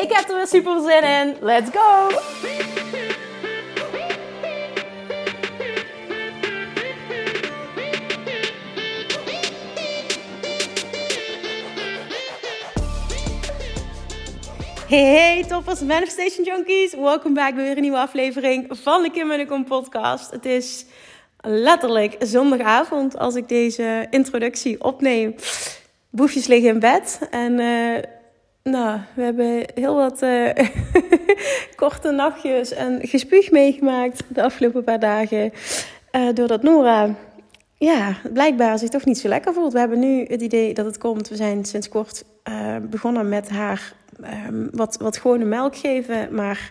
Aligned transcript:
Ik 0.00 0.12
heb 0.12 0.28
er 0.28 0.36
weer 0.36 0.46
super 0.46 0.80
zin 0.80 1.02
in. 1.02 1.36
Let's 1.40 1.70
go! 1.72 2.08
Hey, 14.88 15.44
toppers, 15.48 15.80
Manifestation 15.80 16.44
Junkies. 16.44 16.94
Welkom 16.94 17.34
back 17.34 17.54
bij 17.54 17.64
weer 17.64 17.76
een 17.76 17.82
nieuwe 17.82 17.98
aflevering 17.98 18.66
van 18.70 19.02
de 19.02 19.10
Kim 19.10 19.30
en 19.30 19.46
Kom 19.46 19.64
podcast. 19.64 20.30
Het 20.30 20.44
is 20.44 20.84
letterlijk 21.40 22.16
zondagavond 22.18 23.18
als 23.18 23.34
ik 23.34 23.48
deze 23.48 24.06
introductie 24.10 24.84
opneem. 24.84 25.34
Boefjes 26.10 26.46
liggen 26.46 26.68
in 26.68 26.78
bed 26.78 27.18
en... 27.30 27.60
Uh, 27.60 27.98
nou, 28.62 29.00
we 29.14 29.22
hebben 29.22 29.64
heel 29.74 29.94
wat 29.94 30.22
uh, 30.22 30.50
korte 31.76 32.10
nachtjes 32.10 32.72
en 32.72 32.98
gespuug 33.08 33.50
meegemaakt 33.50 34.22
de 34.28 34.42
afgelopen 34.42 34.84
paar 34.84 35.00
dagen. 35.00 35.52
Uh, 36.12 36.34
doordat 36.34 36.62
Nora, 36.62 37.14
ja, 37.74 38.16
blijkbaar 38.32 38.78
zich 38.78 38.88
toch 38.88 39.04
niet 39.04 39.18
zo 39.18 39.28
lekker 39.28 39.54
voelt. 39.54 39.72
We 39.72 39.78
hebben 39.78 39.98
nu 39.98 40.24
het 40.28 40.42
idee 40.42 40.74
dat 40.74 40.84
het 40.84 40.98
komt. 40.98 41.28
We 41.28 41.36
zijn 41.36 41.64
sinds 41.64 41.88
kort 41.88 42.24
uh, 42.48 42.76
begonnen 42.90 43.28
met 43.28 43.48
haar 43.48 43.92
um, 44.46 44.68
wat, 44.72 44.96
wat 44.96 45.16
gewone 45.16 45.44
melk 45.44 45.76
geven. 45.76 46.34
Maar 46.34 46.70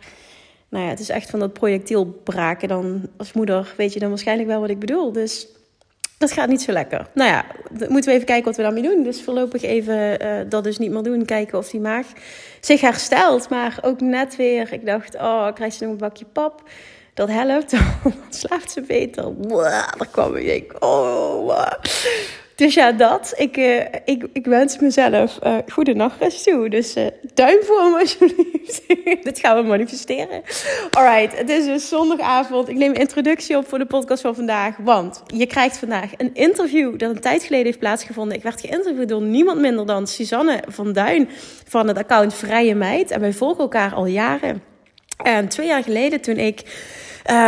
nou 0.70 0.84
ja, 0.84 0.90
het 0.90 1.00
is 1.00 1.10
echt 1.10 1.30
van 1.30 1.40
dat 1.40 1.54
projectiel 1.54 2.06
braken. 2.06 2.68
Dan 2.68 3.08
als 3.18 3.34
moeder 3.34 3.74
weet 3.78 3.94
je 3.94 4.00
dan 4.00 4.10
waarschijnlijk 4.10 4.50
wel 4.50 4.60
wat 4.60 4.70
ik 4.70 4.80
bedoel. 4.80 5.12
Dus 5.12 5.48
dat 6.20 6.32
gaat 6.32 6.50
niet 6.50 6.62
zo 6.62 6.72
lekker. 6.72 7.08
Nou 7.14 7.30
ja, 7.30 7.46
moeten 7.72 8.10
we 8.10 8.12
even 8.12 8.26
kijken 8.26 8.46
wat 8.46 8.56
we 8.56 8.62
daarmee 8.62 8.84
doen. 8.84 9.04
Dus 9.04 9.22
voorlopig 9.22 9.62
even 9.62 10.26
uh, 10.26 10.50
dat 10.50 10.64
dus 10.64 10.78
niet 10.78 10.92
meer 10.92 11.04
doen. 11.04 11.26
Kijken 11.26 11.58
of 11.58 11.70
die 11.70 11.80
maag 11.80 12.08
zich 12.60 12.82
herstelt. 12.82 13.50
Maar 13.50 13.78
ook 13.82 14.02
net 14.02 14.36
weer, 14.36 14.74
ik 14.74 14.86
dacht, 14.86 15.16
oh, 15.16 15.54
krijg 15.54 15.74
ze 15.74 15.84
nog 15.84 15.92
een 15.92 15.98
bakje 15.98 16.26
pap? 16.26 16.64
Dat 17.14 17.30
helpt. 17.30 17.72
Dan 18.04 18.14
slaapt 18.30 18.72
ze 18.72 18.82
beter. 18.82 19.48
Daar 19.48 20.08
kwam 20.12 20.36
ik. 20.36 20.84
Oh, 20.84 21.64
dus 22.60 22.74
ja, 22.74 22.92
dat. 22.92 23.34
Ik, 23.38 23.58
uh, 23.58 23.80
ik, 24.06 24.28
ik 24.34 24.46
wens 24.46 24.80
mezelf 24.80 25.40
uh, 25.44 25.58
goede 25.68 25.94
nachtrust 25.94 26.44
toe. 26.44 26.70
Dus 26.70 26.98
uh, 26.98 27.06
duim 27.34 27.58
voor 27.64 27.90
me 27.90 28.00
alsjeblieft. 28.02 28.82
Dit 29.24 29.40
gaan 29.40 29.62
we 29.62 29.68
manifesteren. 29.68 30.42
Alright, 30.90 31.38
het 31.38 31.50
is 31.50 31.66
dus 31.66 31.88
zondagavond. 31.88 32.70
Ik 32.70 32.76
neem 32.76 32.90
een 32.90 33.00
introductie 33.00 33.58
op 33.58 33.68
voor 33.68 33.78
de 33.78 33.86
podcast 33.86 34.22
van 34.22 34.36
vandaag. 34.36 34.78
Want 34.78 35.24
je 35.26 35.46
krijgt 35.46 35.78
vandaag 35.78 36.12
een 36.18 36.34
interview 36.34 36.98
dat 36.98 37.10
een 37.10 37.22
tijd 37.22 37.44
geleden 37.44 37.66
heeft 37.66 37.80
plaatsgevonden. 37.80 38.38
Ik 38.38 38.44
werd 38.44 38.62
geïnterviewd 38.62 39.10
door 39.10 39.22
niemand 39.22 39.60
minder 39.60 39.86
dan 39.86 40.08
Suzanne 40.08 40.64
van 40.68 40.94
Duin 40.94 41.30
van 41.68 41.88
het 41.88 41.98
account 41.98 42.34
Vrije 42.34 42.76
Meid. 42.76 43.12
En 43.12 43.20
wij 43.20 43.34
volgen 43.34 43.60
elkaar 43.60 43.94
al 43.94 44.06
jaren. 44.06 44.64
En 45.24 45.48
twee 45.48 45.68
jaar 45.68 45.84
geleden 45.84 46.22
toen 46.22 46.38
ik 46.38 46.64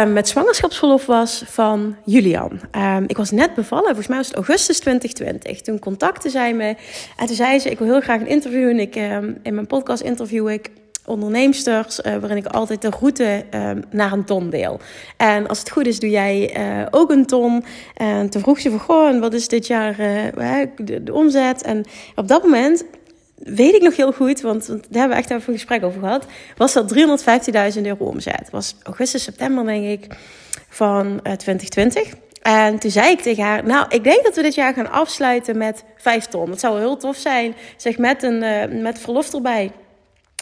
met 0.07 0.27
zwangerschapsverlof 0.27 1.05
was 1.05 1.43
van 1.45 1.95
Julian. 2.05 2.59
Uh, 2.75 2.97
ik 3.07 3.17
was 3.17 3.31
net 3.31 3.53
bevallen, 3.53 3.85
volgens 3.85 4.07
mij 4.07 4.17
was 4.17 4.27
het 4.27 4.35
augustus 4.35 4.79
2020. 4.79 5.61
Toen 5.61 5.79
contacte 5.79 6.29
zij 6.29 6.53
me 6.53 6.75
en 7.17 7.25
toen 7.25 7.35
zei 7.35 7.59
ze: 7.59 7.69
Ik 7.69 7.79
wil 7.79 7.87
heel 7.87 8.01
graag 8.01 8.21
een 8.21 8.27
interview. 8.27 8.69
En 8.69 8.79
ik, 8.79 8.95
uh, 8.95 9.17
in 9.43 9.53
mijn 9.53 9.67
podcast 9.67 10.01
interview 10.01 10.49
ik 10.49 10.69
onderneemsters, 11.05 11.99
uh, 11.99 12.15
waarin 12.15 12.37
ik 12.37 12.45
altijd 12.45 12.81
de 12.81 12.89
route 12.99 13.45
naar 13.89 14.11
een 14.11 14.25
ton 14.25 14.49
deel. 14.49 14.79
En 15.17 15.47
als 15.47 15.59
het 15.59 15.71
goed 15.71 15.87
is, 15.87 15.99
doe 15.99 16.09
jij 16.09 16.57
uh, 16.57 16.85
ook 16.91 17.11
een 17.11 17.25
ton. 17.25 17.63
En 17.93 18.29
toen 18.29 18.41
vroeg 18.41 18.59
ze 18.59 18.69
van, 18.69 18.79
goh, 18.79 19.19
wat 19.19 19.33
is 19.33 19.47
dit 19.47 19.67
jaar 19.67 19.95
de, 20.75 21.03
de, 21.03 21.13
omzet? 21.13 21.61
En 21.61 21.85
op 22.15 22.27
dat 22.27 22.43
moment 22.43 22.83
weet 23.43 23.73
ik 23.73 23.81
nog 23.81 23.95
heel 23.95 24.11
goed, 24.11 24.41
want, 24.41 24.65
want 24.65 24.83
daar 24.89 24.99
hebben 24.99 25.17
we 25.17 25.23
echt 25.23 25.31
even 25.31 25.53
een 25.53 25.59
gesprek 25.59 25.83
over 25.83 25.99
gehad, 25.99 26.25
was 26.57 26.73
dat 26.73 26.93
315.000 27.75 27.81
euro 27.81 28.05
omzet. 28.05 28.49
was 28.51 28.75
augustus, 28.83 29.23
september 29.23 29.65
denk 29.65 29.85
ik, 29.85 30.15
van 30.69 31.05
uh, 31.05 31.33
2020. 31.33 32.13
En 32.41 32.79
toen 32.79 32.91
zei 32.91 33.11
ik 33.11 33.21
tegen 33.21 33.43
haar, 33.43 33.65
nou, 33.65 33.85
ik 33.89 34.03
denk 34.03 34.23
dat 34.23 34.35
we 34.35 34.41
dit 34.41 34.55
jaar 34.55 34.73
gaan 34.73 34.91
afsluiten 34.91 35.57
met 35.57 35.83
5 35.97 36.25
ton. 36.25 36.49
Dat 36.49 36.59
zou 36.59 36.79
heel 36.79 36.97
tof 36.97 37.15
zijn, 37.15 37.55
zeg, 37.77 37.97
met, 37.97 38.23
een, 38.23 38.43
uh, 38.43 38.81
met 38.81 38.99
verlof 38.99 39.33
erbij. 39.33 39.71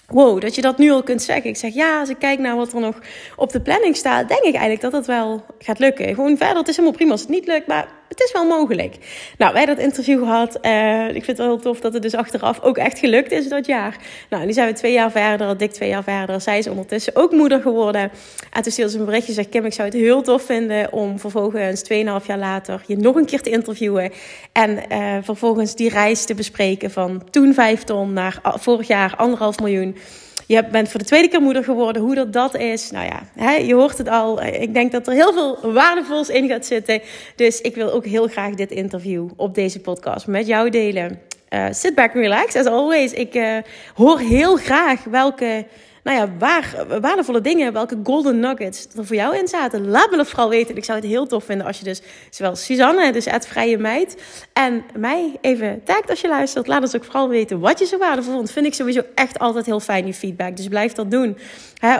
Wow, 0.07 0.41
dat 0.41 0.55
je 0.55 0.61
dat 0.61 0.77
nu 0.77 0.91
al 0.91 1.03
kunt 1.03 1.21
zeggen. 1.21 1.49
Ik 1.49 1.57
zeg 1.57 1.73
ja, 1.73 1.99
als 1.99 2.09
ik 2.09 2.19
kijk 2.19 2.39
naar 2.39 2.55
wat 2.55 2.73
er 2.73 2.79
nog 2.79 2.99
op 3.35 3.51
de 3.51 3.61
planning 3.61 3.95
staat, 3.95 4.27
denk 4.27 4.43
ik 4.43 4.53
eigenlijk 4.53 4.81
dat 4.81 4.91
het 4.91 5.05
wel 5.05 5.45
gaat 5.59 5.79
lukken. 5.79 6.15
Gewoon 6.15 6.37
verder, 6.37 6.57
het 6.57 6.67
is 6.67 6.75
helemaal 6.75 6.97
prima 6.97 7.11
als 7.11 7.21
het 7.21 7.29
niet 7.29 7.47
lukt, 7.47 7.67
maar 7.67 7.87
het 8.09 8.19
is 8.19 8.31
wel 8.31 8.45
mogelijk. 8.45 8.95
Nou, 9.37 9.53
wij 9.53 9.65
dat 9.65 9.77
interview 9.77 10.19
gehad. 10.19 10.57
Uh, 10.61 11.07
ik 11.07 11.13
vind 11.13 11.27
het 11.27 11.37
wel 11.37 11.47
heel 11.47 11.59
tof 11.59 11.79
dat 11.79 11.93
het 11.93 12.01
dus 12.01 12.15
achteraf 12.15 12.61
ook 12.61 12.77
echt 12.77 12.99
gelukt 12.99 13.31
is 13.31 13.49
dat 13.49 13.65
jaar. 13.65 13.97
Nou, 14.29 14.45
nu 14.45 14.53
zijn 14.53 14.67
we 14.67 14.73
twee 14.73 14.93
jaar 14.93 15.11
verder, 15.11 15.57
dik 15.57 15.71
twee 15.71 15.89
jaar 15.89 16.03
verder. 16.03 16.41
Zij 16.41 16.57
is 16.57 16.67
ondertussen 16.67 17.15
ook 17.15 17.31
moeder 17.31 17.61
geworden. 17.61 18.11
En 18.51 18.61
toen 18.61 18.71
stuurde 18.71 18.91
ze 18.91 18.99
een 18.99 19.05
berichtje, 19.05 19.33
zegt 19.33 19.49
Kim, 19.49 19.65
ik 19.65 19.73
zou 19.73 19.87
het 19.87 19.97
heel 19.97 20.21
tof 20.21 20.43
vinden 20.43 20.93
om 20.93 21.19
vervolgens 21.19 21.83
2,5 21.93 22.25
jaar 22.25 22.37
later 22.37 22.83
je 22.87 22.97
nog 22.97 23.15
een 23.15 23.25
keer 23.25 23.41
te 23.41 23.49
interviewen. 23.49 24.11
En 24.51 24.79
uh, 24.91 25.17
vervolgens 25.21 25.75
die 25.75 25.89
reis 25.89 26.25
te 26.25 26.33
bespreken 26.33 26.91
van 26.91 27.23
toen 27.29 27.53
5 27.53 27.83
ton 27.83 28.13
naar 28.13 28.39
vorig 28.43 28.87
jaar 28.87 29.15
anderhalf 29.17 29.59
miljoen. 29.59 29.95
Je 30.45 30.65
bent 30.71 30.89
voor 30.89 30.99
de 30.99 31.05
tweede 31.05 31.27
keer 31.27 31.41
moeder 31.41 31.63
geworden. 31.63 32.01
Hoe 32.01 32.15
dat, 32.15 32.33
dat 32.33 32.55
is. 32.55 32.91
Nou 32.91 33.05
ja, 33.05 33.21
hè, 33.35 33.51
je 33.51 33.73
hoort 33.73 33.97
het 33.97 34.09
al. 34.09 34.43
Ik 34.43 34.73
denk 34.73 34.91
dat 34.91 35.07
er 35.07 35.13
heel 35.13 35.33
veel 35.33 35.71
waardevols 35.73 36.29
in 36.29 36.47
gaat 36.47 36.65
zitten. 36.65 37.01
Dus 37.35 37.61
ik 37.61 37.75
wil 37.75 37.91
ook 37.91 38.05
heel 38.05 38.27
graag 38.27 38.53
dit 38.53 38.71
interview 38.71 39.27
op 39.35 39.55
deze 39.55 39.79
podcast 39.79 40.27
met 40.27 40.47
jou 40.47 40.69
delen. 40.69 41.19
Uh, 41.49 41.65
sit 41.71 41.95
back 41.95 42.15
and 42.15 42.23
relax, 42.23 42.55
as 42.55 42.65
always. 42.65 43.13
Ik 43.13 43.35
uh, 43.35 43.57
hoor 43.93 44.19
heel 44.19 44.55
graag 44.55 45.03
welke 45.03 45.65
nou 46.03 46.17
ja, 46.17 46.29
waar, 46.37 46.85
waardevolle 47.01 47.41
dingen, 47.41 47.73
welke 47.73 47.97
golden 48.03 48.39
nuggets 48.39 48.87
er 48.97 49.05
voor 49.05 49.15
jou 49.15 49.37
in 49.37 49.47
zaten. 49.47 49.87
Laat 49.87 50.11
me 50.11 50.17
dat 50.17 50.27
vooral 50.27 50.49
weten. 50.49 50.77
Ik 50.77 50.83
zou 50.83 50.99
het 50.99 51.07
heel 51.07 51.27
tof 51.27 51.43
vinden 51.43 51.67
als 51.67 51.77
je 51.77 51.83
dus 51.83 52.01
zowel 52.29 52.55
Suzanne, 52.55 53.11
dus 53.11 53.25
het 53.25 53.47
vrije 53.47 53.77
meid, 53.77 54.17
en 54.53 54.83
mij 54.97 55.37
even 55.41 55.83
tagt 55.83 56.09
als 56.09 56.21
je 56.21 56.27
luistert. 56.27 56.67
Laat 56.67 56.81
ons 56.81 56.95
ook 56.95 57.03
vooral 57.03 57.29
weten 57.29 57.59
wat 57.59 57.79
je 57.79 57.85
zo 57.85 57.97
waardevol 57.97 58.33
vond. 58.33 58.51
Vind 58.51 58.65
ik 58.65 58.73
sowieso 58.73 59.01
echt 59.15 59.39
altijd 59.39 59.65
heel 59.65 59.79
fijn, 59.79 60.05
je 60.05 60.13
feedback. 60.13 60.57
Dus 60.57 60.67
blijf 60.67 60.93
dat 60.93 61.11
doen. 61.11 61.37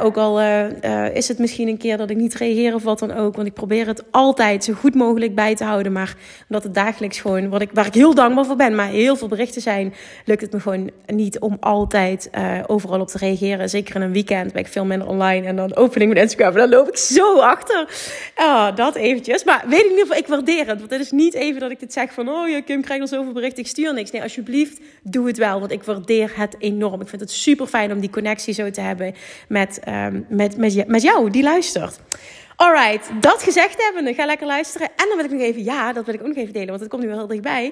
Ook 0.01 0.17
al 0.17 0.41
uh, 0.41 0.63
uh, 0.81 1.15
is 1.15 1.27
het 1.27 1.39
misschien 1.39 1.67
een 1.67 1.77
keer 1.77 1.97
dat 1.97 2.09
ik 2.09 2.17
niet 2.17 2.33
reageer 2.35 2.73
of 2.75 2.83
wat 2.83 2.99
dan 2.99 3.11
ook. 3.11 3.35
Want 3.35 3.47
ik 3.47 3.53
probeer 3.53 3.87
het 3.87 4.03
altijd 4.11 4.63
zo 4.63 4.73
goed 4.73 4.95
mogelijk 4.95 5.35
bij 5.35 5.55
te 5.55 5.63
houden. 5.63 5.91
Maar 5.91 6.15
omdat 6.47 6.63
het 6.63 6.73
dagelijks 6.73 7.19
gewoon, 7.19 7.49
wat 7.49 7.61
ik, 7.61 7.69
waar 7.73 7.85
ik 7.85 7.93
heel 7.93 8.13
dankbaar 8.13 8.45
voor 8.45 8.55
ben, 8.55 8.75
maar 8.75 8.87
heel 8.87 9.15
veel 9.15 9.27
berichten 9.27 9.61
zijn, 9.61 9.93
lukt 10.25 10.41
het 10.41 10.51
me 10.51 10.59
gewoon 10.59 10.91
niet 11.05 11.39
om 11.39 11.57
altijd 11.59 12.29
uh, 12.37 12.59
overal 12.67 12.99
op 12.99 13.07
te 13.07 13.17
reageren. 13.17 13.69
Zeker 13.69 13.88
in 13.95 14.01
een 14.01 14.11
weekend 14.11 14.53
ben 14.53 14.61
ik 14.61 14.67
veel 14.67 14.85
minder 14.85 15.07
online. 15.07 15.47
En 15.47 15.55
dan 15.55 15.75
opening 15.75 16.13
met 16.13 16.21
Instagram. 16.21 16.53
En 16.53 16.59
dan 16.59 16.69
loop 16.69 16.87
ik 16.87 16.97
zo 16.97 17.39
achter. 17.39 17.87
Dat 18.75 18.95
eventjes. 18.95 19.43
Maar 19.43 19.63
weet 19.67 19.79
ik 19.79 19.85
in 19.85 19.89
ieder 19.89 20.05
geval, 20.05 20.17
ik 20.17 20.27
waardeer 20.27 20.67
het. 20.67 20.79
Want 20.79 20.91
het 20.91 21.01
is 21.01 21.11
niet 21.11 21.33
even 21.33 21.59
dat 21.59 21.71
ik 21.71 21.79
dit 21.79 21.93
zeg 21.93 22.13
van... 22.13 22.29
Oh, 22.29 22.49
je 22.49 22.61
Kim 22.61 22.81
krijgt 22.81 23.01
al 23.01 23.07
zoveel 23.07 23.33
berichten. 23.33 23.63
Ik 23.63 23.69
stuur 23.69 23.93
niks. 23.93 24.11
Nee, 24.11 24.21
alsjeblieft, 24.21 24.79
doe 25.03 25.27
het 25.27 25.37
wel. 25.37 25.59
Want 25.59 25.71
ik 25.71 25.83
waardeer 25.83 26.31
het 26.35 26.55
enorm. 26.59 27.01
Ik 27.01 27.07
vind 27.07 27.21
het 27.21 27.31
super 27.31 27.67
fijn 27.67 27.91
om 27.91 27.99
die 27.99 28.09
connectie 28.09 28.53
zo 28.53 28.71
te 28.71 28.81
hebben 28.81 29.15
met, 29.47 29.79
um, 29.87 30.25
met, 30.29 30.57
met, 30.57 30.87
met 30.87 31.01
jou, 31.01 31.29
die 31.29 31.43
luistert. 31.43 31.99
Alright, 32.55 33.09
dat 33.19 33.43
gezegd 33.43 33.83
hebben, 33.83 34.15
ga 34.15 34.25
lekker 34.25 34.47
luisteren. 34.47 34.87
En 34.87 35.05
dan 35.07 35.15
wil 35.15 35.25
ik 35.25 35.31
nog 35.31 35.41
even, 35.41 35.63
ja, 35.63 35.93
dat 35.93 36.05
wil 36.05 36.13
ik 36.13 36.21
ook 36.21 36.27
nog 36.27 36.35
even 36.35 36.53
delen, 36.53 36.67
want 36.67 36.79
het 36.79 36.89
komt 36.89 37.01
nu 37.01 37.07
wel 37.07 37.17
heel 37.17 37.27
dichtbij. 37.27 37.71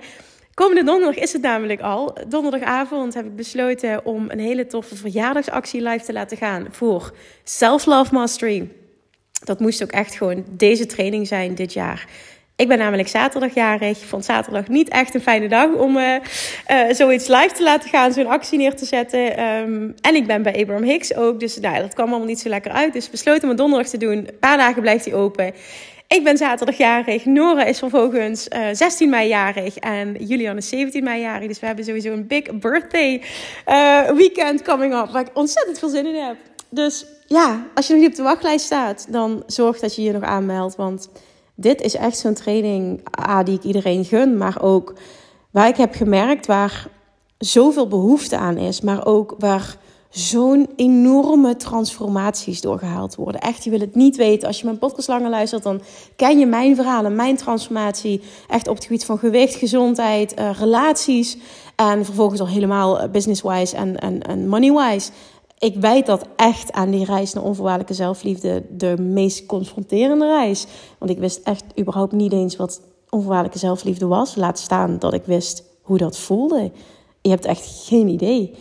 Komende 0.57 0.83
donderdag 0.83 1.23
is 1.23 1.33
het 1.33 1.41
namelijk 1.41 1.81
al. 1.81 2.17
Donderdagavond 2.27 3.13
heb 3.13 3.25
ik 3.25 3.35
besloten 3.35 4.05
om 4.05 4.25
een 4.29 4.39
hele 4.39 4.67
toffe 4.67 4.95
verjaardagsactie 4.95 5.81
live 5.81 6.05
te 6.05 6.13
laten 6.13 6.37
gaan 6.37 6.67
voor 6.71 7.13
Self-Love 7.43 8.13
Mastery. 8.13 8.69
Dat 9.43 9.59
moest 9.59 9.83
ook 9.83 9.91
echt 9.91 10.15
gewoon 10.15 10.45
deze 10.49 10.85
training 10.85 11.27
zijn 11.27 11.55
dit 11.55 11.73
jaar. 11.73 12.07
Ik 12.55 12.67
ben 12.67 12.77
namelijk 12.77 13.07
zaterdagjarig. 13.07 13.97
Vond 13.97 14.25
zaterdag 14.25 14.67
niet 14.67 14.89
echt 14.89 15.13
een 15.13 15.21
fijne 15.21 15.47
dag 15.47 15.73
om 15.73 15.97
uh, 15.97 16.15
uh, 16.71 16.93
zoiets 16.93 17.27
live 17.27 17.51
te 17.53 17.63
laten 17.63 17.89
gaan, 17.89 18.13
zo'n 18.13 18.27
actie 18.27 18.57
neer 18.57 18.75
te 18.75 18.85
zetten. 18.85 19.43
Um, 19.43 19.95
en 20.01 20.15
ik 20.15 20.27
ben 20.27 20.41
bij 20.41 20.59
Abraham 20.59 20.83
Hicks 20.83 21.15
ook. 21.15 21.39
Dus 21.39 21.59
nou, 21.59 21.79
dat 21.79 21.93
kwam 21.93 22.09
allemaal 22.09 22.27
niet 22.27 22.39
zo 22.39 22.49
lekker 22.49 22.71
uit. 22.71 22.93
Dus 22.93 23.09
besloten 23.09 23.49
om 23.49 23.55
donderdag 23.55 23.87
te 23.87 23.97
doen. 23.97 24.17
Een 24.17 24.39
paar 24.39 24.57
dagen 24.57 24.81
blijft 24.81 25.05
hij 25.05 25.13
open. 25.13 25.53
Ik 26.07 26.23
ben 26.23 26.37
zaterdagjarig. 26.37 27.25
Nora 27.25 27.63
is 27.63 27.79
vervolgens 27.79 28.47
uh, 28.47 28.67
16 28.71 29.09
mei 29.09 29.27
jarig. 29.27 29.77
En 29.77 30.15
Julian 30.19 30.57
is 30.57 30.69
17 30.69 31.03
mei 31.03 31.21
jarig. 31.21 31.47
Dus 31.47 31.59
we 31.59 31.65
hebben 31.65 31.85
sowieso 31.85 32.11
een 32.11 32.27
big 32.27 32.59
birthday 32.59 33.23
uh, 33.67 34.11
weekend 34.11 34.61
coming 34.61 34.93
up. 34.93 35.09
Waar 35.09 35.21
ik 35.21 35.31
ontzettend 35.33 35.79
veel 35.79 35.89
zin 35.89 36.05
in 36.05 36.23
heb. 36.23 36.37
Dus 36.69 37.05
ja, 37.25 37.67
als 37.73 37.87
je 37.87 37.93
nog 37.93 38.01
niet 38.01 38.11
op 38.11 38.17
de 38.17 38.23
wachtlijst 38.23 38.65
staat, 38.65 39.05
dan 39.09 39.43
zorg 39.47 39.79
dat 39.79 39.95
je 39.95 40.01
je 40.01 40.11
nog 40.11 40.23
aanmeldt. 40.23 40.75
Want 40.75 41.09
dit 41.55 41.81
is 41.81 41.95
echt 41.95 42.17
zo'n 42.17 42.33
training 42.33 43.01
ah, 43.11 43.45
die 43.45 43.57
ik 43.57 43.63
iedereen 43.63 44.05
gun, 44.05 44.37
maar 44.37 44.61
ook 44.61 44.93
waar 45.51 45.67
ik 45.67 45.77
heb 45.77 45.95
gemerkt 45.95 46.45
waar 46.45 46.87
zoveel 47.37 47.87
behoefte 47.87 48.37
aan 48.37 48.57
is, 48.57 48.81
maar 48.81 49.05
ook 49.05 49.35
waar 49.37 49.77
zo'n 50.09 50.69
enorme 50.75 51.55
transformaties 51.55 52.61
doorgehaald 52.61 53.15
worden. 53.15 53.41
Echt, 53.41 53.63
je 53.63 53.69
wil 53.69 53.79
het 53.79 53.95
niet 53.95 54.15
weten. 54.15 54.47
Als 54.47 54.59
je 54.59 54.65
mijn 54.65 54.77
podcast 54.77 55.07
langer 55.07 55.29
luistert, 55.29 55.63
dan 55.63 55.81
ken 56.15 56.39
je 56.39 56.45
mijn 56.45 56.75
verhalen, 56.75 57.15
mijn 57.15 57.35
transformatie. 57.35 58.21
Echt 58.47 58.67
op 58.67 58.75
het 58.75 58.83
gebied 58.85 59.05
van 59.05 59.17
gewicht, 59.17 59.55
gezondheid, 59.55 60.39
uh, 60.39 60.49
relaties. 60.59 61.37
En 61.75 62.05
vervolgens 62.05 62.39
al 62.39 62.47
helemaal 62.47 62.99
eh, 62.99 63.09
business-wise 63.09 63.75
en, 63.75 63.99
en, 63.99 64.21
en 64.21 64.47
money-wise. 64.47 65.11
Ik 65.59 65.75
wijd 65.75 66.05
dat 66.05 66.25
echt 66.35 66.71
aan 66.71 66.89
die 66.91 67.05
reis 67.05 67.33
naar 67.33 67.43
onvoorwaardelijke 67.43 67.93
zelfliefde. 67.93 68.63
De 68.69 68.97
meest 68.97 69.45
confronterende 69.45 70.25
reis. 70.25 70.65
Want 70.97 71.11
ik 71.11 71.17
wist 71.17 71.39
echt 71.43 71.63
überhaupt 71.79 72.11
niet 72.11 72.33
eens 72.33 72.55
wat 72.55 72.81
onvoorwaardelijke 73.09 73.59
zelfliefde 73.59 74.07
was. 74.07 74.35
Laat 74.35 74.59
staan 74.59 74.99
dat 74.99 75.13
ik 75.13 75.23
wist 75.25 75.63
hoe 75.81 75.97
dat 75.97 76.17
voelde. 76.17 76.71
Je 77.21 77.29
hebt 77.29 77.45
echt 77.45 77.85
geen 77.85 78.07
idee. 78.07 78.53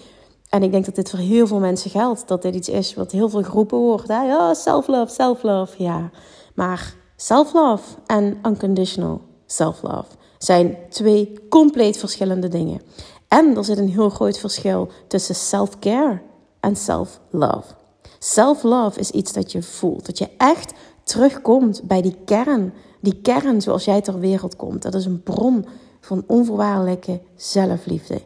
En 0.56 0.62
ik 0.62 0.70
denk 0.70 0.84
dat 0.84 0.94
dit 0.94 1.10
voor 1.10 1.18
heel 1.18 1.46
veel 1.46 1.58
mensen 1.58 1.90
geldt. 1.90 2.28
Dat 2.28 2.42
dit 2.42 2.54
iets 2.54 2.68
is 2.68 2.94
wat 2.94 3.12
heel 3.12 3.28
veel 3.28 3.42
geroepen 3.42 3.78
wordt. 3.78 4.08
Hè? 4.08 4.22
Ja, 4.22 4.54
self-love, 4.54 5.12
self-love. 5.12 5.82
Ja, 5.82 6.10
maar 6.54 6.94
self-love 7.16 7.82
en 8.06 8.38
unconditional 8.46 9.20
self-love 9.46 10.06
zijn 10.38 10.76
twee 10.88 11.46
compleet 11.48 11.96
verschillende 11.96 12.48
dingen. 12.48 12.80
En 13.28 13.56
er 13.56 13.64
zit 13.64 13.78
een 13.78 13.88
heel 13.88 14.08
groot 14.08 14.38
verschil 14.38 14.88
tussen 15.06 15.34
self-care 15.34 16.20
en 16.60 16.76
self-love. 16.76 17.74
Self-love 18.18 19.00
is 19.00 19.10
iets 19.10 19.32
dat 19.32 19.52
je 19.52 19.62
voelt. 19.62 20.06
Dat 20.06 20.18
je 20.18 20.28
echt 20.36 20.72
terugkomt 21.04 21.82
bij 21.82 22.02
die 22.02 22.16
kern. 22.24 22.72
Die 23.00 23.20
kern 23.22 23.60
zoals 23.60 23.84
jij 23.84 24.00
ter 24.00 24.18
wereld 24.18 24.56
komt. 24.56 24.82
Dat 24.82 24.94
is 24.94 25.04
een 25.04 25.22
bron 25.22 25.66
van 26.00 26.24
onvoorwaardelijke 26.26 27.20
zelfliefde. 27.34 28.20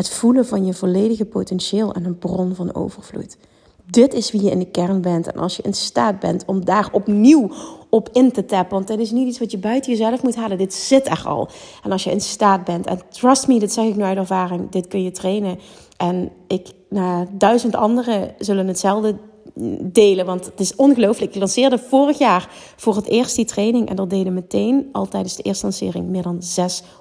Het 0.00 0.08
voelen 0.10 0.46
van 0.46 0.64
je 0.66 0.74
volledige 0.74 1.24
potentieel 1.24 1.92
en 1.92 2.04
een 2.04 2.18
bron 2.18 2.54
van 2.54 2.74
overvloed. 2.74 3.36
Dit 3.86 4.14
is 4.14 4.30
wie 4.30 4.42
je 4.42 4.50
in 4.50 4.58
de 4.58 4.70
kern 4.70 5.00
bent. 5.00 5.32
En 5.32 5.40
als 5.40 5.56
je 5.56 5.62
in 5.62 5.74
staat 5.74 6.18
bent 6.18 6.44
om 6.44 6.64
daar 6.64 6.88
opnieuw 6.92 7.50
op 7.90 8.08
in 8.12 8.32
te 8.32 8.44
tappen. 8.44 8.74
Want 8.74 8.86
dit 8.86 8.98
is 8.98 9.10
niet 9.10 9.28
iets 9.28 9.38
wat 9.38 9.50
je 9.50 9.58
buiten 9.58 9.90
jezelf 9.90 10.22
moet 10.22 10.36
halen. 10.36 10.58
Dit 10.58 10.74
zit 10.74 11.08
er 11.08 11.22
al. 11.26 11.48
En 11.82 11.92
als 11.92 12.04
je 12.04 12.10
in 12.10 12.20
staat 12.20 12.64
bent. 12.64 12.86
En 12.86 13.00
trust 13.08 13.48
me, 13.48 13.58
dit 13.58 13.72
zeg 13.72 13.84
ik 13.84 13.96
nu 13.96 14.02
uit 14.02 14.16
ervaring. 14.16 14.70
Dit 14.70 14.88
kun 14.88 15.02
je 15.02 15.10
trainen. 15.10 15.58
En 15.96 16.30
ik, 16.46 16.68
nou, 16.88 17.26
duizend 17.32 17.76
anderen 17.76 18.34
zullen 18.38 18.66
hetzelfde 18.66 19.16
delen. 19.82 20.26
Want 20.26 20.44
het 20.44 20.60
is 20.60 20.76
ongelooflijk. 20.76 21.34
Ik 21.34 21.38
lanceerde 21.38 21.78
vorig 21.78 22.18
jaar 22.18 22.48
voor 22.76 22.96
het 22.96 23.06
eerst 23.06 23.36
die 23.36 23.44
training. 23.44 23.88
En 23.88 23.96
dat 23.96 24.10
deden 24.10 24.34
meteen, 24.34 24.88
al 24.92 25.08
tijdens 25.08 25.36
de 25.36 25.42
eerste 25.42 25.64
lancering, 25.64 26.08
meer 26.08 26.22
dan 26.22 26.42
600 26.42 26.99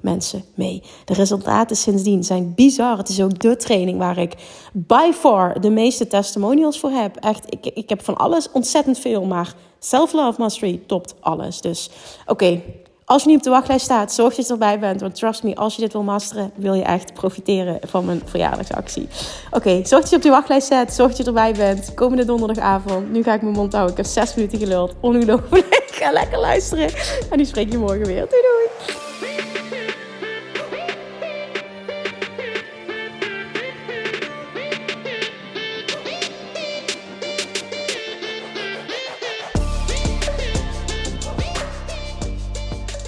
mensen 0.00 0.44
mee. 0.54 0.82
De 1.04 1.14
resultaten 1.14 1.76
sindsdien 1.76 2.24
zijn 2.24 2.52
bizar. 2.54 2.96
Het 2.96 3.08
is 3.08 3.22
ook 3.22 3.38
de 3.38 3.56
training 3.56 3.98
waar 3.98 4.18
ik 4.18 4.34
by 4.72 5.10
far 5.14 5.60
de 5.60 5.70
meeste 5.70 6.06
testimonials 6.06 6.78
voor 6.78 6.90
heb. 6.90 7.16
Echt, 7.16 7.52
ik, 7.52 7.66
ik 7.66 7.88
heb 7.88 8.04
van 8.04 8.16
alles 8.16 8.52
ontzettend 8.52 8.98
veel. 8.98 9.24
Maar 9.24 9.54
self-love 9.78 10.40
mastery 10.40 10.80
topt 10.86 11.14
alles. 11.20 11.60
Dus 11.60 11.90
oké, 12.26 12.60
als 13.06 13.22
je 13.22 13.28
niet 13.28 13.38
op 13.38 13.44
de 13.44 13.50
wachtlijst 13.50 13.84
staat, 13.84 14.12
zorg 14.12 14.34
dat 14.34 14.46
je 14.46 14.52
erbij 14.52 14.78
bent. 14.78 15.00
Want 15.00 15.14
trust 15.14 15.42
me, 15.42 15.54
als 15.54 15.74
je 15.74 15.82
dit 15.82 15.92
wil 15.92 16.02
masteren, 16.02 16.50
wil 16.54 16.74
je 16.74 16.82
echt 16.82 17.14
profiteren 17.14 17.78
van 17.82 18.04
mijn 18.04 18.22
verjaardagsactie. 18.24 19.08
Oké, 19.50 19.70
zorg 19.84 20.02
dat 20.02 20.10
je 20.10 20.16
op 20.16 20.22
die 20.22 20.30
wachtlijst 20.30 20.66
staat. 20.66 20.94
Zorg 20.94 21.08
dat 21.08 21.18
je 21.18 21.24
erbij 21.24 21.52
bent. 21.52 21.94
Komende 21.94 22.24
donderdagavond. 22.24 23.10
Nu 23.10 23.22
ga 23.22 23.34
ik 23.34 23.42
mijn 23.42 23.54
mond 23.54 23.72
houden. 23.72 23.96
Ik 23.96 24.02
heb 24.02 24.12
zes 24.12 24.34
minuten 24.34 24.58
geluld. 24.58 24.94
Ongelooflijk. 25.00 25.84
Ga 26.00 26.12
lekker 26.12 26.38
luisteren. 26.38 26.90
En 27.30 27.36
die 27.36 27.46
spreek 27.46 27.70
je 27.70 27.78
morgen 27.78 28.06
weer. 28.06 28.26
Doei 28.28 28.42
doei. 28.42 29.45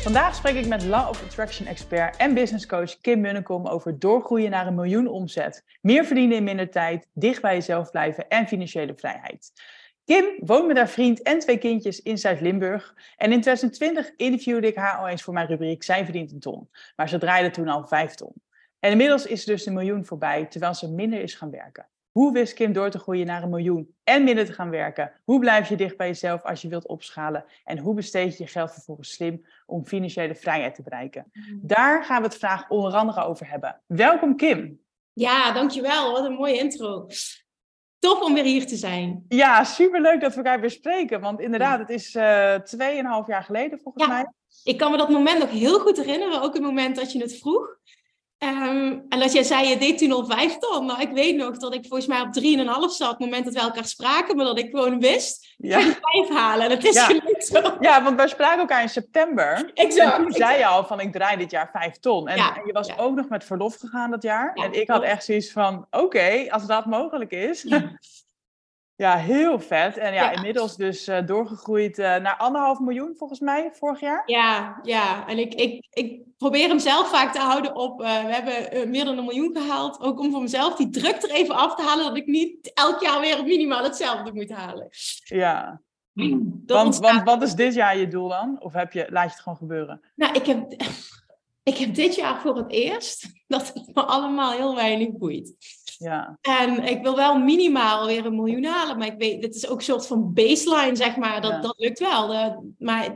Vandaag 0.08 0.34
spreek 0.34 0.54
ik 0.54 0.66
met 0.66 0.84
Law 0.84 1.08
of 1.08 1.22
Attraction 1.22 1.66
expert 1.66 2.16
en 2.16 2.34
business 2.34 2.66
coach 2.66 3.00
Kim 3.00 3.20
Munnekom 3.20 3.66
over 3.66 3.98
doorgroeien 3.98 4.50
naar 4.50 4.66
een 4.66 4.74
miljoen 4.74 5.06
omzet, 5.06 5.64
meer 5.80 6.04
verdienen 6.04 6.36
in 6.36 6.44
minder 6.44 6.70
tijd, 6.70 7.08
dicht 7.12 7.42
bij 7.42 7.54
jezelf 7.54 7.90
blijven 7.90 8.28
en 8.28 8.46
financiële 8.46 8.94
vrijheid. 8.96 9.52
Kim 10.04 10.24
woont 10.40 10.66
met 10.66 10.76
haar 10.76 10.88
vriend 10.88 11.22
en 11.22 11.38
twee 11.38 11.58
kindjes 11.58 12.02
in 12.02 12.18
Zuid-Limburg. 12.18 12.94
En 13.16 13.32
in 13.32 13.40
2020 13.40 14.10
interviewde 14.16 14.66
ik 14.66 14.76
haar 14.76 14.98
al 14.98 15.08
eens 15.08 15.22
voor 15.22 15.34
mijn 15.34 15.46
rubriek 15.46 15.82
Zij 15.82 16.04
verdient 16.04 16.32
een 16.32 16.40
ton. 16.40 16.68
Maar 16.96 17.08
ze 17.08 17.18
draaide 17.18 17.50
toen 17.50 17.68
al 17.68 17.86
vijf 17.86 18.14
ton. 18.14 18.32
En 18.80 18.90
inmiddels 18.90 19.26
is 19.26 19.44
dus 19.44 19.66
een 19.66 19.74
miljoen 19.74 20.04
voorbij, 20.04 20.46
terwijl 20.46 20.74
ze 20.74 20.90
minder 20.90 21.20
is 21.20 21.34
gaan 21.34 21.50
werken. 21.50 21.86
Hoe 22.18 22.32
wist 22.32 22.54
Kim 22.54 22.72
door 22.72 22.90
te 22.90 22.98
groeien 22.98 23.26
naar 23.26 23.42
een 23.42 23.48
miljoen 23.48 23.94
en 24.04 24.24
minder 24.24 24.46
te 24.46 24.52
gaan 24.52 24.70
werken? 24.70 25.12
Hoe 25.24 25.40
blijf 25.40 25.68
je 25.68 25.76
dicht 25.76 25.96
bij 25.96 26.06
jezelf 26.06 26.42
als 26.42 26.62
je 26.62 26.68
wilt 26.68 26.86
opschalen? 26.86 27.44
En 27.64 27.78
hoe 27.78 27.94
besteed 27.94 28.36
je 28.36 28.44
je 28.44 28.50
geld 28.50 28.72
vervolgens 28.72 29.12
slim 29.12 29.46
om 29.66 29.86
financiële 29.86 30.34
vrijheid 30.34 30.74
te 30.74 30.82
bereiken? 30.82 31.30
Mm. 31.32 31.60
Daar 31.62 32.04
gaan 32.04 32.22
we 32.22 32.28
het 32.28 32.38
vandaag 32.38 32.68
onder 32.68 32.94
andere 32.94 33.24
over 33.24 33.50
hebben. 33.50 33.80
Welkom 33.86 34.36
Kim. 34.36 34.80
Ja, 35.12 35.52
dankjewel. 35.52 36.12
Wat 36.12 36.24
een 36.24 36.32
mooie 36.32 36.58
intro. 36.58 37.06
Tof 37.98 38.20
om 38.20 38.34
weer 38.34 38.44
hier 38.44 38.66
te 38.66 38.76
zijn. 38.76 39.24
Ja, 39.28 39.64
superleuk 39.64 40.20
dat 40.20 40.30
we 40.30 40.36
elkaar 40.36 40.60
weer 40.60 40.70
spreken. 40.70 41.20
Want 41.20 41.40
inderdaad, 41.40 41.78
het 41.78 41.90
is 41.90 42.14
uh, 42.14 42.54
tweeënhalf 42.54 43.26
jaar 43.26 43.44
geleden 43.44 43.80
volgens 43.80 44.04
ja, 44.04 44.12
mij. 44.12 44.32
Ik 44.64 44.78
kan 44.78 44.90
me 44.90 44.96
dat 44.96 45.08
moment 45.08 45.38
nog 45.38 45.50
heel 45.50 45.78
goed 45.78 45.96
herinneren. 45.96 46.42
Ook 46.42 46.54
het 46.54 46.62
moment 46.62 46.96
dat 46.96 47.12
je 47.12 47.20
het 47.20 47.38
vroeg. 47.38 47.76
Um, 48.44 49.04
en 49.08 49.22
als 49.22 49.32
jij 49.32 49.42
zei, 49.42 49.68
je 49.68 49.78
deed 49.78 49.98
toen 49.98 50.12
al 50.12 50.26
vijf 50.26 50.56
ton. 50.56 50.86
Nou, 50.86 51.00
ik 51.00 51.10
weet 51.10 51.36
nog 51.36 51.56
dat 51.56 51.74
ik 51.74 51.86
volgens 51.86 52.06
mij 52.06 52.20
op 52.20 52.32
drieënhalf 52.32 52.92
zat, 52.92 53.10
het 53.10 53.18
moment 53.18 53.44
dat 53.44 53.54
we 53.54 53.60
elkaar 53.60 53.84
spraken, 53.84 54.36
maar 54.36 54.44
dat 54.44 54.58
ik 54.58 54.70
gewoon 54.70 55.00
wist, 55.00 55.54
ja. 55.56 55.78
ik 55.78 55.98
vijf 56.00 56.28
halen. 56.28 56.64
En 56.64 56.70
het 56.70 56.84
is 56.84 56.94
ja. 56.94 57.08
zo. 57.38 57.76
Ja, 57.80 58.02
want 58.02 58.16
wij 58.16 58.28
spraken 58.28 58.58
elkaar 58.58 58.82
in 58.82 58.88
september. 58.88 59.70
Exact. 59.74 60.16
En 60.16 60.22
toen 60.22 60.32
zei 60.32 60.58
je 60.58 60.66
al 60.66 60.84
van, 60.84 61.00
ik 61.00 61.12
draai 61.12 61.36
dit 61.36 61.50
jaar 61.50 61.70
vijf 61.72 61.98
ton. 61.98 62.28
En, 62.28 62.38
en 62.38 62.62
je 62.66 62.72
was 62.72 62.98
ook 62.98 63.14
nog 63.14 63.28
met 63.28 63.44
verlof 63.44 63.76
gegaan 63.76 64.10
dat 64.10 64.22
jaar. 64.22 64.52
en 64.54 64.72
ik 64.72 64.88
had 64.88 65.02
echt 65.02 65.24
zoiets 65.24 65.52
van, 65.52 65.86
oké, 65.90 66.46
als 66.48 66.66
dat 66.66 66.86
mogelijk 66.86 67.30
is. 67.30 67.66
Ja, 68.98 69.16
heel 69.16 69.60
vet. 69.60 69.96
En 69.96 70.14
ja, 70.14 70.30
inmiddels 70.30 70.76
dus 70.76 71.08
uh, 71.08 71.26
doorgegroeid 71.26 71.98
uh, 71.98 72.04
naar 72.04 72.36
anderhalf 72.36 72.78
miljoen 72.78 73.14
volgens 73.16 73.40
mij 73.40 73.70
vorig 73.72 74.00
jaar. 74.00 74.22
Ja, 74.26 74.78
ja. 74.82 75.28
En 75.28 75.38
ik, 75.38 75.54
ik, 75.54 75.86
ik 75.90 76.22
probeer 76.36 76.68
hem 76.68 76.78
zelf 76.78 77.10
vaak 77.10 77.32
te 77.32 77.38
houden 77.38 77.76
op. 77.76 78.00
Uh, 78.00 78.24
we 78.24 78.32
hebben 78.32 78.90
meer 78.90 79.04
dan 79.04 79.18
een 79.18 79.24
miljoen 79.24 79.56
gehaald. 79.56 80.00
Ook 80.00 80.20
om 80.20 80.30
voor 80.30 80.42
mezelf 80.42 80.76
die 80.76 80.88
druk 80.88 81.22
er 81.22 81.30
even 81.30 81.54
af 81.54 81.74
te 81.74 81.82
halen. 81.82 82.04
Dat 82.04 82.16
ik 82.16 82.26
niet 82.26 82.72
elk 82.74 83.00
jaar 83.00 83.20
weer 83.20 83.44
minimaal 83.44 83.82
hetzelfde 83.82 84.32
moet 84.32 84.50
halen. 84.50 84.88
Ja. 85.24 85.80
Want, 86.66 86.98
want 86.98 87.22
wat 87.22 87.42
is 87.42 87.54
dit 87.54 87.74
jaar 87.74 87.96
je 87.96 88.08
doel 88.08 88.28
dan? 88.28 88.62
Of 88.62 88.72
heb 88.72 88.92
je, 88.92 89.06
laat 89.10 89.24
je 89.24 89.30
het 89.30 89.40
gewoon 89.40 89.58
gebeuren? 89.58 90.00
Nou, 90.14 90.34
ik 90.34 90.46
heb, 90.46 90.72
ik 91.72 91.76
heb 91.76 91.94
dit 91.94 92.14
jaar 92.14 92.40
voor 92.40 92.56
het 92.56 92.72
eerst 92.72 93.32
dat 93.46 93.72
het 93.74 93.94
me 93.94 94.02
allemaal 94.02 94.52
heel 94.52 94.74
weinig 94.74 95.10
boeit. 95.10 95.54
Ja. 95.98 96.38
En 96.40 96.84
ik 96.84 97.02
wil 97.02 97.16
wel 97.16 97.38
minimaal 97.38 98.06
weer 98.06 98.26
een 98.26 98.36
miljoen 98.36 98.64
halen. 98.64 98.98
Maar 98.98 99.06
ik 99.06 99.18
weet, 99.18 99.42
dit 99.42 99.54
is 99.54 99.68
ook 99.68 99.78
een 99.78 99.84
soort 99.84 100.06
van 100.06 100.32
baseline, 100.32 100.96
zeg 100.96 101.16
maar. 101.16 101.40
Dat, 101.40 101.62
dat 101.62 101.78
lukt 101.78 101.98
wel. 101.98 102.28
maar 102.78 103.14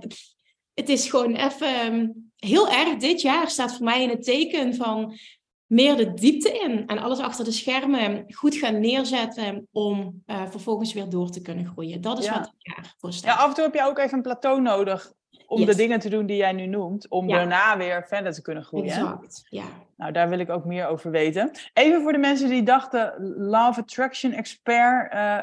het 0.74 0.88
is 0.88 1.10
gewoon 1.10 1.34
even 1.34 1.74
ehm, 1.74 2.08
heel 2.36 2.68
erg. 2.68 2.96
Dit 2.96 3.20
jaar 3.20 3.50
staat 3.50 3.76
voor 3.76 3.84
mij 3.84 4.02
in 4.02 4.08
het 4.08 4.24
teken 4.24 4.74
van 4.74 5.18
meer 5.66 5.96
de 5.96 6.14
diepte 6.14 6.58
in. 6.58 6.86
En 6.86 6.98
alles 6.98 7.18
achter 7.18 7.44
de 7.44 7.52
schermen 7.52 8.24
goed 8.34 8.54
gaan 8.54 8.80
neerzetten 8.80 9.68
om 9.72 10.22
uh, 10.26 10.50
vervolgens 10.50 10.92
weer 10.92 11.08
door 11.08 11.30
te 11.30 11.42
kunnen 11.42 11.66
groeien. 11.66 12.00
Dat 12.00 12.18
is 12.18 12.28
wat 12.28 12.46
ik 12.46 12.74
jaar 12.74 12.94
voor 12.98 13.10
Ja, 13.20 13.34
af 13.34 13.48
en 13.48 13.54
toe 13.54 13.64
heb 13.64 13.74
je 13.74 13.86
ook 13.86 13.98
even 13.98 14.16
een 14.16 14.22
plateau 14.22 14.60
nodig 14.60 15.12
om 15.52 15.64
de 15.64 15.76
dingen 15.76 15.99
te 15.99 16.09
doen 16.09 16.26
die 16.26 16.37
jij 16.37 16.52
nu 16.52 16.66
noemt, 16.66 17.09
om 17.09 17.28
daarna 17.28 17.76
weer 17.76 18.06
verder 18.09 18.32
te 18.32 18.42
kunnen 18.42 18.64
groeien. 18.64 18.88
Exact, 18.88 19.47
ja. 19.49 19.64
Nou, 19.97 20.12
daar 20.12 20.28
wil 20.28 20.38
ik 20.38 20.50
ook 20.50 20.64
meer 20.64 20.87
over 20.87 21.11
weten. 21.11 21.50
Even 21.73 22.02
voor 22.02 22.12
de 22.12 22.18
mensen 22.18 22.49
die 22.49 22.62
dachten, 22.62 23.35
Love 23.37 23.80
Attraction 23.80 24.32
Expert, 24.32 25.14
uh, 25.14 25.38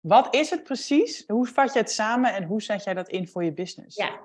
wat 0.00 0.34
is 0.34 0.50
het 0.50 0.62
precies? 0.62 1.24
Hoe 1.26 1.46
vat 1.46 1.72
je 1.72 1.78
het 1.78 1.90
samen 1.90 2.34
en 2.34 2.44
hoe 2.44 2.62
zet 2.62 2.84
jij 2.84 2.94
dat 2.94 3.08
in 3.08 3.28
voor 3.28 3.44
je 3.44 3.52
business? 3.52 3.96
Ja, 3.96 4.20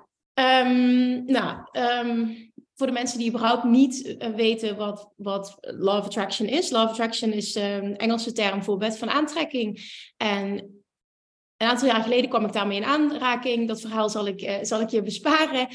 um, 0.64 1.24
nou, 1.24 1.58
um, 1.72 2.52
voor 2.74 2.86
de 2.86 2.92
mensen 2.92 3.18
die 3.18 3.28
überhaupt 3.28 3.64
niet 3.64 4.06
uh, 4.06 4.28
weten 4.28 4.76
wat, 4.76 5.12
wat 5.16 5.56
Love 5.60 6.06
Attraction 6.06 6.48
is. 6.48 6.70
Love 6.70 6.88
Attraction 6.88 7.32
is 7.32 7.54
een 7.54 7.62
ehm, 7.62 7.92
Engelse 7.92 8.32
term 8.32 8.62
voor 8.62 8.78
wet 8.78 8.98
van 8.98 9.10
aantrekking. 9.10 9.80
En 10.16 10.79
een 11.60 11.68
aantal 11.68 11.88
jaar 11.88 12.02
geleden 12.02 12.30
kwam 12.30 12.44
ik 12.44 12.52
daarmee 12.52 12.76
in 12.76 12.84
aanraking. 12.84 13.68
Dat 13.68 13.80
verhaal 13.80 14.08
zal 14.08 14.26
ik, 14.26 14.42
uh, 14.42 14.56
zal 14.62 14.80
ik 14.80 14.88
je 14.88 15.02
besparen. 15.02 15.68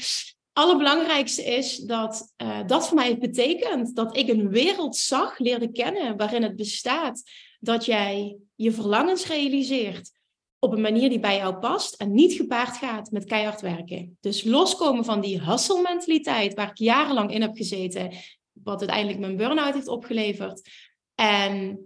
Allerbelangrijkste 0.52 1.44
is 1.44 1.76
dat 1.76 2.34
uh, 2.42 2.58
dat 2.66 2.88
voor 2.88 2.96
mij 2.96 3.18
betekent 3.18 3.96
dat 3.96 4.16
ik 4.16 4.28
een 4.28 4.48
wereld 4.48 4.96
zag, 4.96 5.38
leerde 5.38 5.72
kennen 5.72 6.16
waarin 6.16 6.42
het 6.42 6.56
bestaat. 6.56 7.22
dat 7.60 7.84
jij 7.84 8.36
je 8.54 8.72
verlangens 8.72 9.26
realiseert 9.26 10.10
op 10.58 10.72
een 10.72 10.80
manier 10.80 11.08
die 11.08 11.20
bij 11.20 11.36
jou 11.36 11.56
past 11.56 11.94
en 11.94 12.12
niet 12.12 12.32
gepaard 12.32 12.76
gaat 12.76 13.10
met 13.10 13.24
keihard 13.24 13.60
werken. 13.60 14.16
Dus 14.20 14.44
loskomen 14.44 15.04
van 15.04 15.20
die 15.20 15.40
hustle 15.42 15.82
mentaliteit 15.82 16.54
waar 16.54 16.70
ik 16.70 16.78
jarenlang 16.78 17.32
in 17.32 17.40
heb 17.40 17.56
gezeten, 17.56 18.12
wat 18.52 18.78
uiteindelijk 18.78 19.18
mijn 19.18 19.36
burn-out 19.36 19.74
heeft 19.74 19.88
opgeleverd. 19.88 20.70
En 21.14 21.78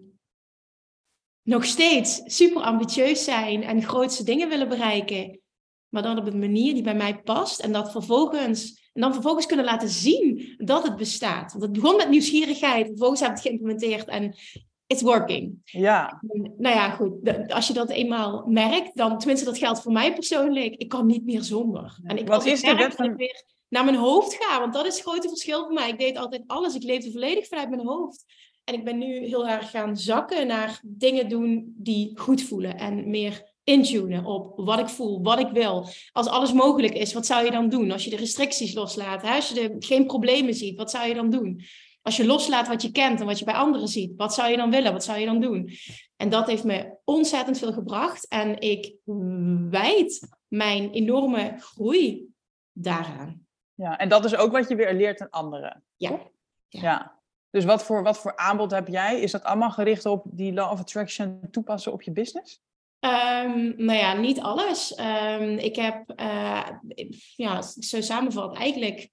nog 1.51 1.65
steeds 1.65 2.23
super 2.25 2.63
ambitieus 2.63 3.25
zijn 3.25 3.63
en 3.63 3.83
grootste 3.83 4.25
dingen 4.25 4.49
willen 4.49 4.69
bereiken. 4.69 5.41
Maar 5.89 6.03
dan 6.03 6.19
op 6.19 6.27
een 6.27 6.39
manier 6.39 6.75
die 6.75 6.83
bij 6.83 6.95
mij 6.95 7.21
past. 7.21 7.61
En 7.61 7.73
dat 7.73 7.91
vervolgens, 7.91 8.91
en 8.93 9.01
dan 9.01 9.13
vervolgens 9.13 9.47
kunnen 9.47 9.65
laten 9.65 9.89
zien 9.89 10.55
dat 10.57 10.83
het 10.83 10.97
bestaat. 10.97 11.53
Want 11.53 11.65
het 11.65 11.73
begon 11.73 11.97
met 11.97 12.09
nieuwsgierigheid. 12.09 12.87
Vervolgens 12.87 13.21
heb 13.21 13.31
ik 13.31 13.37
het 13.37 13.47
geïmplementeerd 13.47 14.09
en 14.09 14.37
it's 14.87 15.03
working. 15.03 15.59
Ja. 15.65 16.23
nou 16.57 16.75
ja, 16.75 16.91
goed. 16.91 17.13
Als 17.53 17.67
je 17.67 17.73
dat 17.73 17.91
eenmaal 17.91 18.45
merkt, 18.47 18.97
dan 18.97 19.19
tenminste 19.19 19.45
dat 19.45 19.59
geldt 19.59 19.81
voor 19.81 19.93
mij 19.93 20.15
persoonlijk. 20.15 20.75
Ik 20.75 20.89
kan 20.89 21.07
niet 21.07 21.25
meer 21.25 21.43
zonder. 21.43 21.99
En 22.05 22.19
ik, 22.19 22.27
Wat 22.27 22.47
is 22.47 22.61
de 22.61 22.75
wet 22.75 22.95
van... 22.95 23.17
weer 23.17 23.45
naar 23.69 23.85
mijn 23.85 23.97
hoofd 23.97 24.35
ga. 24.35 24.61
Want 24.61 24.73
dat 24.73 24.87
is 24.87 24.95
het 24.95 25.03
grote 25.03 25.29
verschil 25.29 25.63
voor 25.65 25.73
mij. 25.73 25.89
Ik 25.89 25.99
deed 25.99 26.17
altijd 26.17 26.43
alles. 26.47 26.75
Ik 26.75 26.83
leefde 26.83 27.11
volledig 27.11 27.47
vanuit 27.47 27.71
mijn 27.71 27.87
hoofd. 27.87 28.25
En 28.71 28.77
ik 28.77 28.85
ben 28.85 28.99
nu 28.99 29.27
heel 29.27 29.49
erg 29.49 29.71
gaan 29.71 29.97
zakken 29.97 30.47
naar 30.47 30.81
dingen 30.85 31.29
doen 31.29 31.75
die 31.77 32.19
goed 32.19 32.43
voelen. 32.43 32.79
En 32.79 33.11
meer 33.11 33.53
intunen 33.65 34.25
op 34.25 34.53
wat 34.57 34.79
ik 34.79 34.89
voel, 34.89 35.23
wat 35.23 35.39
ik 35.39 35.51
wil. 35.51 35.89
Als 36.13 36.27
alles 36.27 36.53
mogelijk 36.53 36.95
is, 36.95 37.13
wat 37.13 37.27
zou 37.27 37.45
je 37.45 37.51
dan 37.51 37.69
doen? 37.69 37.91
Als 37.91 38.05
je 38.05 38.11
de 38.11 38.17
restricties 38.17 38.75
loslaat, 38.75 39.23
hè? 39.23 39.35
als 39.35 39.49
je 39.49 39.55
de, 39.55 39.77
geen 39.79 40.07
problemen 40.07 40.55
ziet, 40.55 40.77
wat 40.77 40.91
zou 40.91 41.09
je 41.09 41.15
dan 41.15 41.31
doen? 41.31 41.63
Als 42.03 42.17
je 42.17 42.27
loslaat 42.27 42.69
wat 42.69 42.83
je 42.83 42.91
kent 42.91 43.21
en 43.21 43.27
wat 43.27 43.39
je 43.39 43.45
bij 43.45 43.55
anderen 43.55 43.89
ziet, 43.89 44.13
wat 44.17 44.35
zou 44.35 44.51
je 44.51 44.57
dan 44.57 44.71
willen? 44.71 44.93
Wat 44.93 45.05
zou 45.05 45.19
je 45.19 45.27
dan 45.27 45.41
doen? 45.41 45.71
En 46.17 46.29
dat 46.29 46.47
heeft 46.47 46.65
me 46.65 46.99
ontzettend 47.05 47.59
veel 47.59 47.73
gebracht. 47.73 48.29
En 48.29 48.61
ik 48.61 48.95
wijd 49.71 50.29
mijn 50.49 50.91
enorme 50.91 51.55
groei 51.59 52.27
daaraan. 52.73 53.47
Ja, 53.75 53.99
en 53.99 54.09
dat 54.09 54.25
is 54.25 54.37
ook 54.37 54.53
wat 54.53 54.69
je 54.69 54.75
weer 54.75 54.95
leert 54.95 55.21
aan 55.21 55.31
anderen. 55.31 55.85
Ja. 55.97 56.11
ja. 56.69 56.81
ja. 56.81 57.20
Dus 57.51 57.65
wat 57.65 57.85
voor, 57.85 58.03
wat 58.03 58.19
voor 58.19 58.37
aanbod 58.37 58.71
heb 58.71 58.89
jij? 58.89 59.21
Is 59.21 59.31
dat 59.31 59.45
allemaal 59.45 59.71
gericht 59.71 60.07
op 60.07 60.25
die 60.25 60.53
law 60.53 60.73
of 60.73 60.81
attraction 60.81 61.41
toepassen 61.51 61.93
op 61.93 62.03
je 62.03 62.13
business? 62.13 62.61
Um, 63.01 63.75
nou 63.77 63.99
ja, 63.99 64.15
niet 64.15 64.41
alles. 64.41 64.99
Um, 64.99 65.59
ik 65.59 65.77
heb, 65.77 66.13
uh, 66.17 66.69
ja, 67.37 67.63
zo 67.63 68.01
samenvat, 68.01 68.57
eigenlijk 68.57 69.09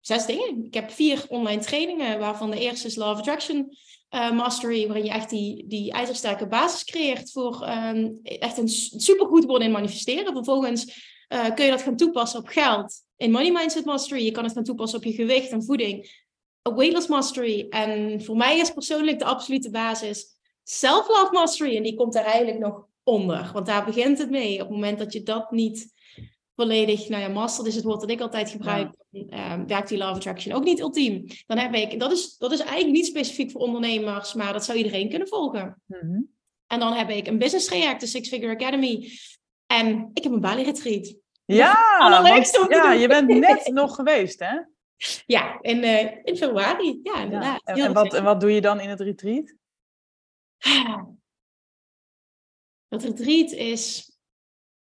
zes 0.00 0.26
dingen. 0.26 0.64
Ik 0.64 0.74
heb 0.74 0.90
vier 0.90 1.24
online 1.28 1.60
trainingen, 1.60 2.18
waarvan 2.18 2.50
de 2.50 2.58
eerste 2.58 2.86
is 2.86 2.96
Law 2.96 3.10
of 3.10 3.18
Attraction 3.18 3.76
uh, 4.10 4.32
Mastery, 4.32 4.86
waarin 4.86 5.04
je 5.04 5.10
echt 5.10 5.30
die, 5.30 5.66
die 5.66 5.92
ijzersterke 5.92 6.46
basis 6.46 6.84
creëert 6.84 7.32
voor 7.32 7.68
um, 7.68 8.20
echt 8.22 8.58
een 8.58 8.68
supergoed 8.68 9.44
worden 9.44 9.66
in 9.66 9.72
manifesteren. 9.72 10.32
Vervolgens 10.32 11.12
uh, 11.28 11.54
kun 11.54 11.64
je 11.64 11.70
dat 11.70 11.82
gaan 11.82 11.96
toepassen 11.96 12.40
op 12.40 12.46
geld 12.46 13.02
in 13.16 13.30
Money 13.30 13.52
Mindset 13.52 13.84
Mastery. 13.84 14.24
Je 14.24 14.30
kan 14.30 14.44
het 14.44 14.52
gaan 14.52 14.64
toepassen 14.64 14.98
op 14.98 15.04
je 15.04 15.12
gewicht 15.12 15.50
en 15.50 15.64
voeding. 15.64 16.23
Op 16.68 16.76
Weightless 16.76 17.06
Mastery. 17.06 17.66
En 17.70 18.22
voor 18.24 18.36
mij 18.36 18.58
is 18.58 18.70
persoonlijk 18.70 19.18
de 19.18 19.24
absolute 19.24 19.70
basis 19.70 20.26
Self-Love 20.62 21.32
Mastery. 21.32 21.76
En 21.76 21.82
die 21.82 21.94
komt 21.94 22.14
er 22.14 22.24
eigenlijk 22.24 22.58
nog 22.58 22.86
onder. 23.02 23.50
Want 23.52 23.66
daar 23.66 23.84
begint 23.84 24.18
het 24.18 24.30
mee. 24.30 24.54
Op 24.54 24.60
het 24.60 24.70
moment 24.70 24.98
dat 24.98 25.12
je 25.12 25.22
dat 25.22 25.50
niet 25.50 25.92
volledig, 26.56 27.08
nou 27.08 27.22
ja, 27.22 27.28
master 27.28 27.66
is 27.66 27.74
het 27.74 27.84
woord 27.84 28.00
dat 28.00 28.10
ik 28.10 28.20
altijd 28.20 28.50
gebruik, 28.50 28.94
ja. 29.10 29.58
uh, 29.58 29.64
werkt 29.66 29.88
die 29.88 29.98
Love 29.98 30.14
Attraction 30.14 30.54
ook 30.54 30.64
niet 30.64 30.80
ultiem. 30.80 31.26
Dan 31.46 31.58
heb 31.58 31.74
ik, 31.74 32.00
dat 32.00 32.12
is, 32.12 32.36
dat 32.36 32.52
is 32.52 32.60
eigenlijk 32.60 32.92
niet 32.92 33.06
specifiek 33.06 33.50
voor 33.50 33.60
ondernemers, 33.60 34.34
maar 34.34 34.52
dat 34.52 34.64
zou 34.64 34.78
iedereen 34.78 35.08
kunnen 35.08 35.28
volgen. 35.28 35.82
Mm-hmm. 35.86 36.28
En 36.66 36.80
dan 36.80 36.92
heb 36.92 37.10
ik 37.10 37.26
een 37.26 37.38
business 37.38 37.66
traject, 37.66 38.00
de 38.00 38.06
Six 38.06 38.28
Figure 38.28 38.52
Academy. 38.52 39.10
En 39.66 40.10
ik 40.14 40.22
heb 40.22 40.32
een 40.32 40.40
Bali 40.40 40.62
retreat. 40.62 41.14
Ja, 41.44 41.74
want, 42.58 42.70
ja 42.70 42.92
je 42.92 43.08
bent 43.08 43.28
net 43.28 43.66
nog 43.72 43.94
geweest, 43.94 44.38
hè? 44.38 44.56
Ja, 45.26 45.58
in, 45.60 45.84
uh, 45.84 46.24
in 46.24 46.36
februari. 46.36 47.00
Ja, 47.02 47.22
inderdaad. 47.22 47.60
Ja. 47.64 47.74
En, 47.74 47.84
en, 47.84 47.92
wat, 47.92 48.14
en 48.14 48.24
wat 48.24 48.40
doe 48.40 48.52
je 48.52 48.60
dan 48.60 48.80
in 48.80 48.88
het 48.88 49.00
retreat? 49.00 49.54
Het 52.88 53.02
retreat 53.02 53.50
is 53.50 54.12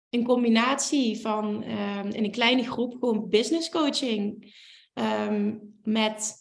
een 0.08 0.24
combinatie 0.24 1.20
van 1.20 1.64
um, 1.64 2.10
in 2.10 2.24
een 2.24 2.30
kleine 2.30 2.62
groep 2.62 2.92
gewoon 2.92 3.28
business 3.28 3.68
coaching 3.68 4.54
um, 4.94 5.78
met 5.82 6.34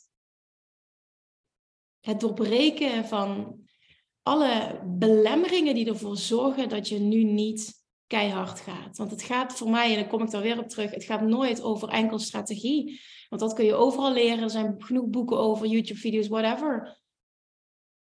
het 1.99 2.19
doorbreken 2.19 3.05
van 3.05 3.59
alle 4.21 4.81
belemmeringen 4.85 5.75
die 5.75 5.87
ervoor 5.87 6.17
zorgen 6.17 6.69
dat 6.69 6.87
je 6.87 6.99
nu 6.99 7.23
niet 7.23 7.83
keihard 8.07 8.59
gaat. 8.59 8.97
Want 8.97 9.11
het 9.11 9.23
gaat 9.23 9.53
voor 9.53 9.69
mij, 9.69 9.89
en 9.89 9.99
dan 9.99 10.07
kom 10.07 10.21
ik 10.21 10.31
daar 10.31 10.41
weer 10.41 10.59
op 10.59 10.69
terug, 10.69 10.91
het 10.91 11.03
gaat 11.03 11.21
nooit 11.21 11.61
over 11.61 11.89
enkel 11.89 12.19
strategie. 12.19 13.01
Want 13.29 13.41
dat 13.41 13.53
kun 13.53 13.65
je 13.65 13.73
overal 13.73 14.13
leren. 14.13 14.43
Er 14.43 14.49
zijn 14.49 14.75
genoeg 14.77 15.07
boeken 15.07 15.37
over, 15.37 15.67
YouTube-video's, 15.67 16.27
whatever. 16.27 17.03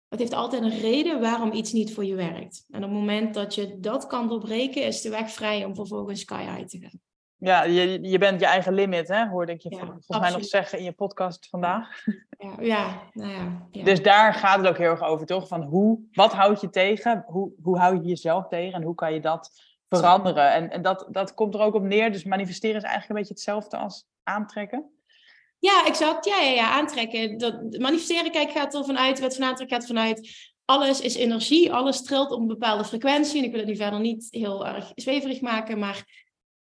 Het 0.09 0.19
heeft 0.19 0.35
altijd 0.35 0.63
een 0.63 0.81
reden 0.81 1.21
waarom 1.21 1.53
iets 1.53 1.73
niet 1.73 1.95
voor 1.95 2.05
je 2.05 2.15
werkt. 2.15 2.65
En 2.71 2.85
op 2.85 2.91
het 2.91 2.99
moment 2.99 3.35
dat 3.35 3.55
je 3.55 3.81
dat 3.81 4.07
kan 4.07 4.29
doorbreken, 4.29 4.87
is 4.87 5.01
de 5.01 5.11
weg 5.11 5.31
vrij 5.31 5.65
om 5.65 5.75
vervolgens 5.75 6.21
sky 6.21 6.45
high 6.45 6.67
te 6.67 6.79
gaan. 6.79 7.01
Ja, 7.39 7.63
je, 7.63 8.03
je 8.03 8.19
bent 8.19 8.41
je 8.41 8.47
eigen 8.47 8.73
limit, 8.73 9.09
hè? 9.09 9.27
hoorde 9.27 9.53
ik 9.53 9.61
je 9.61 9.71
ja, 9.71 9.79
volgens 9.79 10.19
mij 10.19 10.31
nog 10.31 10.45
zeggen 10.45 10.79
in 10.79 10.85
je 10.85 10.93
podcast 10.93 11.49
vandaag. 11.49 11.89
Ja, 12.39 12.55
ja, 12.61 13.03
nou 13.13 13.31
ja, 13.31 13.67
ja, 13.71 13.85
Dus 13.85 14.03
daar 14.03 14.35
gaat 14.35 14.59
het 14.59 14.69
ook 14.69 14.79
heel 14.79 14.91
erg 14.91 15.03
over, 15.03 15.27
toch? 15.27 15.49
Van 15.49 15.63
hoe, 15.63 16.01
wat 16.13 16.33
houd 16.33 16.61
je 16.61 16.71
tegen? 16.71 17.25
Hoe, 17.27 17.53
hoe 17.63 17.79
hou 17.79 17.95
je 17.95 18.09
jezelf 18.09 18.49
tegen? 18.49 18.75
En 18.75 18.83
hoe 18.83 18.95
kan 18.95 19.15
je 19.15 19.21
dat 19.21 19.51
veranderen? 19.89 20.53
En, 20.53 20.71
en 20.71 20.83
dat, 20.83 21.07
dat 21.11 21.35
komt 21.35 21.55
er 21.55 21.61
ook 21.61 21.75
op 21.75 21.83
neer. 21.83 22.13
Dus 22.13 22.25
manifesteren 22.25 22.77
is 22.77 22.83
eigenlijk 22.83 23.11
een 23.11 23.17
beetje 23.17 23.35
hetzelfde 23.35 23.77
als 23.77 24.07
aantrekken. 24.23 24.91
Ja, 25.59 25.87
exact. 25.87 26.25
Ja, 26.25 26.41
ja, 26.41 26.51
ja 26.51 26.71
aantrekken. 26.71 27.39
Dat, 27.39 27.79
manifesteren, 27.79 28.31
kijk, 28.31 28.51
gaat 28.51 28.75
er 28.75 28.85
vanuit, 28.85 29.19
wet 29.19 29.35
van 29.37 29.45
aantrekken 29.45 29.77
gaat 29.77 29.87
vanuit. 29.87 30.53
Alles 30.65 31.01
is 31.01 31.15
energie, 31.15 31.73
alles 31.73 32.03
trilt 32.03 32.31
op 32.31 32.41
een 32.41 32.47
bepaalde 32.47 32.85
frequentie. 32.85 33.39
En 33.39 33.45
ik 33.45 33.51
wil 33.51 33.61
het 33.61 33.69
nu 33.69 33.77
verder 33.77 34.01
niet 34.01 34.27
heel 34.31 34.67
erg 34.67 34.93
zweverig 34.95 35.41
maken, 35.41 35.79
maar 35.79 36.25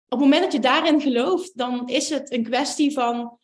op 0.08 0.18
het 0.18 0.28
moment 0.28 0.42
dat 0.42 0.52
je 0.52 0.60
daarin 0.60 1.00
gelooft, 1.00 1.56
dan 1.58 1.88
is 1.88 2.08
het 2.08 2.32
een 2.32 2.44
kwestie 2.44 2.92
van 2.92 3.38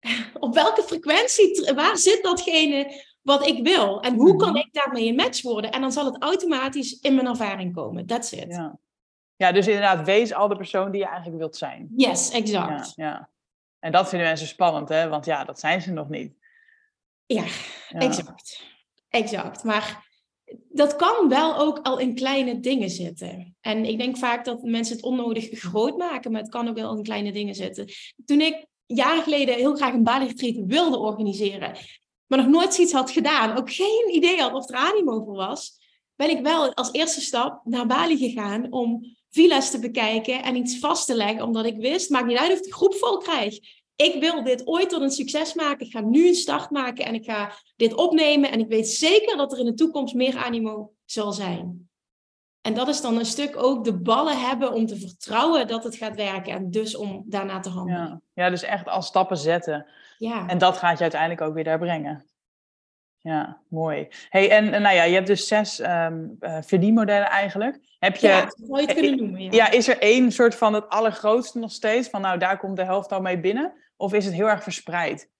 op 0.40 0.54
welke 0.54 0.82
frequentie, 0.82 1.72
waar 1.74 1.96
zit 1.96 2.22
datgene 2.22 3.06
wat 3.22 3.46
ik 3.46 3.62
wil? 3.62 4.00
En 4.00 4.14
hoe 4.14 4.36
kan 4.36 4.48
mhm. 4.48 4.58
ik 4.58 4.68
daarmee 4.72 5.06
in 5.06 5.14
match 5.14 5.42
worden? 5.42 5.72
En 5.72 5.80
dan 5.80 5.92
zal 5.92 6.04
het 6.04 6.22
automatisch 6.22 6.92
in 7.00 7.14
mijn 7.14 7.26
ervaring 7.26 7.74
komen. 7.74 8.06
That's 8.06 8.32
it. 8.32 8.46
Ja, 8.48 8.78
ja 9.36 9.52
dus 9.52 9.66
inderdaad, 9.66 10.06
wees 10.06 10.32
al 10.32 10.48
de 10.48 10.56
persoon 10.56 10.90
die 10.90 11.00
je 11.00 11.06
eigenlijk 11.06 11.38
wilt 11.38 11.56
zijn. 11.56 11.88
Yes, 11.96 12.30
exact. 12.30 12.92
Ja, 12.96 13.04
ja. 13.04 13.28
En 13.80 13.92
dat 13.92 14.08
vinden 14.08 14.28
mensen 14.28 14.46
spannend, 14.46 14.88
hè? 14.88 15.08
Want 15.08 15.24
ja, 15.24 15.44
dat 15.44 15.60
zijn 15.60 15.82
ze 15.82 15.92
nog 15.92 16.08
niet. 16.08 16.36
Ja, 17.26 17.44
exact. 17.88 18.66
Exact. 19.08 19.64
Maar 19.64 20.06
dat 20.68 20.96
kan 20.96 21.28
wel 21.28 21.58
ook 21.58 21.78
al 21.82 21.98
in 21.98 22.14
kleine 22.14 22.60
dingen 22.60 22.90
zitten. 22.90 23.56
En 23.60 23.84
ik 23.84 23.98
denk 23.98 24.16
vaak 24.16 24.44
dat 24.44 24.62
mensen 24.62 24.96
het 24.96 25.04
onnodig 25.04 25.48
groot 25.50 25.96
maken, 25.96 26.32
maar 26.32 26.40
het 26.40 26.50
kan 26.50 26.68
ook 26.68 26.76
wel 26.76 26.96
in 26.96 27.02
kleine 27.02 27.32
dingen 27.32 27.54
zitten. 27.54 27.88
Toen 28.24 28.40
ik 28.40 28.66
jaren 28.86 29.22
geleden 29.22 29.54
heel 29.54 29.76
graag 29.76 29.92
een 29.92 30.02
Bali 30.02 30.62
wilde 30.66 30.98
organiseren, 30.98 31.76
maar 32.26 32.38
nog 32.38 32.48
nooit 32.48 32.74
zoiets 32.74 32.92
had 32.92 33.10
gedaan, 33.10 33.56
ook 33.56 33.72
geen 33.72 34.14
idee 34.14 34.40
had 34.40 34.52
of 34.52 34.68
er 34.68 34.76
animo 34.76 35.24
voor 35.24 35.36
was, 35.36 35.78
ben 36.16 36.30
ik 36.30 36.42
wel 36.42 36.74
als 36.74 36.92
eerste 36.92 37.20
stap 37.20 37.60
naar 37.64 37.86
Bali 37.86 38.16
gegaan 38.16 38.72
om 38.72 39.16
villa's 39.30 39.70
te 39.70 39.78
bekijken 39.78 40.42
en 40.42 40.56
iets 40.56 40.78
vast 40.78 41.06
te 41.06 41.14
leggen, 41.14 41.42
omdat 41.42 41.64
ik 41.64 41.76
wist, 41.76 42.10
maakt 42.10 42.26
niet 42.26 42.38
uit 42.38 42.52
of 42.52 42.58
ik 42.58 42.64
de 42.64 42.72
groep 42.72 42.94
vol 42.94 43.16
krijg. 43.16 43.58
Ik 43.96 44.20
wil 44.20 44.42
dit 44.42 44.66
ooit 44.66 44.88
tot 44.88 45.02
een 45.02 45.10
succes 45.10 45.54
maken. 45.54 45.86
Ik 45.86 45.92
ga 45.92 46.00
nu 46.00 46.28
een 46.28 46.34
start 46.34 46.70
maken 46.70 47.04
en 47.04 47.14
ik 47.14 47.24
ga 47.24 47.52
dit 47.76 47.94
opnemen. 47.94 48.50
En 48.50 48.60
ik 48.60 48.68
weet 48.68 48.88
zeker 48.88 49.36
dat 49.36 49.52
er 49.52 49.58
in 49.58 49.64
de 49.64 49.74
toekomst 49.74 50.14
meer 50.14 50.36
animo 50.36 50.92
zal 51.04 51.32
zijn. 51.32 51.88
En 52.60 52.74
dat 52.74 52.88
is 52.88 53.00
dan 53.00 53.18
een 53.18 53.26
stuk 53.26 53.56
ook 53.56 53.84
de 53.84 53.98
ballen 53.98 54.40
hebben 54.40 54.72
om 54.72 54.86
te 54.86 54.96
vertrouwen 54.96 55.66
dat 55.66 55.84
het 55.84 55.96
gaat 55.96 56.16
werken. 56.16 56.52
En 56.52 56.70
dus 56.70 56.96
om 56.96 57.22
daarna 57.26 57.60
te 57.60 57.68
handelen. 57.68 58.22
Ja, 58.34 58.44
ja 58.44 58.50
dus 58.50 58.62
echt 58.62 58.88
als 58.88 59.06
stappen 59.06 59.36
zetten. 59.36 59.86
Ja. 60.18 60.48
En 60.48 60.58
dat 60.58 60.76
gaat 60.76 60.96
je 60.96 61.02
uiteindelijk 61.02 61.40
ook 61.40 61.54
weer 61.54 61.64
daar 61.64 61.78
brengen. 61.78 62.26
Ja, 63.18 63.60
mooi. 63.68 64.08
Hey, 64.28 64.50
en 64.50 64.70
nou 64.70 64.94
ja, 64.94 65.02
je 65.02 65.14
hebt 65.14 65.26
dus 65.26 65.46
zes 65.46 65.80
um, 65.80 66.36
uh, 66.40 66.58
verdienmodellen 66.60 67.28
eigenlijk. 67.28 67.87
Heb 67.98 68.16
je, 68.16 68.26
ja, 68.26 68.50
zou 68.56 68.80
je 68.80 68.86
het 68.86 68.94
kunnen 68.94 69.16
noemen. 69.16 69.40
Ja. 69.40 69.50
ja. 69.50 69.70
is 69.70 69.88
er 69.88 69.98
één 69.98 70.32
soort 70.32 70.54
van 70.54 70.74
het 70.74 70.88
allergrootste 70.88 71.58
nog 71.58 71.72
steeds? 71.72 72.08
Van 72.08 72.20
nou, 72.20 72.38
daar 72.38 72.58
komt 72.58 72.76
de 72.76 72.84
helft 72.84 73.12
al 73.12 73.20
mee 73.20 73.40
binnen? 73.40 73.72
Of 73.96 74.12
is 74.12 74.24
het 74.24 74.34
heel 74.34 74.48
erg 74.48 74.62
verspreid? 74.62 75.30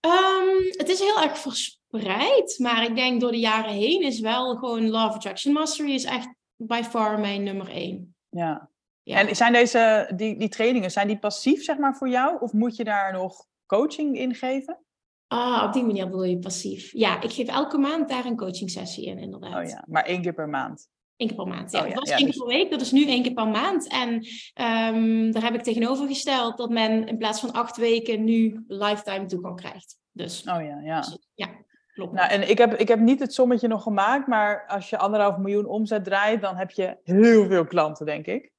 Um, 0.00 0.66
het 0.70 0.88
is 0.88 0.98
heel 0.98 1.22
erg 1.22 1.38
verspreid, 1.38 2.58
maar 2.58 2.82
ik 2.82 2.96
denk 2.96 3.20
door 3.20 3.30
de 3.30 3.38
jaren 3.38 3.72
heen 3.72 4.02
is 4.02 4.20
wel 4.20 4.56
gewoon 4.56 4.88
Love 4.88 5.14
Attraction 5.14 5.52
Mastery 5.52 5.92
is 5.92 6.04
echt 6.04 6.28
by 6.56 6.82
far 6.82 7.20
mijn 7.20 7.42
nummer 7.42 7.68
één. 7.68 8.14
Ja. 8.28 8.70
ja. 9.02 9.18
En 9.18 9.36
zijn 9.36 9.52
deze, 9.52 10.12
die, 10.14 10.38
die 10.38 10.48
trainingen, 10.48 10.90
zijn 10.90 11.06
die 11.06 11.18
passief 11.18 11.64
zeg 11.64 11.78
maar 11.78 11.96
voor 11.96 12.08
jou? 12.08 12.40
Of 12.40 12.52
moet 12.52 12.76
je 12.76 12.84
daar 12.84 13.12
nog 13.12 13.46
coaching 13.66 14.18
in 14.18 14.34
geven? 14.34 14.78
Ah, 15.26 15.62
op 15.66 15.72
die 15.72 15.84
manier 15.84 16.04
bedoel 16.04 16.24
je 16.24 16.38
passief. 16.38 16.92
Ja, 16.92 17.22
ik 17.22 17.32
geef 17.32 17.48
elke 17.48 17.78
maand 17.78 18.08
daar 18.08 18.24
een 18.24 18.36
coaching 18.36 18.70
sessie 18.70 19.06
in, 19.06 19.18
inderdaad. 19.18 19.64
Oh 19.64 19.70
ja, 19.70 19.84
maar 19.86 20.04
één 20.04 20.22
keer 20.22 20.34
per 20.34 20.48
maand. 20.48 20.88
Eén 21.18 21.26
keer 21.26 21.36
per 21.36 21.46
maand, 21.46 21.70
ja. 21.72 21.80
Oh 21.80 21.86
ja, 21.88 21.90
dat 21.92 22.00
was 22.00 22.08
ja, 22.08 22.16
één 22.16 22.26
dus- 22.26 22.36
keer 22.36 22.46
per 22.46 22.56
week, 22.56 22.70
dat 22.70 22.80
is 22.80 22.92
nu 22.92 23.06
één 23.06 23.22
keer 23.22 23.32
per 23.32 23.48
maand. 23.48 23.88
En 23.88 24.26
ehm, 24.54 25.30
daar 25.30 25.42
heb 25.42 25.54
ik 25.54 25.62
tegenovergesteld 25.62 26.56
dat 26.56 26.70
men 26.70 27.06
in 27.06 27.18
plaats 27.18 27.40
van 27.40 27.52
acht 27.52 27.76
weken 27.76 28.24
nu 28.24 28.64
lifetime 28.66 29.26
toegang 29.26 29.56
krijgt. 29.56 29.98
Dus 30.12 30.40
Oh 30.40 30.62
ja, 30.62 30.80
ja. 30.82 31.04
ja, 31.34 31.48
klopt. 31.92 32.12
Nou, 32.12 32.30
en 32.30 32.48
ik 32.50 32.58
heb, 32.58 32.74
ik 32.74 32.88
heb 32.88 32.98
niet 32.98 33.20
het 33.20 33.34
sommetje 33.34 33.68
nog 33.68 33.82
gemaakt, 33.82 34.26
maar 34.26 34.66
als 34.66 34.90
je 34.90 34.98
anderhalf 34.98 35.36
miljoen 35.36 35.66
omzet 35.66 36.04
draait, 36.04 36.40
dan 36.40 36.56
heb 36.56 36.70
je 36.70 36.98
heel 37.02 37.46
veel 37.46 37.64
klanten, 37.66 38.06
denk 38.06 38.26
ik. 38.26 38.52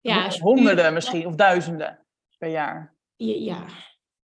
ja, 0.00 0.24
je- 0.24 0.40
Honderden 0.40 0.92
misschien, 0.94 1.26
of 1.26 1.34
duizenden 1.34 2.06
per 2.38 2.48
jaar. 2.48 2.96
Ja, 3.16 3.34
ja. 3.34 3.64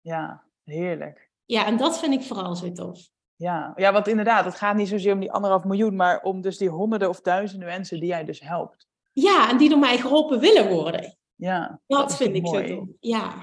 Ja, 0.00 0.44
heerlijk. 0.64 1.30
ja, 1.44 1.66
en 1.66 1.76
dat 1.76 1.98
vind 1.98 2.14
ik 2.14 2.22
vooral 2.22 2.56
zo 2.56 2.72
tof. 2.72 3.08
Ja. 3.40 3.72
ja, 3.76 3.92
want 3.92 4.08
inderdaad, 4.08 4.44
het 4.44 4.54
gaat 4.54 4.76
niet 4.76 4.88
zozeer 4.88 5.12
om 5.12 5.20
die 5.20 5.32
anderhalf 5.32 5.64
miljoen, 5.64 5.96
maar 5.96 6.22
om 6.22 6.40
dus 6.40 6.58
die 6.58 6.68
honderden 6.68 7.08
of 7.08 7.20
duizenden 7.20 7.68
mensen 7.68 8.00
die 8.00 8.08
jij 8.08 8.24
dus 8.24 8.40
helpt. 8.40 8.86
Ja, 9.12 9.50
en 9.50 9.56
die 9.56 9.68
door 9.68 9.78
mij 9.78 9.98
geholpen 9.98 10.40
willen 10.40 10.68
worden. 10.68 11.16
Ja, 11.34 11.80
Dat, 11.86 12.16
vind 12.16 12.34
ik 12.34 12.42
mooi. 12.42 12.68
zo 12.68 12.74
tof. 12.74 12.88
Ja. 13.00 13.34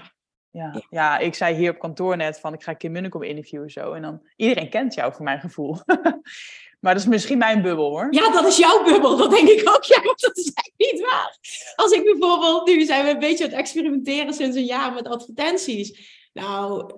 Ja. 0.50 0.82
Ja. 0.90 1.18
ik 1.18 1.36
zei 1.36 1.56
hier 1.56 1.72
op 1.72 1.80
kantoor 1.80 2.18
net 2.18 2.40
van 2.40 2.54
ik 2.54 2.64
ga 2.64 2.74
Kim 2.74 2.92
Munnekom 2.92 3.24
interviewen 3.24 3.70
zo. 3.70 3.94
En 3.94 4.02
dan, 4.02 4.22
iedereen 4.36 4.70
kent 4.70 4.94
jou 4.94 5.14
voor 5.14 5.24
mijn 5.24 5.40
gevoel. 5.40 5.78
maar 6.82 6.94
dat 6.94 7.02
is 7.02 7.06
misschien 7.08 7.38
mijn 7.38 7.62
bubbel 7.62 7.90
hoor. 7.90 8.08
ja, 8.10 8.32
dat 8.32 8.46
is 8.46 8.58
jouw 8.58 8.84
bubbel. 8.84 9.18
Dat 9.18 9.32
denk 9.32 9.48
ik 9.48 9.70
ook. 9.70 9.84
Ja, 9.94 10.02
want 10.02 10.20
dat 10.20 10.38
is 10.38 10.52
echt 10.54 10.74
niet 10.78 11.02
waar. 11.02 11.38
Als 11.76 11.92
ik 11.92 12.04
bijvoorbeeld, 12.04 12.68
nu 12.68 12.86
zijn 12.86 13.06
we 13.06 13.12
een 13.12 13.20
beetje 13.20 13.44
aan 13.44 13.50
het 13.50 13.60
experimenteren 13.60 14.34
sinds 14.34 14.56
een 14.56 14.66
jaar 14.66 14.94
met 14.94 15.08
advertenties. 15.08 16.16
Nou, 16.34 16.94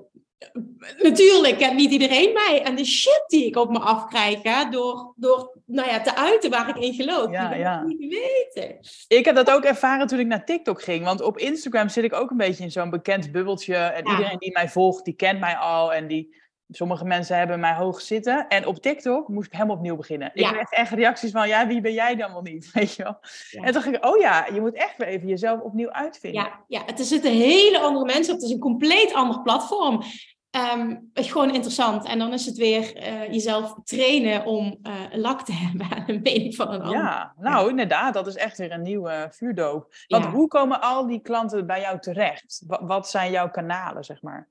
natuurlijk 0.98 1.58
kent 1.58 1.75
niet 1.75 1.91
iedereen 1.91 2.34
mij. 2.34 2.62
En 2.63 2.75
de 2.75 2.86
shit 2.86 3.24
die 3.27 3.46
ik 3.46 3.55
op 3.55 3.69
me 3.69 3.79
afkrijg, 3.79 4.43
hè, 4.43 4.69
door, 4.69 5.13
door 5.15 5.58
nou 5.65 5.89
ja, 5.89 6.01
te 6.01 6.15
uiten 6.15 6.50
waar 6.50 6.69
ik 6.69 6.77
in 6.77 6.93
geloof. 6.93 7.31
Ja, 7.31 7.50
die 7.50 7.60
ja. 7.60 7.86
ik 7.88 8.00
niet 8.00 8.19
weten. 8.53 8.79
Ik 9.08 9.25
heb 9.25 9.36
dat 9.36 9.51
ook 9.51 9.63
ervaren 9.63 10.08
toen 10.08 10.19
ik 10.19 10.27
naar 10.27 10.46
TikTok 10.46 10.81
ging. 10.81 11.05
Want 11.05 11.22
op 11.22 11.38
Instagram 11.38 11.89
zit 11.89 12.03
ik 12.03 12.13
ook 12.13 12.31
een 12.31 12.38
beetje 12.38 12.63
in 12.63 12.72
zo'n 12.72 12.89
bekend 12.89 13.31
bubbeltje. 13.31 13.75
En 13.75 14.05
Ja. 14.05 14.12
iedereen 14.12 14.38
die 14.38 14.51
mij 14.51 14.69
volgt, 14.69 15.05
die 15.05 15.15
kent 15.15 15.39
mij 15.39 15.55
al. 15.55 15.93
En 15.93 16.08
die, 16.08 16.36
sommige 16.69 17.05
mensen 17.05 17.38
hebben 17.38 17.59
mij 17.59 17.73
hoog 17.73 18.01
zitten. 18.01 18.47
En 18.47 18.65
op 18.65 18.77
TikTok 18.81 19.27
moest 19.27 19.47
ik 19.47 19.53
helemaal 19.53 19.75
opnieuw 19.75 19.95
beginnen. 19.95 20.31
Ik 20.33 20.45
kreeg 20.45 20.71
echt 20.71 20.91
reacties 20.91 21.31
van, 21.31 21.47
ja, 21.47 21.67
wie 21.67 21.81
ben 21.81 21.93
jij 21.93 22.15
dan 22.15 22.31
wel 22.31 22.41
niet? 22.41 22.71
Weet 22.73 22.95
je 22.95 23.03
wel? 23.03 23.17
Ja. 23.49 23.59
En 23.59 23.63
toen 23.63 23.73
dacht 23.73 23.85
ik, 23.95 24.05
oh 24.05 24.17
ja, 24.19 24.45
je 24.53 24.61
moet 24.61 24.73
echt 24.75 24.97
weer 24.97 25.07
even 25.07 25.27
jezelf 25.27 25.59
opnieuw 25.61 25.91
uitvinden. 25.91 26.41
Ja, 26.43 26.63
ja, 26.67 26.81
het 26.85 26.99
zitten 27.07 27.31
hele 27.31 27.79
andere 27.79 28.05
mensen 28.05 28.33
op. 28.33 28.39
Het 28.39 28.47
is 28.49 28.53
een 28.55 28.59
compleet 28.61 29.13
ander 29.13 29.41
platform. 29.41 30.01
Ehm, 30.49 30.95
gewoon 31.13 31.53
interessant. 31.53 32.05
En 32.05 32.19
dan 32.19 32.33
is 32.33 32.45
het 32.45 32.57
weer 32.57 32.95
eh, 32.95 33.31
jezelf 33.31 33.75
trainen 33.83 34.45
om 34.45 34.79
eh, 34.81 34.93
lak 35.11 35.41
te 35.45 35.53
hebben 35.65 35.88
aan 35.97 36.03
een 36.07 36.21
been 36.23 36.53
van 36.53 36.73
een 36.73 36.81
ander. 36.81 36.97
Ja, 36.97 37.33
nou 37.38 37.69
inderdaad, 37.69 38.13
dat 38.13 38.27
is 38.27 38.35
echt 38.35 38.57
weer 38.57 38.71
een 38.71 38.81
nieuwe 38.81 39.27
vuurdoop. 39.31 39.93
Want 40.07 40.23
Ja. 40.23 40.29
hoe 40.31 40.47
komen 40.47 40.81
al 40.81 41.07
die 41.07 41.19
klanten 41.21 41.67
bij 41.67 41.81
jou 41.81 41.99
terecht? 41.99 42.63
Wa- 42.67 42.85
Wat 42.85 43.09
zijn 43.09 43.31
jouw 43.31 43.49
kanalen, 43.49 44.03
zeg 44.03 44.21
maar? 44.21 44.47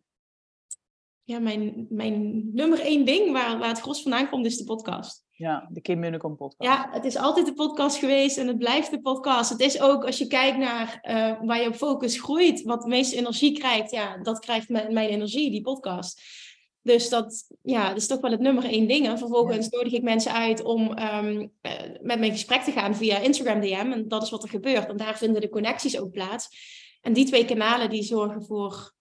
Ja, 1.28 1.38
mijn, 1.38 1.86
mijn 1.88 2.50
nummer 2.54 2.80
één 2.80 3.04
ding 3.04 3.32
waar, 3.32 3.58
waar 3.58 3.68
het 3.68 3.80
gros 3.80 4.02
vandaan 4.02 4.28
komt, 4.28 4.46
is 4.46 4.56
de 4.56 4.64
podcast. 4.64 5.26
Ja, 5.30 5.68
de 5.72 5.80
Kim 5.80 5.98
Munnekom 5.98 6.36
podcast. 6.36 6.70
Ja, 6.70 6.88
het 6.92 7.04
is 7.04 7.16
altijd 7.16 7.46
de 7.46 7.52
podcast 7.52 7.96
geweest 7.96 8.38
en 8.38 8.46
het 8.46 8.58
blijft 8.58 8.90
de 8.90 9.00
podcast. 9.00 9.50
Het 9.50 9.60
is 9.60 9.80
ook, 9.80 10.04
als 10.04 10.18
je 10.18 10.26
kijkt 10.26 10.58
naar 10.58 10.98
eh, 11.02 11.46
waar 11.46 11.60
je 11.60 11.68
op 11.68 11.74
focus 11.74 12.20
groeit, 12.20 12.62
wat 12.62 12.82
de 12.82 12.88
meeste 12.88 13.16
energie 13.16 13.58
krijgt, 13.58 13.90
ja, 13.90 14.18
dat 14.22 14.38
krijgt 14.38 14.68
mijn, 14.68 14.92
mijn 14.92 15.08
energie, 15.08 15.50
die 15.50 15.60
podcast. 15.60 16.22
Dus 16.82 17.08
dat, 17.08 17.50
ja, 17.62 17.88
dat 17.88 17.96
is 17.96 18.06
toch 18.06 18.20
wel 18.20 18.30
het 18.30 18.40
nummer 18.40 18.64
één 18.64 18.88
ding. 18.88 19.06
En 19.06 19.18
vervolgens 19.18 19.68
nodig 19.68 19.92
ik 19.92 20.02
mensen 20.02 20.32
uit 20.32 20.62
om 20.62 20.92
eh, 20.92 21.22
met 22.00 22.18
mij 22.18 22.26
in 22.26 22.30
gesprek 22.30 22.62
te 22.62 22.72
gaan 22.72 22.94
via 22.94 23.18
Instagram 23.18 23.60
DM. 23.60 23.92
En 23.92 24.08
dat 24.08 24.22
is 24.22 24.30
wat 24.30 24.42
er 24.42 24.48
gebeurt. 24.48 24.88
En 24.88 24.96
daar 24.96 25.18
vinden 25.18 25.40
de 25.40 25.48
connecties 25.48 25.98
ook 25.98 26.10
plaats. 26.10 26.48
En 27.00 27.12
die 27.12 27.24
twee 27.24 27.44
kanalen 27.44 27.90
die 27.90 28.02
zorgen 28.02 28.44
voor 28.44 28.92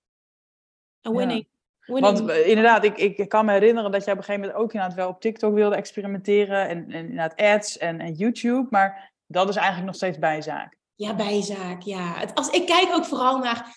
een 1.01 1.13
Ja. 1.13 1.56
Winning. 1.88 2.17
Want 2.17 2.30
eh, 2.30 2.47
inderdaad, 2.47 2.84
ik, 2.84 2.97
ik 2.97 3.30
kan 3.30 3.45
me 3.45 3.52
herinneren 3.52 3.91
dat 3.91 4.04
jij 4.04 4.13
op 4.13 4.19
een 4.19 4.26
gegeven 4.26 4.47
moment 4.47 4.63
ook 4.63 4.73
inderdaad 4.73 4.97
wel 4.97 5.10
op 5.10 5.21
TikTok 5.21 5.54
wilde 5.54 5.76
experimenteren. 5.76 6.67
En, 6.67 6.91
en 6.91 7.10
inderdaad 7.10 7.36
ads 7.36 7.78
en, 7.78 8.00
en 8.00 8.13
YouTube. 8.13 8.67
Maar 8.69 9.13
dat 9.26 9.50
is 9.50 9.56
eigenlijk 9.56 9.86
nog 9.86 9.95
steeds 9.95 10.19
bijzaak. 10.19 10.78
Ja, 10.95 11.15
bijzaak, 11.15 11.82
ja. 11.82 12.13
Het, 12.13 12.36
als, 12.36 12.50
ik 12.50 12.65
kijk 12.65 12.89
ook 12.95 13.06
vooral 13.06 13.38
naar 13.38 13.76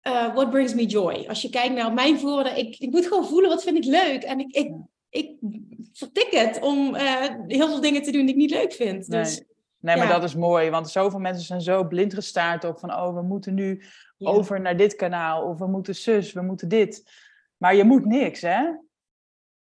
eh, 0.00 0.34
what 0.34 0.50
brings 0.50 0.74
me 0.74 0.86
joy. 0.86 1.24
Als 1.28 1.42
je 1.42 1.50
kijkt 1.50 1.74
naar 1.74 1.92
mijn 1.92 2.18
woorden, 2.18 2.56
ik, 2.56 2.78
ik 2.78 2.90
moet 2.90 3.06
gewoon 3.06 3.26
voelen 3.26 3.50
wat 3.50 3.62
vind 3.62 3.76
ik 3.76 3.84
leuk. 3.84 4.22
En 4.22 4.38
ik, 4.38 4.54
ik, 4.54 4.72
ik 5.10 5.36
vertik 5.92 6.28
het 6.30 6.60
om 6.60 6.94
eh, 6.94 7.30
heel 7.46 7.68
veel 7.68 7.80
dingen 7.80 8.02
te 8.02 8.10
doen 8.10 8.26
die 8.26 8.34
ik 8.34 8.40
niet 8.40 8.50
leuk 8.50 8.72
vind. 8.72 9.10
Dus, 9.10 9.42
Nee, 9.84 9.96
nee 9.96 10.04
maar 10.04 10.14
ja. 10.14 10.20
dat 10.20 10.28
is 10.28 10.34
mooi. 10.34 10.70
Want 10.70 10.90
zoveel 10.90 11.18
mensen 11.18 11.46
zijn 11.46 11.60
zo 11.60 11.84
blind 11.84 12.14
gestaard 12.14 12.64
op 12.64 12.78
van... 12.78 12.92
oh, 12.92 13.14
we 13.14 13.22
moeten 13.22 13.54
nu 13.54 13.82
ja. 14.16 14.30
over 14.30 14.60
naar 14.60 14.76
dit 14.76 14.96
kanaal. 14.96 15.42
Of 15.42 15.58
we 15.58 15.66
moeten 15.66 15.94
zus, 15.94 16.32
we 16.32 16.42
moeten 16.42 16.68
dit. 16.68 17.10
Maar 17.64 17.74
je 17.76 17.84
moet 17.84 18.04
niks, 18.04 18.40
hè? 18.40 18.62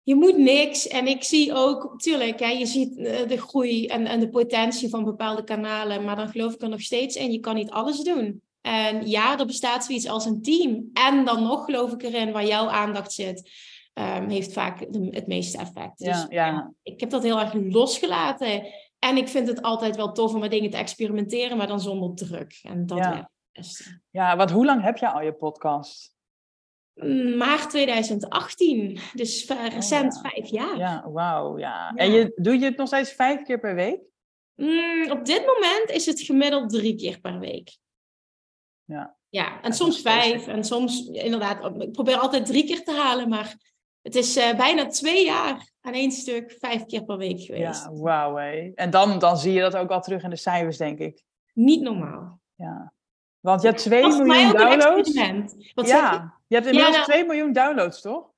Je 0.03 0.15
moet 0.15 0.37
niks. 0.37 0.87
En 0.87 1.07
ik 1.07 1.23
zie 1.23 1.53
ook, 1.53 1.93
tuurlijk, 2.01 2.39
hè, 2.39 2.47
je 2.49 2.65
ziet 2.65 2.97
eh, 2.97 3.27
de 3.27 3.37
groei 3.37 3.85
en, 3.87 4.05
en 4.05 4.19
de 4.19 4.29
potentie 4.29 4.89
van 4.89 5.03
bepaalde 5.03 5.43
kanalen. 5.43 6.03
Maar 6.03 6.15
dan 6.15 6.29
geloof 6.29 6.53
ik 6.53 6.61
er 6.61 6.69
nog 6.69 6.81
steeds 6.81 7.15
in, 7.15 7.31
je 7.31 7.39
kan 7.39 7.55
niet 7.55 7.69
alles 7.69 7.99
doen. 7.99 8.41
En 8.61 9.07
ja, 9.09 9.39
er 9.39 9.45
bestaat 9.45 9.85
zoiets 9.85 10.07
als 10.07 10.25
een 10.25 10.41
team. 10.41 10.89
En 10.93 11.25
dan 11.25 11.43
nog 11.43 11.65
geloof 11.65 11.91
ik 11.91 12.03
erin 12.03 12.31
waar 12.31 12.45
jouw 12.45 12.67
aandacht 12.69 13.13
zit. 13.13 13.49
ehm, 13.93 14.29
heeft 14.29 14.53
vaak 14.53 14.93
de- 14.93 15.07
het 15.09 15.27
meeste 15.27 15.57
effect. 15.57 15.99
Ja, 15.99 16.11
Dus 16.11 16.25
ja. 16.29 16.73
ik 16.83 16.99
heb 16.99 17.09
dat 17.09 17.23
heel 17.23 17.39
erg 17.39 17.53
losgelaten. 17.53 18.65
En 18.99 19.17
ik 19.17 19.27
vind 19.27 19.47
het 19.47 19.61
altijd 19.61 19.95
wel 19.95 20.11
tof 20.11 20.33
om 20.33 20.39
met 20.39 20.51
dingen 20.51 20.69
te 20.69 20.77
experimenteren, 20.77 21.57
maar 21.57 21.67
dan 21.67 21.79
zonder 21.79 22.15
druk. 22.15 22.59
En 22.63 22.85
dat 22.85 22.97
Ja. 22.97 23.09
werkt 23.09 23.19
het 23.51 23.63
beste. 23.65 24.01
Ja, 24.09 24.37
want 24.37 24.51
hoe 24.51 24.65
lang 24.65 24.81
heb 24.83 24.97
je 24.97 25.11
al 25.11 25.21
je 25.21 25.33
podcast? 25.33 26.15
Maart 27.37 27.69
2018, 27.69 28.99
dus 29.13 29.47
recent 29.47 30.15
Oh, 30.17 30.21
ja. 30.23 30.29
vijf 30.29 30.49
jaar. 30.49 30.77
Ja, 30.77 31.09
wauw, 31.09 31.57
ja. 31.57 31.91
Ja. 31.95 31.95
En 31.95 32.11
je, 32.11 32.31
doe 32.35 32.59
je 32.59 32.65
het 32.65 32.77
nog 32.77 32.87
steeds 32.87 33.11
vijf 33.11 33.41
keer 33.41 33.59
per 33.59 33.75
week? 33.75 33.99
Mm, 34.55 35.11
op 35.11 35.25
dit 35.25 35.45
moment 35.45 35.89
is 35.89 36.05
het 36.05 36.21
gemiddeld 36.21 36.69
drie 36.69 36.95
keer 36.95 37.19
per 37.19 37.39
week. 37.39 37.77
Ja. 38.83 39.15
Ja, 39.29 39.61
en 39.61 39.73
soms 39.73 40.01
vijf. 40.01 40.47
En 40.47 40.63
soms, 40.63 41.07
inderdaad, 41.07 41.81
ik 41.81 41.91
probeer 41.91 42.17
altijd 42.17 42.45
drie 42.45 42.65
keer 42.65 42.83
te 42.83 42.91
halen. 42.91 43.29
Maar 43.29 43.55
het 44.01 44.15
is 44.15 44.35
eh, 44.35 44.55
bijna 44.57 44.87
twee 44.87 45.25
jaar 45.25 45.71
aan 45.81 45.93
één 45.93 46.11
stuk 46.11 46.55
vijf 46.59 46.85
keer 46.85 47.03
per 47.03 47.17
week 47.17 47.39
geweest. 47.41 47.83
Ja, 47.83 47.91
wauw. 47.91 48.37
En 48.75 48.89
dan, 48.89 49.19
dan 49.19 49.37
zie 49.37 49.53
je 49.53 49.61
dat 49.61 49.75
ook 49.75 49.89
al 49.89 50.01
terug 50.01 50.23
in 50.23 50.29
de 50.29 50.35
cijfers, 50.35 50.77
denk 50.77 50.99
ik. 50.99 51.23
Niet 51.53 51.81
normaal. 51.81 52.39
Ja. 52.55 52.93
Want 53.41 53.61
je 53.61 53.67
hebt 53.67 53.79
2 53.79 54.01
Dat 54.01 54.11
is 54.11 54.17
voor 54.17 54.25
mij 54.25 54.45
miljoen 54.45 54.79
downloads. 54.79 55.13
Wat 55.73 55.87
zeg 55.87 55.97
je? 55.97 56.15
Ja, 56.15 56.33
je 56.47 56.55
hebt 56.55 56.67
inmiddels 56.67 56.95
nou- 56.95 57.07
2 57.09 57.25
miljoen 57.25 57.53
downloads, 57.53 58.01
toch? 58.01 58.29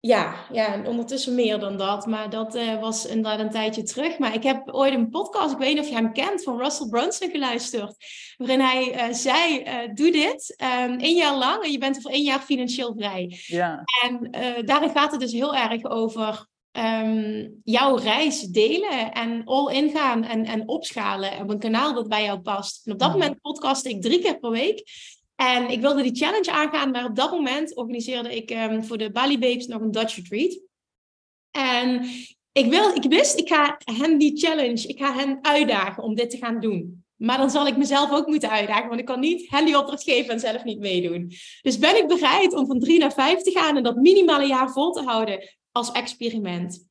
Ja, 0.00 0.34
ja, 0.52 0.72
en 0.72 0.86
ondertussen 0.86 1.34
meer 1.34 1.58
dan 1.58 1.76
dat. 1.76 2.06
Maar 2.06 2.30
dat 2.30 2.54
eh, 2.54 2.80
was 2.80 3.06
inderdaad 3.06 3.38
een 3.38 3.50
tijdje 3.50 3.82
terug. 3.82 4.18
Maar 4.18 4.34
ik 4.34 4.42
heb 4.42 4.68
ooit 4.70 4.94
een 4.94 5.10
podcast, 5.10 5.52
ik 5.52 5.58
weet 5.58 5.74
niet 5.74 5.82
of 5.82 5.88
je 5.88 5.94
hem 5.94 6.12
kent, 6.12 6.42
van 6.42 6.58
Russell 6.58 6.88
Brunson 6.88 7.30
geluisterd. 7.30 7.96
Waarin 8.36 8.60
hij 8.60 8.92
eh, 8.92 9.12
zei, 9.12 9.58
eh, 9.58 9.94
doe 9.94 10.10
dit 10.10 10.54
ehm 10.56 10.98
één 10.98 11.16
jaar 11.16 11.36
lang 11.36 11.64
en 11.64 11.72
je 11.72 11.78
bent 11.78 11.96
er 11.96 12.02
voor 12.02 12.10
één 12.10 12.24
jaar 12.24 12.40
financieel 12.40 12.94
vrij. 12.96 13.40
Ja, 13.46 13.82
En 14.02 14.30
daarin 14.64 14.90
gaat 14.90 15.10
het 15.10 15.20
dus 15.20 15.32
heel 15.32 15.54
erg 15.54 15.84
over 15.84 16.46
ehm, 16.76 17.48
jouw 17.64 17.96
reis 17.96 18.40
delen 18.40 19.12
en 19.12 19.42
all 19.44 19.74
in 19.74 19.90
gaan 19.90 20.24
en, 20.24 20.44
en 20.44 20.68
opschalen 20.68 21.40
op 21.40 21.50
een 21.50 21.58
kanaal 21.58 21.94
dat 21.94 22.08
bij 22.08 22.24
jou 22.24 22.40
past. 22.40 22.86
En 22.86 22.92
op 22.92 22.98
dat 22.98 23.08
Mhm. 23.08 23.18
moment 23.18 23.40
podcastte 23.40 23.88
ik 23.88 24.02
drie 24.02 24.18
keer 24.18 24.38
per 24.38 24.50
week. 24.50 24.84
En 25.36 25.70
ik 25.70 25.80
wilde 25.80 26.02
die 26.02 26.16
challenge 26.16 26.52
aangaan, 26.52 26.90
maar 26.90 27.04
op 27.04 27.16
dat 27.16 27.30
moment 27.30 27.74
organiseerde 27.76 28.36
ik 28.36 28.50
ehm, 28.50 28.82
voor 28.82 28.98
de 28.98 29.10
Bali 29.10 29.38
Babes 29.38 29.66
nog 29.66 29.80
een 29.80 29.90
Dutch 29.90 30.16
retreat. 30.16 30.58
En 31.50 32.04
ik, 32.52 32.70
wil, 32.70 32.94
ik 32.94 33.04
wist, 33.08 33.38
ik 33.38 33.48
ga 33.48 33.78
hen 33.84 34.18
die 34.18 34.38
challenge, 34.38 34.88
ik 34.88 34.98
ga 34.98 35.14
hen 35.14 35.38
uitdagen 35.42 36.02
om 36.02 36.14
dit 36.14 36.30
te 36.30 36.36
gaan 36.36 36.60
doen. 36.60 37.04
Maar 37.16 37.38
dan 37.38 37.50
zal 37.50 37.66
ik 37.66 37.76
mezelf 37.76 38.10
ook 38.12 38.26
moeten 38.26 38.50
uitdagen, 38.50 38.88
want 38.88 39.00
ik 39.00 39.06
kan 39.06 39.20
niet 39.20 39.50
hen 39.50 39.64
die 39.64 39.78
opdracht 39.78 40.02
geven 40.02 40.32
en 40.32 40.40
zelf 40.40 40.64
niet 40.64 40.78
meedoen. 40.78 41.32
Dus 41.62 41.78
ben 41.78 41.96
ik 41.96 42.08
bereid 42.08 42.54
om 42.54 42.66
van 42.66 42.78
drie 42.80 42.98
naar 42.98 43.12
vijf 43.12 43.40
te 43.40 43.50
gaan 43.50 43.76
en 43.76 43.82
dat 43.82 43.96
minimaal 43.96 44.40
een 44.40 44.46
jaar 44.46 44.72
vol 44.72 44.92
te 44.92 45.02
houden 45.02 45.56
als 45.76 45.92
experiment. 45.92 46.84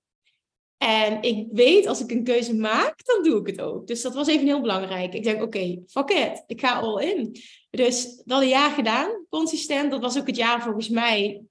En 0.77 1.21
ik 1.21 1.47
weet, 1.51 1.87
als 1.87 2.01
ik 2.01 2.11
een 2.11 2.23
keuze 2.23 2.55
maak, 2.55 3.05
dan 3.05 3.23
doe 3.23 3.39
ik 3.39 3.47
het 3.47 3.61
ook. 3.61 3.87
Dus 3.87 4.01
dat 4.01 4.13
was 4.13 4.27
even 4.27 4.45
heel 4.45 4.61
belangrijk. 4.61 5.13
Ik 5.13 5.23
denk, 5.23 5.41
oké, 5.41 5.83
fuck 5.87 6.09
it, 6.09 6.43
ik 6.47 6.59
ga 6.59 6.79
all 6.79 7.03
in. 7.03 7.35
Dus 7.69 8.21
dat 8.25 8.41
een 8.41 8.47
jaar 8.47 8.71
gedaan, 8.71 9.25
consistent. 9.29 9.91
Dat 9.91 10.01
was 10.01 10.17
ook 10.19 10.27
het 10.27 10.35
jaar 10.35 10.61
volgens 10.61 10.89
mij, 10.89 11.43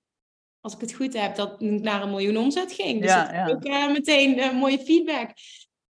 als 0.60 0.74
ik 0.74 0.80
het 0.80 0.94
goed 0.94 1.12
heb, 1.12 1.36
dat 1.36 1.62
ik 1.62 1.80
naar 1.82 2.02
een 2.02 2.10
miljoen 2.10 2.36
omzet 2.36 2.72
ging. 2.72 3.00
Dus 3.00 3.10
Ja, 3.10 3.24
dat 3.24 3.32
ja. 3.34 3.46
is 3.46 3.52
ook 3.52 3.64
eh, 3.64 3.92
meteen 3.92 4.38
eh, 4.38 4.52
mooie 4.52 4.78
feedback. 4.78 5.28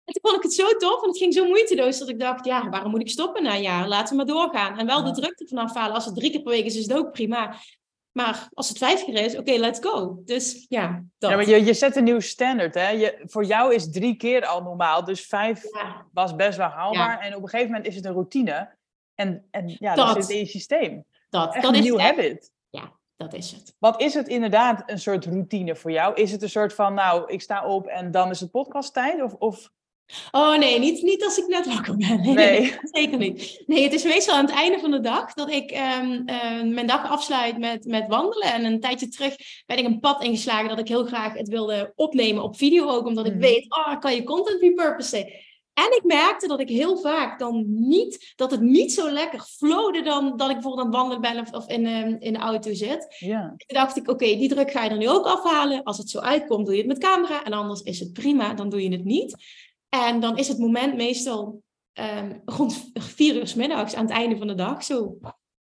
En 0.03 0.13
toen 0.13 0.31
vond 0.31 0.35
ik 0.35 0.43
het 0.43 0.53
zo 0.53 0.67
tof 0.77 1.01
en 1.01 1.07
het 1.09 1.17
ging 1.17 1.33
zo 1.33 1.45
moeiteloos 1.45 1.97
dat 1.99 2.09
ik 2.09 2.19
dacht, 2.19 2.45
ja, 2.45 2.69
waarom 2.69 2.91
moet 2.91 3.01
ik 3.01 3.09
stoppen 3.09 3.43
na 3.43 3.55
een 3.55 3.61
jaar? 3.61 3.87
Laten 3.87 4.09
we 4.09 4.15
maar 4.15 4.33
doorgaan. 4.35 4.77
En 4.77 4.85
wel 4.85 5.05
Ja. 5.05 5.11
de 5.11 5.21
drukte 5.21 5.47
vanaf 5.47 5.73
halen. 5.73 5.95
Als 5.95 6.05
het 6.05 6.15
drie 6.15 6.31
keer 6.31 6.41
per 6.41 6.51
week 6.51 6.65
is, 6.65 6.75
is 6.75 6.83
het 6.87 6.97
ook 6.97 7.11
prima. 7.11 7.55
Maar 8.11 8.49
als 8.53 8.69
het 8.69 8.77
vijf 8.77 9.05
keer 9.05 9.25
is, 9.25 9.37
oké, 9.37 9.51
let's 9.51 9.79
go. 9.81 10.21
Dus 10.25 10.65
ja, 10.69 11.03
dat. 11.17 11.29
Ja, 11.29 11.35
maar 11.35 11.47
je, 11.47 11.65
je 11.65 11.73
zet 11.73 11.95
een 11.95 12.03
nieuw 12.03 12.19
standaard, 12.19 12.73
hè? 12.73 12.89
Je, 12.89 13.21
voor 13.25 13.43
jou 13.45 13.73
is 13.73 13.91
drie 13.91 14.15
keer 14.15 14.45
al 14.45 14.61
normaal, 14.63 15.03
dus 15.03 15.25
vijf 15.25 15.63
Ja. 15.73 16.05
was 16.13 16.35
best 16.35 16.57
wel 16.57 16.67
haalbaar. 16.67 17.19
En 17.19 17.35
op 17.35 17.41
een 17.43 17.49
gegeven 17.49 17.71
moment 17.71 17.87
is 17.87 17.95
het 17.95 18.05
een 18.05 18.13
routine. 18.13 18.69
En, 19.15 19.47
en 19.51 19.75
ja, 19.79 19.95
dat, 19.95 20.15
Dat. 20.15 20.25
zit 20.25 20.35
in 20.35 20.39
je 20.39 20.45
systeem. 20.45 21.05
Dat, 21.29 21.53
Echt 21.53 21.63
dat 21.63 21.71
een 21.73 21.79
is 21.79 21.85
nieuw 21.85 21.99
habit. 21.99 22.51
Dat 23.19 23.33
is 23.33 23.51
het. 23.51 23.75
Wat 23.79 24.01
is 24.01 24.13
het 24.13 24.27
inderdaad 24.27 24.83
een 24.85 24.99
soort 24.99 25.25
routine 25.25 25.75
voor 25.75 25.91
jou? 25.91 26.13
Is 26.15 26.31
het 26.31 26.41
een 26.41 26.49
soort 26.49 26.73
van, 26.73 26.93
nou, 26.93 27.31
ik 27.31 27.41
sta 27.41 27.65
op 27.65 27.87
en 27.87 28.11
dan 28.11 28.29
is 28.29 28.39
het 28.39 28.51
podcasttijd? 28.51 29.21
Of, 29.21 29.33
of... 29.33 29.69
Oh 30.31 30.57
nee, 30.57 30.79
niet, 30.79 31.01
niet 31.01 31.23
als 31.23 31.37
ik 31.37 31.47
net 31.47 31.73
wakker 31.73 31.97
ben. 31.97 32.21
Nee, 32.21 32.33
Nee. 32.35 32.59
nee, 32.59 32.77
zeker 32.81 33.17
niet. 33.17 33.63
Nee, 33.67 33.83
het 33.83 33.93
is 33.93 34.03
meestal 34.03 34.35
aan 34.35 34.45
het 34.45 34.53
einde 34.55 34.79
van 34.79 34.91
de 34.91 34.99
dag 34.99 35.33
dat 35.33 35.49
ik 35.51 35.71
ehm, 35.71 36.21
eh, 36.25 36.63
mijn 36.63 36.87
dag 36.87 37.09
afsluit 37.09 37.57
met, 37.57 37.85
met 37.85 38.07
wandelen. 38.07 38.53
En 38.53 38.65
een 38.65 38.79
tijdje 38.79 39.07
terug 39.07 39.35
ben 39.65 39.77
ik 39.77 39.85
een 39.85 39.99
pad 39.99 40.23
ingeslagen 40.23 40.69
dat 40.69 40.79
ik 40.79 40.87
heel 40.87 41.05
graag 41.05 41.33
het 41.33 41.47
wilde 41.47 41.91
opnemen 41.95 42.43
op 42.43 42.57
video 42.57 42.89
ook. 42.89 43.05
Omdat 43.05 43.25
ik 43.25 43.31
Mhm. 43.31 43.41
weet, 43.41 43.65
oh, 43.69 43.99
kan 43.99 44.15
je 44.15 44.23
content 44.23 44.61
repurposen. 44.61 45.47
En 45.73 45.85
ik 45.95 46.01
merkte 46.03 46.47
dat 46.47 46.59
ik 46.59 46.69
heel 46.69 46.97
vaak 46.97 47.39
dan 47.39 47.63
niet, 47.67 48.33
dat 48.35 48.51
het 48.51 48.61
niet 48.61 48.93
zo 48.93 49.09
lekker 49.11 49.39
flowde 49.57 50.01
dan 50.01 50.37
dat 50.37 50.47
ik 50.49 50.53
bijvoorbeeld 50.53 50.85
aan 50.85 50.91
het 50.91 50.95
wandelen 51.01 51.21
ben 51.21 51.39
of, 51.41 51.51
of 51.53 51.67
in, 51.69 51.85
ehm, 51.85 52.15
in 52.19 52.33
de 52.33 52.39
auto 52.39 52.73
zit. 52.73 53.15
Ja, 53.19 53.41
Toen 53.57 53.77
dacht 53.77 53.97
ik, 53.97 54.09
oké, 54.09 54.25
die 54.25 54.49
druk 54.49 54.71
ga 54.71 54.83
je 54.83 54.89
er 54.89 54.97
nu 54.97 55.09
ook 55.09 55.25
afhalen. 55.25 55.83
Als 55.83 55.97
het 55.97 56.09
zo 56.09 56.19
uitkomt, 56.19 56.65
doe 56.65 56.73
je 56.75 56.79
het 56.81 56.89
met 56.89 56.97
camera. 56.97 57.43
En 57.43 57.53
anders 57.53 57.81
is 57.81 57.99
het 57.99 58.13
prima, 58.13 58.53
dan 58.53 58.69
doe 58.69 58.83
je 58.83 58.91
het 58.91 59.03
niet. 59.05 59.35
En 59.89 60.19
dan 60.19 60.37
is 60.37 60.47
het 60.47 60.57
moment 60.57 60.95
meestal 60.95 61.63
ehm, 61.93 62.37
rond 62.45 62.89
vier 62.93 63.35
uur 63.35 63.53
middags 63.55 63.95
aan 63.95 64.05
het 64.05 64.13
einde 64.13 64.37
van 64.37 64.47
de 64.47 64.55
dag 64.55 64.83
zo. 64.83 65.17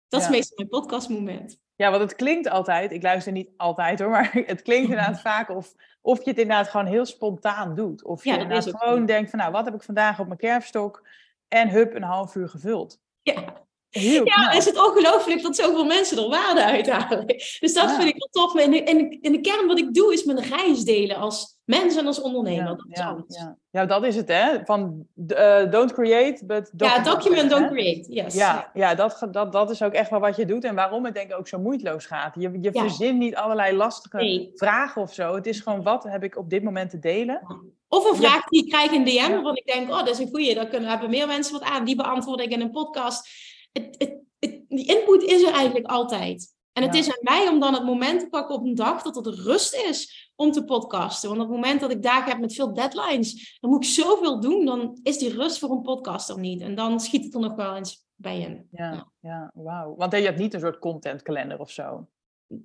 Dat 0.09 0.21
is 0.21 0.29
meestal 0.29 0.57
mijn 0.57 0.69
podcastmoment. 0.69 1.59
ja, 1.77 1.91
want 1.91 2.03
het 2.03 2.15
klinkt 2.15 2.49
altijd, 2.49 2.93
ik 2.93 3.03
luister 3.03 3.33
niet 3.33 3.51
altijd 3.57 3.99
hoor, 3.99 4.11
maar 4.17 4.31
het 4.47 4.63
klinkt 4.63 4.91
inderdaad 4.91 5.21
vaak 5.31 5.51
of, 5.51 5.73
of 6.01 6.25
je 6.25 6.31
het 6.31 6.39
inderdaad 6.39 6.69
gewoon 6.69 6.87
heel 6.87 7.05
spontaan 7.07 7.75
doet. 7.75 8.05
Of 8.05 8.25
je 8.25 8.31
Ja, 8.31 8.39
inderdaad 8.39 8.77
gewoon 8.77 9.07
denkt 9.07 9.31
van, 9.31 9.39
nou, 9.39 9.53
wat 9.53 9.65
heb 9.65 9.75
ik 9.75 9.83
vandaag 9.83 10.21
op 10.21 10.27
mijn 10.27 10.39
kerfstok? 10.39 11.09
En 11.49 11.69
hup, 11.69 11.95
een 11.95 12.03
half 12.03 12.35
uur 12.35 12.49
gevuld. 12.49 12.99
Ja, 13.23 13.65
Heel 13.91 14.25
ja 14.27 14.35
knap. 14.35 14.53
is 14.53 14.65
het 14.65 14.87
ongelooflijk 14.87 15.43
dat 15.43 15.57
zoveel 15.57 15.85
mensen 15.85 16.19
er 16.19 16.29
waarde 16.29 16.65
uithalen. 16.65 17.27
Dus 17.27 17.73
dat 17.75 17.91
Ja. 17.91 17.97
vind 17.97 18.09
ik 18.09 18.17
wel 18.19 18.29
tof. 18.45 18.55
Maar 18.55 18.63
in 18.63 18.71
de, 18.71 18.83
in, 18.83 18.99
de, 18.99 19.19
in 19.21 19.33
de 19.33 19.41
kern 19.41 19.67
wat 19.67 19.79
ik 19.79 19.95
doe, 19.95 20.13
is 20.13 20.25
mijn 20.25 20.41
reis 20.43 20.85
delen 20.85 21.17
als 21.17 21.56
mens 21.67 21.97
en 21.97 22.07
als 22.07 22.21
ondernemer. 22.21 22.65
Ja, 22.65 22.75
dat 22.75 22.87
is 22.91 22.99
ja, 22.99 23.09
alles. 23.09 23.25
Ja, 23.27 23.41
ja. 23.43 23.57
ja, 23.81 23.87
dat 23.87 24.05
is 24.05 24.17
het 24.17 24.29
hè. 24.29 24.65
Van 24.65 25.07
eh, 25.27 25.71
don't 25.71 25.93
create, 25.93 26.45
but 26.47 26.71
document. 26.73 27.05
document, 27.05 27.43
hè? 27.43 27.49
don't 27.59 27.71
create. 27.71 28.13
Yes. 28.13 28.35
Ja, 28.35 28.71
ja 28.75 28.95
dat, 28.95 29.27
dat, 29.31 29.53
dat 29.53 29.71
is 29.71 29.83
ook 29.83 29.93
echt 29.93 30.11
wel 30.11 30.21
wat 30.21 30.37
je 30.37 30.47
doet 30.47 30.65
en 30.65 30.75
waarom 30.75 31.05
het 31.05 31.15
denk 31.15 31.31
ik 31.31 31.39
ook 31.39 31.49
zo 31.49 31.59
moeiteloos 31.59 32.07
gaat. 32.07 32.35
Je, 32.35 32.59
je 32.61 32.71
Ja. 32.73 32.81
verzint 32.81 33.19
niet 33.19 33.37
allerlei 33.37 33.77
lastige 33.77 34.17
Nee. 34.17 34.51
vragen 34.55 35.03
of 35.03 35.15
zo. 35.15 35.35
Het 35.35 35.47
is 35.47 35.61
gewoon 35.61 35.83
wat 35.83 36.05
heb 36.05 36.23
ik 36.25 36.37
op 36.37 36.51
dit 36.51 36.63
moment 36.63 36.91
te 36.91 36.99
delen. 36.99 37.41
Of 37.89 38.05
een 38.11 38.21
Ja. 38.21 38.29
vraag 38.29 38.45
die 38.45 38.65
ik 38.65 38.71
krijg 38.71 38.91
in 38.91 39.05
DM, 39.05 39.11
Ja. 39.11 39.31
waarvan 39.31 39.57
ik 39.57 39.67
denk, 39.67 39.91
oh, 39.91 39.99
dat 39.99 40.09
is 40.09 40.19
een 40.19 40.29
goeie, 40.31 40.55
daar 40.55 40.67
kunnen, 40.67 40.91
hebben 40.91 41.11
meer 41.11 41.27
mensen 41.27 41.53
wat 41.53 41.69
aan. 41.69 41.85
Die 41.85 41.97
beantwoord 41.97 42.41
ik 42.41 42.51
in 42.51 42.61
een 42.61 42.71
podcast. 42.71 43.29
Het, 43.73 43.95
het, 43.99 44.15
het, 44.39 44.61
die 44.69 44.87
input 44.99 45.23
is 45.23 45.43
er 45.43 45.53
eigenlijk 45.53 45.87
altijd. 45.87 46.55
En 46.77 46.83
het 46.83 46.95
Ja. 46.95 47.01
is 47.01 47.09
aan 47.09 47.19
mij 47.21 47.49
om 47.49 47.61
dan 47.61 47.75
het 47.75 47.85
moment 47.85 48.21
te 48.21 48.29
pakken 48.29 48.55
op 48.55 48.65
een 48.65 48.75
dag 48.75 49.03
dat 49.03 49.17
er 49.17 49.23
de 49.23 49.43
rust 49.43 49.75
is 49.75 50.31
om 50.37 50.53
te 50.53 50.65
podcasten. 50.65 51.29
Want 51.29 51.41
op 51.41 51.47
het 51.49 51.57
moment 51.57 51.81
dat 51.81 51.91
ik 51.91 52.03
dagen 52.03 52.31
heb 52.31 52.41
met 52.41 52.55
veel 52.55 52.73
deadlines, 52.75 53.57
dan 53.61 53.71
moet 53.71 53.85
ik 53.85 53.91
zoveel 53.91 54.41
doen, 54.41 54.65
dan 54.65 54.99
is 55.03 55.19
die 55.19 55.33
rust 55.35 55.59
voor 55.59 55.71
een 55.71 55.83
podcast 55.83 56.29
er 56.29 56.39
niet. 56.39 56.61
En 56.61 56.75
dan 56.75 57.01
schiet 57.01 57.25
het 57.25 57.35
er 57.35 57.41
nog 57.41 57.55
wel 57.55 57.77
eens 57.77 58.05
bij 58.15 58.41
in. 58.41 58.69
Ja, 58.71 58.93
Ja. 58.93 59.09
ja. 59.21 59.51
wauw. 59.55 59.95
Want 59.97 60.13
je 60.13 60.19
hebt 60.19 60.39
niet 60.39 60.55
een 60.55 60.61
soort 60.61 60.79
contentkalender 60.79 61.59
of 61.59 61.71
zo. 61.71 62.07
Nee, 62.47 62.65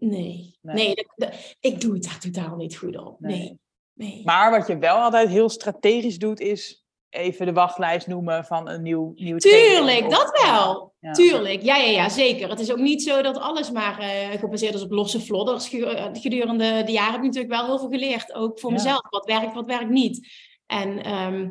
Nee. 0.62 0.76
nee, 0.76 0.95
dat- 0.95 1.13
dat- 1.15 1.56
ik 1.60 1.82
doe 1.82 1.93
het 1.93 2.04
daar 2.04 2.19
totaal 2.19 2.56
niet 2.56 2.78
goed 2.78 2.97
op. 2.97 3.19
Nee. 3.19 3.38
Nee, 3.39 3.60
nee. 3.93 4.21
Maar 4.26 4.52
wat 4.52 4.67
je 4.67 4.78
wel 4.78 4.95
altijd 4.97 5.30
heel 5.30 5.50
strategisch 5.50 6.19
doet, 6.19 6.39
is 6.39 6.81
even 7.12 7.45
de 7.45 7.54
wachtlijst 7.54 8.08
noemen 8.08 8.45
van 8.45 8.69
een 8.69 8.82
nieuw, 8.82 9.12
nieuw 9.15 9.38
Tuurlijk, 9.38 10.06
of- 10.06 10.13
dat 10.13 10.41
wel. 10.45 10.93
Ja. 11.00 11.12
Tuurlijk, 11.12 11.62
ja, 11.62 11.76
ja, 11.76 11.89
ja, 11.89 12.10
zeker. 12.10 12.50
Het 12.50 12.60
is 12.60 12.71
ook 12.71 12.78
niet 12.78 13.04
zo 13.04 13.21
dat 13.21 13.38
alles 13.38 13.71
maar 13.71 14.00
eh, 14.00 14.39
gebaseerd 14.39 14.74
is 14.74 14.84
op 14.84 14.91
losse 14.91 15.21
vlodders. 15.21 15.74
Eh, 15.74 16.06
Gedurende 16.13 16.84
de 16.84 16.91
jaren 16.91 17.12
heb 17.12 17.19
ik 17.21 17.26
natuurlijk 17.26 17.54
wel 17.54 17.65
heel 17.65 17.80
veel 17.80 17.89
geleerd. 17.89 18.34
Ook 18.34 18.60
voor 18.60 18.69
Ja. 18.69 18.76
mezelf. 18.76 19.02
Wat 19.10 19.26
werkt, 19.26 19.54
wat 19.54 19.65
werkt 19.65 19.89
niet. 19.89 20.28
En 20.65 21.04
ehm, 21.04 21.50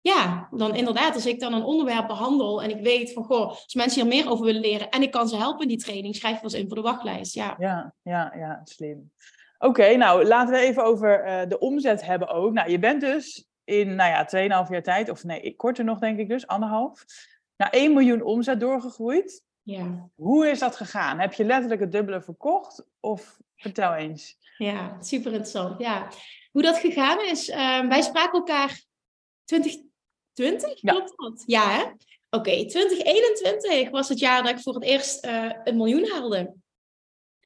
ja, 0.00 0.48
dan 0.50 0.74
inderdaad, 0.74 1.14
als 1.14 1.26
ik 1.26 1.40
dan 1.40 1.52
een 1.52 1.62
onderwerp 1.64 2.06
behandel 2.06 2.62
en 2.62 2.70
ik 2.70 2.82
weet 2.82 3.12
van, 3.12 3.24
goh, 3.24 3.48
als 3.48 3.74
mensen 3.74 4.00
hier 4.02 4.10
meer 4.22 4.30
over 4.30 4.44
willen 4.44 4.60
leren 4.60 4.88
en 4.90 5.02
ik 5.02 5.10
kan 5.10 5.28
ze 5.28 5.36
helpen 5.36 5.62
in 5.62 5.68
die 5.68 5.78
training, 5.84 6.16
schrijf 6.16 6.34
ik 6.36 6.42
wel 6.42 6.50
eens 6.50 6.60
in 6.60 6.66
voor 6.66 6.76
de 6.76 6.82
wachtlijst. 6.82 7.34
Ja, 7.34 7.54
Ja, 7.58 7.94
ja, 8.02 8.32
ja, 8.36 8.60
slim. 8.64 9.12
Oké, 9.58 9.96
nou 9.96 10.24
laten 10.24 10.52
we 10.54 10.60
even 10.60 10.84
over 10.84 11.20
eh, 11.24 11.48
de 11.48 11.58
omzet 11.58 12.04
hebben 12.06 12.28
ook. 12.28 12.52
Nou, 12.52 12.70
je 12.70 12.78
bent 12.78 13.00
dus 13.00 13.48
in, 13.70 13.94
nou 13.94 14.10
ja, 14.10 14.64
2,5 14.66 14.70
jaar 14.70 14.82
tijd, 14.82 15.08
of 15.08 15.24
nee, 15.24 15.56
korter 15.56 15.84
nog 15.84 15.98
denk 15.98 16.18
ik 16.18 16.28
dus, 16.28 16.46
anderhalf, 16.46 17.04
naar 17.56 17.70
1 17.70 17.92
miljoen 17.92 18.22
omzet 18.22 18.60
doorgegroeid. 18.60 19.44
ja, 19.62 20.08
Hoe 20.14 20.48
is 20.48 20.58
dat 20.58 20.76
gegaan? 20.76 21.18
Heb 21.18 21.32
je 21.32 21.44
letterlijk 21.44 21.80
het 21.80 21.92
dubbele 21.92 22.20
verkocht? 22.22 22.86
Of 23.00 23.38
vertel 23.56 23.94
eens. 23.94 24.38
ja 24.58 24.96
super 25.00 25.30
interessant. 25.32 25.80
Ja. 25.80 26.08
Hoe 26.52 26.62
dat 26.62 26.78
gegaan 26.78 27.20
is, 27.20 27.48
ehm, 27.48 27.88
wij 27.88 28.02
spraken 28.02 28.38
elkaar 28.38 28.82
2020, 29.44 30.80
Ja. 30.80 30.92
klopt 30.92 31.12
dat? 31.16 31.42
Ja, 31.46 31.70
hè? 31.70 31.82
Oké, 32.30 32.50
2021 32.66 33.90
was 33.90 34.08
het 34.08 34.18
jaar 34.18 34.42
dat 34.42 34.52
ik 34.52 34.60
voor 34.60 34.74
het 34.74 34.82
eerst 34.84 35.24
eh, 35.24 35.50
een 35.64 35.76
miljoen 35.76 36.08
haalde. 36.10 36.54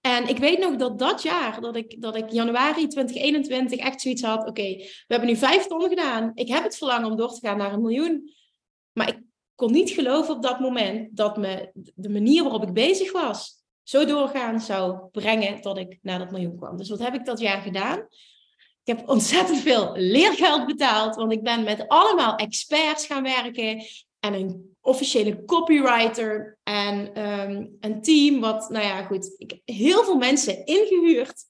En 0.06 0.28
ik 0.28 0.38
weet 0.38 0.58
nog 0.58 0.76
dat 0.76 0.98
dat 0.98 1.22
jaar, 1.22 1.60
dat 1.60 1.76
ik, 1.76 2.02
dat 2.02 2.16
ik 2.16 2.30
januari 2.30 2.86
2021 2.86 3.78
echt 3.78 4.00
zoiets 4.00 4.22
had. 4.22 4.48
Oké, 4.48 4.76
we 4.76 5.04
hebben 5.06 5.28
nu 5.28 5.36
vijf 5.36 5.66
ton 5.66 5.88
gedaan. 5.88 6.30
Ik 6.34 6.48
heb 6.48 6.62
het 6.62 6.76
verlangen 6.76 7.10
om 7.10 7.16
door 7.16 7.32
te 7.32 7.46
gaan 7.46 7.56
naar 7.56 7.72
een 7.72 7.82
miljoen. 7.82 8.30
Maar 8.92 9.08
ik 9.08 9.20
kon 9.54 9.72
niet 9.72 9.90
geloven 9.90 10.34
op 10.34 10.42
dat 10.42 10.60
moment 10.60 11.16
dat 11.16 11.36
me 11.36 11.70
de 11.94 12.08
manier 12.08 12.42
waarop 12.42 12.62
ik 12.62 12.72
bezig 12.72 13.12
was, 13.12 13.52
zo 13.82 14.04
doorgaan 14.04 14.60
zou 14.60 15.08
brengen 15.10 15.62
dat 15.62 15.78
ik 15.78 15.98
naar 16.02 16.18
dat 16.18 16.30
miljoen 16.30 16.56
kwam. 16.56 16.76
Dus 16.76 16.88
wat 16.88 16.98
heb 17.02 17.14
ik 17.14 17.24
dat 17.24 17.40
jaar 17.40 17.60
gedaan? 17.60 17.98
Ik 18.84 18.96
heb 18.96 19.08
ontzettend 19.08 19.58
veel 19.58 19.92
leergeld 19.96 20.66
betaald, 20.66 21.14
want 21.14 21.32
ik 21.32 21.42
ben 21.42 21.64
met 21.64 21.88
allemaal 21.88 22.36
experts 22.36 23.06
gaan 23.06 23.22
werken 23.22 23.84
en 24.24 24.34
een 24.34 24.76
officiële 24.80 25.44
copywriter 25.44 26.58
en 26.62 27.14
ehm, 27.14 27.66
een 27.80 28.02
team. 28.02 28.40
Wat, 28.40 28.68
nou 28.70 28.84
ja, 28.84 29.02
goed, 29.02 29.34
ik 29.36 29.50
heb 29.50 29.60
heel 29.64 30.04
veel 30.04 30.16
mensen 30.16 30.66
ingehuurd, 30.66 31.44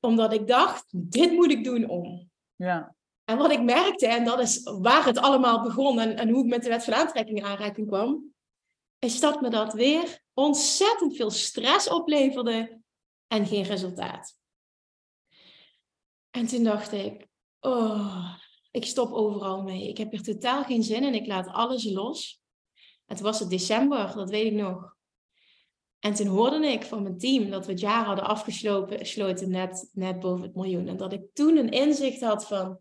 omdat 0.00 0.32
ik 0.32 0.46
dacht, 0.46 0.84
dit 0.90 1.32
moet 1.32 1.50
ik 1.50 1.64
doen 1.64 1.88
om. 1.88 2.30
Ja, 2.56 2.94
En 3.24 3.38
wat 3.38 3.50
ik 3.50 3.62
merkte, 3.62 4.06
en 4.06 4.24
dat 4.24 4.40
is 4.40 4.62
waar 4.62 5.04
het 5.04 5.18
allemaal 5.18 5.62
begon 5.62 6.00
en, 6.00 6.16
en 6.16 6.28
hoe 6.28 6.44
ik 6.44 6.50
met 6.50 6.62
de 6.62 6.68
wet 6.68 6.84
van 6.84 6.94
aantrekking 6.94 7.38
in 7.38 7.44
aanraking 7.44 7.86
kwam, 7.86 8.34
is 8.98 9.20
dat 9.20 9.40
me 9.40 9.50
dat 9.50 9.72
weer 9.72 10.20
ontzettend 10.34 11.16
veel 11.16 11.30
stress 11.30 11.88
opleverde 11.88 12.80
en 13.26 13.46
geen 13.46 13.64
resultaat. 13.64 14.36
En 16.30 16.46
toen 16.46 16.62
dacht 16.62 16.92
ik, 16.92 17.26
oh, 17.60 18.34
ik 18.70 18.84
stop 18.84 19.12
overal 19.12 19.62
mee. 19.62 19.88
Ik 19.88 19.98
heb 19.98 20.12
er 20.12 20.22
totaal 20.22 20.64
geen 20.64 20.82
zin 20.82 21.04
in. 21.04 21.14
Ik 21.14 21.26
laat 21.26 21.48
alles 21.48 21.84
los. 21.84 22.40
En 23.06 23.16
toen 23.16 23.24
was 23.24 23.38
het 23.38 23.50
december, 23.50 24.12
dat 24.14 24.30
weet 24.30 24.46
ik 24.46 24.52
nog. 24.52 24.96
En 25.98 26.14
toen 26.14 26.26
hoorde 26.26 26.66
ik 26.66 26.82
van 26.82 27.02
mijn 27.02 27.18
team 27.18 27.50
dat 27.50 27.66
we 27.66 27.72
het 27.72 27.80
jaar 27.80 28.04
hadden 28.04 28.24
afgesloten 28.24 29.50
net, 29.50 29.90
net 29.92 30.20
boven 30.20 30.42
het 30.42 30.54
miljoen. 30.54 30.88
En 30.88 30.96
dat 30.96 31.12
ik 31.12 31.22
toen 31.32 31.56
een 31.56 31.70
inzicht 31.70 32.20
had 32.20 32.46
van, 32.46 32.78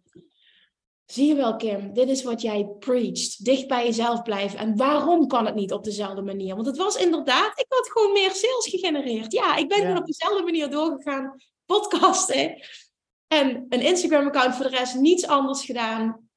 zie 1.05 1.27
je 1.27 1.35
wel 1.35 1.55
Kim, 1.55 1.93
dit 1.93 2.09
is 2.09 2.23
wat 2.23 2.41
jij 2.41 2.65
preached. 2.79 3.45
Dicht 3.45 3.67
bij 3.67 3.85
jezelf 3.85 4.21
blijven. 4.21 4.59
En 4.59 4.75
waarom 4.77 5.27
kan 5.27 5.45
het 5.45 5.55
niet 5.55 5.73
op 5.73 5.83
dezelfde 5.83 6.21
manier? 6.21 6.55
Want 6.55 6.67
het 6.67 6.77
was 6.77 6.95
inderdaad, 6.95 7.59
ik 7.59 7.65
had 7.69 7.91
gewoon 7.91 8.13
meer 8.13 8.31
sales 8.31 8.67
gegenereerd. 8.69 9.31
Ja, 9.31 9.55
ik 9.55 9.67
ben 9.67 9.77
Ja. 9.77 9.83
gewoon 9.83 9.99
op 9.99 10.05
dezelfde 10.05 10.43
manier 10.43 10.69
doorgegaan. 10.69 11.35
Podcasten. 11.65 12.61
En 13.27 13.65
een 13.69 13.81
Instagram-account 13.81 14.55
voor 14.55 14.69
de 14.69 14.77
rest, 14.77 14.95
niets 14.95 15.27
anders 15.27 15.65
gedaan. 15.65 16.29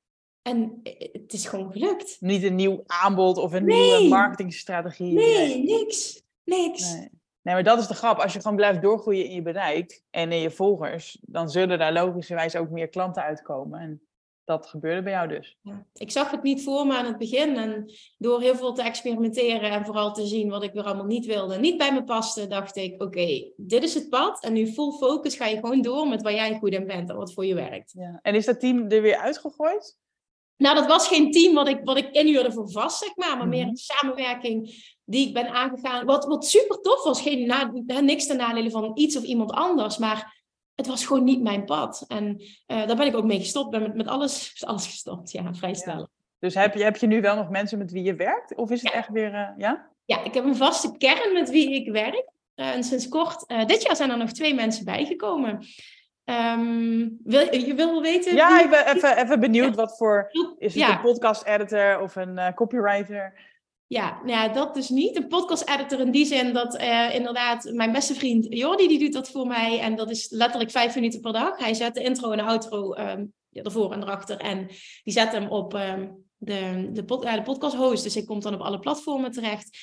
En 0.43 0.81
het 1.13 1.33
is 1.33 1.47
gewoon 1.47 1.73
gelukt. 1.73 2.17
niet 2.21 2.43
een 2.43 2.55
nieuw 2.55 2.83
aanbod 2.87 3.37
of 3.39 3.53
een 3.53 3.65
Nee. 3.65 3.99
nieuwe 3.99 4.09
marketingstrategie. 4.09 5.13
Nee, 5.13 5.63
niks. 5.65 6.23
Niks. 6.45 6.93
Nee. 6.93 7.09
nee, 7.43 7.55
maar 7.55 7.63
dat 7.63 7.79
is 7.79 7.87
de 7.87 7.95
grap. 7.95 8.19
Als 8.19 8.33
je 8.33 8.41
gewoon 8.41 8.57
blijft 8.57 8.83
doorgroeien 8.83 9.25
in 9.25 9.35
je 9.35 9.43
bereik 9.43 10.03
en 10.11 10.33
in 10.33 10.41
je 10.41 10.51
volgers, 10.51 11.19
dan 11.23 11.51
zullen 11.51 11.79
daar 11.79 11.93
logischerwijs 11.93 12.57
ook 12.57 12.71
meer 12.71 12.89
klanten 12.89 13.23
uitkomen. 13.23 13.81
En 13.81 14.03
dat 14.51 14.67
gebeurde 14.67 15.03
bij 15.03 15.13
jou 15.13 15.29
dus. 15.29 15.57
Ja. 15.63 15.87
Ik 15.95 16.11
zag 16.11 16.31
het 16.31 16.43
niet 16.43 16.63
voor 16.63 16.87
me 16.87 16.97
aan 16.97 17.05
het 17.07 17.19
begin. 17.19 17.57
En 17.57 17.93
door 18.19 18.41
heel 18.41 18.55
veel 18.57 18.73
te 18.73 18.83
experimenteren 18.83 19.71
en 19.71 19.85
vooral 19.85 20.13
te 20.13 20.27
zien 20.27 20.49
wat 20.51 20.63
ik 20.63 20.73
weer 20.73 20.83
allemaal 20.83 21.05
niet 21.07 21.27
wilde, 21.27 21.59
niet 21.59 21.77
bij 21.77 21.93
me 21.93 22.05
paste, 22.05 22.47
dacht 22.47 22.77
ik: 22.77 23.03
oké, 23.03 23.53
dit 23.57 23.83
is 23.83 23.95
het 23.95 24.09
pad. 24.09 24.45
En 24.45 24.53
nu 24.53 24.67
full 24.67 24.93
focus 24.93 25.37
ga 25.37 25.47
je 25.47 25.57
gewoon 25.57 25.83
door 25.83 26.09
met 26.09 26.23
waar 26.23 26.35
jij 26.35 26.59
goed 26.59 26.73
in 26.73 26.87
bent 26.87 27.11
en 27.11 27.17
wat 27.17 27.33
voor 27.33 27.47
je 27.47 27.55
werkt. 27.55 27.93
Ja. 27.93 28.19
En 28.23 28.35
is 28.35 28.45
dat 28.45 28.61
team 28.61 28.89
er 28.89 29.03
weer 29.03 29.17
uitgegooid? 29.17 29.99
Nou, 30.57 30.75
dat 30.75 30.87
was 30.87 31.09
geen 31.09 31.31
team 31.31 31.55
wat 31.55 31.69
ik, 31.69 31.81
wat 31.85 31.97
ik 31.97 32.11
inhuurde 32.11 32.53
voor 32.53 32.71
vast, 32.71 32.99
zeg 32.99 33.17
maar, 33.17 33.37
maar 33.37 33.49
meer 33.49 33.61
Mhm. 33.61 33.69
een 33.69 33.77
samenwerking 33.77 34.75
die 35.05 35.27
ik 35.29 35.35
ben 35.35 35.49
aangegaan. 35.49 36.07
Wat, 36.07 36.25
wat 36.25 36.47
super 36.47 36.81
tof 36.81 37.03
was. 37.03 37.23
Geen 37.23 37.47
na, 37.47 37.73
niks 38.01 38.27
ten 38.27 38.37
nadele 38.37 38.71
van 38.71 38.91
iets 38.95 39.17
of 39.17 39.23
iemand 39.23 39.51
anders. 39.51 39.99
Maar 39.99 40.40
het 40.81 40.89
was 40.89 41.07
gewoon 41.07 41.25
niet 41.25 41.43
mijn 41.43 41.65
pad. 41.65 42.05
En 42.09 42.37
uh, 42.41 42.87
daar 42.87 42.97
ben 42.97 43.07
ik 43.07 43.17
ook 43.17 43.25
mee 43.25 43.39
gestopt. 43.39 43.71
Ben 43.71 43.83
met, 43.83 43.95
met 43.95 44.09
alles, 44.09 44.63
alles 44.67 44.87
gestopt. 44.87 45.31
Ja, 45.31 45.55
vrij 45.55 45.75
snel. 45.75 46.09
Dus 46.39 46.55
heb 46.55 46.75
je, 46.75 46.83
heb 46.83 46.97
je 46.97 47.07
nu 47.07 47.21
wel 47.21 47.37
nog 47.37 47.49
mensen 47.49 47.79
met 47.79 47.93
wie 47.93 48.03
je 48.03 48.15
werkt? 48.15 48.55
Of 48.55 48.71
is 48.71 48.83
het 48.83 48.93
echt 48.93 49.09
weer, 49.09 49.33
uh, 49.33 49.49
ja? 49.57 49.89
Ja, 50.05 50.25
ik 50.25 50.35
heb 50.35 50.45
een 50.45 50.57
vaste 50.57 50.97
kern 50.99 51.33
met 51.33 51.51
wie 51.51 51.75
ik 51.75 51.93
werk. 51.93 52.29
Uh, 52.57 52.75
en 52.75 52.85
sinds 52.85 53.09
kort, 53.09 53.45
dit 53.67 53.83
jaar 53.83 53.97
zijn 53.97 54.11
er 54.11 54.17
nog 54.17 54.33
twee 54.33 54.55
mensen 54.55 54.85
bijgekomen. 54.85 55.67
Um, 56.25 57.19
wil, 57.25 57.55
je 57.55 57.75
wil 57.75 58.03
weten? 58.03 58.35
Ja, 58.35 58.63
ik 58.63 58.71
ben 58.71 58.87
even, 58.87 59.17
even 59.17 59.41
benieuwd 59.41 59.75
wat 59.75 59.97
voor. 59.97 60.31
Is 60.59 60.75
het 60.75 60.89
een 60.89 61.01
podcast 61.01 61.45
editor 61.45 62.01
of 62.01 62.17
een 62.17 62.55
copywriter? 62.55 63.50
Ja, 63.93 64.21
nou 64.25 64.31
ja, 64.31 64.49
dat 64.49 64.75
dus 64.75 64.89
niet. 64.89 65.17
Een 65.17 65.29
podcast 65.29 65.69
editor 65.69 66.01
in 66.01 66.11
die 66.11 66.25
zin 66.25 66.53
dat 66.53 66.81
uh, 66.81 67.15
inderdaad 67.15 67.71
mijn 67.73 67.93
beste 67.93 68.15
vriend 68.15 68.47
Jordi, 68.49 68.89
die 68.89 68.99
doet 68.99 69.13
dat 69.13 69.31
voor 69.31 69.47
mij. 69.47 69.81
En 69.81 69.97
dat 69.97 70.11
is 70.11 70.31
letterlijk 70.31 70.71
vijf 70.71 70.95
minuten 70.95 71.21
per 71.21 71.33
dag. 71.33 71.59
Hij 71.59 71.75
zet 71.75 71.95
de 71.95 72.03
intro 72.03 72.31
en 72.31 72.37
de 72.37 72.45
outro 72.45 72.95
ja, 73.49 73.63
ervoor 73.63 73.93
en 73.93 74.03
erachter. 74.03 74.37
En 74.37 74.67
die 75.03 75.13
zet 75.13 75.33
hem 75.33 75.49
op 75.49 75.75
um, 75.75 76.25
de, 76.37 76.89
de, 76.93 77.05
pod, 77.05 77.25
uh, 77.25 77.35
de 77.35 77.43
podcast 77.43 77.77
host. 77.77 78.03
Dus 78.03 78.17
ik 78.17 78.27
kom 78.27 78.41
dan 78.41 78.55
op 78.55 78.61
alle 78.61 78.79
platformen 78.79 79.31
terecht. 79.31 79.79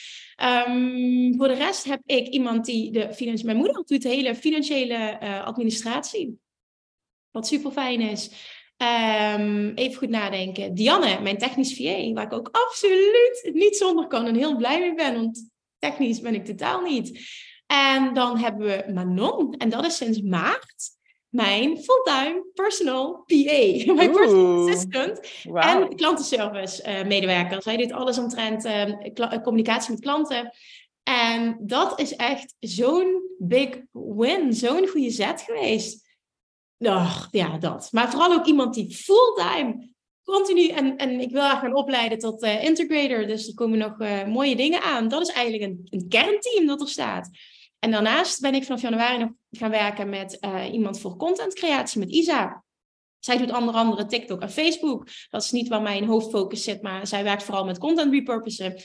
Um, 0.67 1.35
voor 1.37 1.47
de 1.47 1.53
rest 1.53 1.83
heb 1.83 2.01
ik 2.05 2.27
iemand 2.27 2.65
die 2.65 2.91
de 2.91 3.13
financiële... 3.13 3.45
Mijn 3.53 3.57
moeder 3.57 3.83
doet 3.85 4.01
de 4.01 4.09
hele 4.09 4.35
financiële 4.35 5.19
uh, 5.23 5.45
administratie. 5.45 6.39
Wat 7.31 7.47
super 7.47 7.71
fijn 7.71 8.01
is. 8.01 8.31
Um, 8.77 9.71
even 9.75 9.97
goed 9.97 10.09
nadenken. 10.09 10.73
Dianne, 10.73 11.19
mijn 11.21 11.37
technisch 11.37 11.75
VA, 11.75 12.11
waar 12.13 12.25
ik 12.25 12.33
ook 12.33 12.49
absoluut 12.51 13.49
niet 13.53 13.77
zonder 13.77 14.07
kan 14.07 14.25
en 14.25 14.35
heel 14.35 14.55
blij 14.55 14.79
mee 14.79 14.93
ben. 14.93 15.15
Want 15.15 15.49
technisch 15.79 16.21
ben 16.21 16.35
ik 16.35 16.45
totaal 16.45 16.81
niet. 16.81 17.19
En 17.67 18.13
dan 18.13 18.37
hebben 18.37 18.67
we 18.67 18.91
Manon. 18.93 19.53
En 19.53 19.69
dat 19.69 19.85
is 19.85 19.97
sinds 19.97 20.21
maart 20.21 20.95
mijn 21.29 21.77
fulltime 21.77 22.45
personal 22.53 23.23
PA, 23.25 23.93
mijn 23.93 24.11
personal 24.11 24.67
assistant 24.67 25.19
wow. 25.43 25.63
en 25.63 25.95
klantenservice 25.95 26.83
uh, 26.87 27.05
medewerker. 27.05 27.61
Zij 27.61 27.77
doet 27.77 27.91
alles 27.91 28.17
omtrent 28.17 28.65
uh, 28.65 29.41
communicatie 29.43 29.91
met 29.91 30.01
klanten. 30.01 30.51
En 31.03 31.57
dat 31.61 31.99
is 31.99 32.15
echt 32.15 32.55
zo'n 32.59 33.21
big 33.37 33.69
win, 33.91 34.53
zo'n 34.53 34.87
goede 34.87 35.09
zet 35.09 35.41
geweest. 35.41 36.06
Ach, 36.79 37.27
ja, 37.31 37.57
dat. 37.57 37.89
Maar 37.91 38.11
vooral 38.11 38.33
ook 38.33 38.45
iemand 38.45 38.73
die 38.73 38.95
fulltime, 38.95 39.89
continu, 40.23 40.67
en, 40.67 40.97
en 40.97 41.19
ik 41.19 41.31
wil 41.31 41.41
haar 41.41 41.57
gaan 41.57 41.75
opleiden 41.75 42.19
tot 42.19 42.43
uh, 42.43 42.63
integrator, 42.63 43.27
dus 43.27 43.47
er 43.47 43.53
komen 43.53 43.77
nog 43.77 43.97
mooie 44.27 44.55
dingen 44.55 44.81
aan. 44.81 45.07
Dat 45.07 45.21
is 45.21 45.33
eigenlijk 45.33 45.71
een, 45.71 45.87
een 45.89 46.07
kernteam 46.07 46.65
dat 46.65 46.81
er 46.81 46.89
staat. 46.89 47.29
En 47.79 47.91
daarnaast 47.91 48.41
ben 48.41 48.55
ik 48.55 48.63
vanaf 48.63 48.81
januari 48.81 49.17
nog 49.17 49.29
gaan 49.51 49.69
werken 49.69 50.09
met 50.09 50.37
uh, 50.41 50.73
iemand 50.73 50.99
voor 50.99 51.15
contentcreatie, 51.15 51.99
met 51.99 52.09
Isa. 52.09 52.63
Zij 53.19 53.37
doet 53.37 53.57
onder 53.57 53.73
andere 53.73 54.05
TikTok 54.05 54.41
en 54.41 54.49
Facebook. 54.49 55.07
Dat 55.29 55.43
is 55.43 55.51
niet 55.51 55.67
waar 55.67 55.81
mijn 55.81 56.05
hoofdfocus 56.05 56.63
zit, 56.63 56.81
maar 56.81 57.07
zij 57.07 57.23
werkt 57.23 57.43
vooral 57.43 57.65
met 57.65 57.77
content 57.77 58.13
repurposen. 58.13 58.81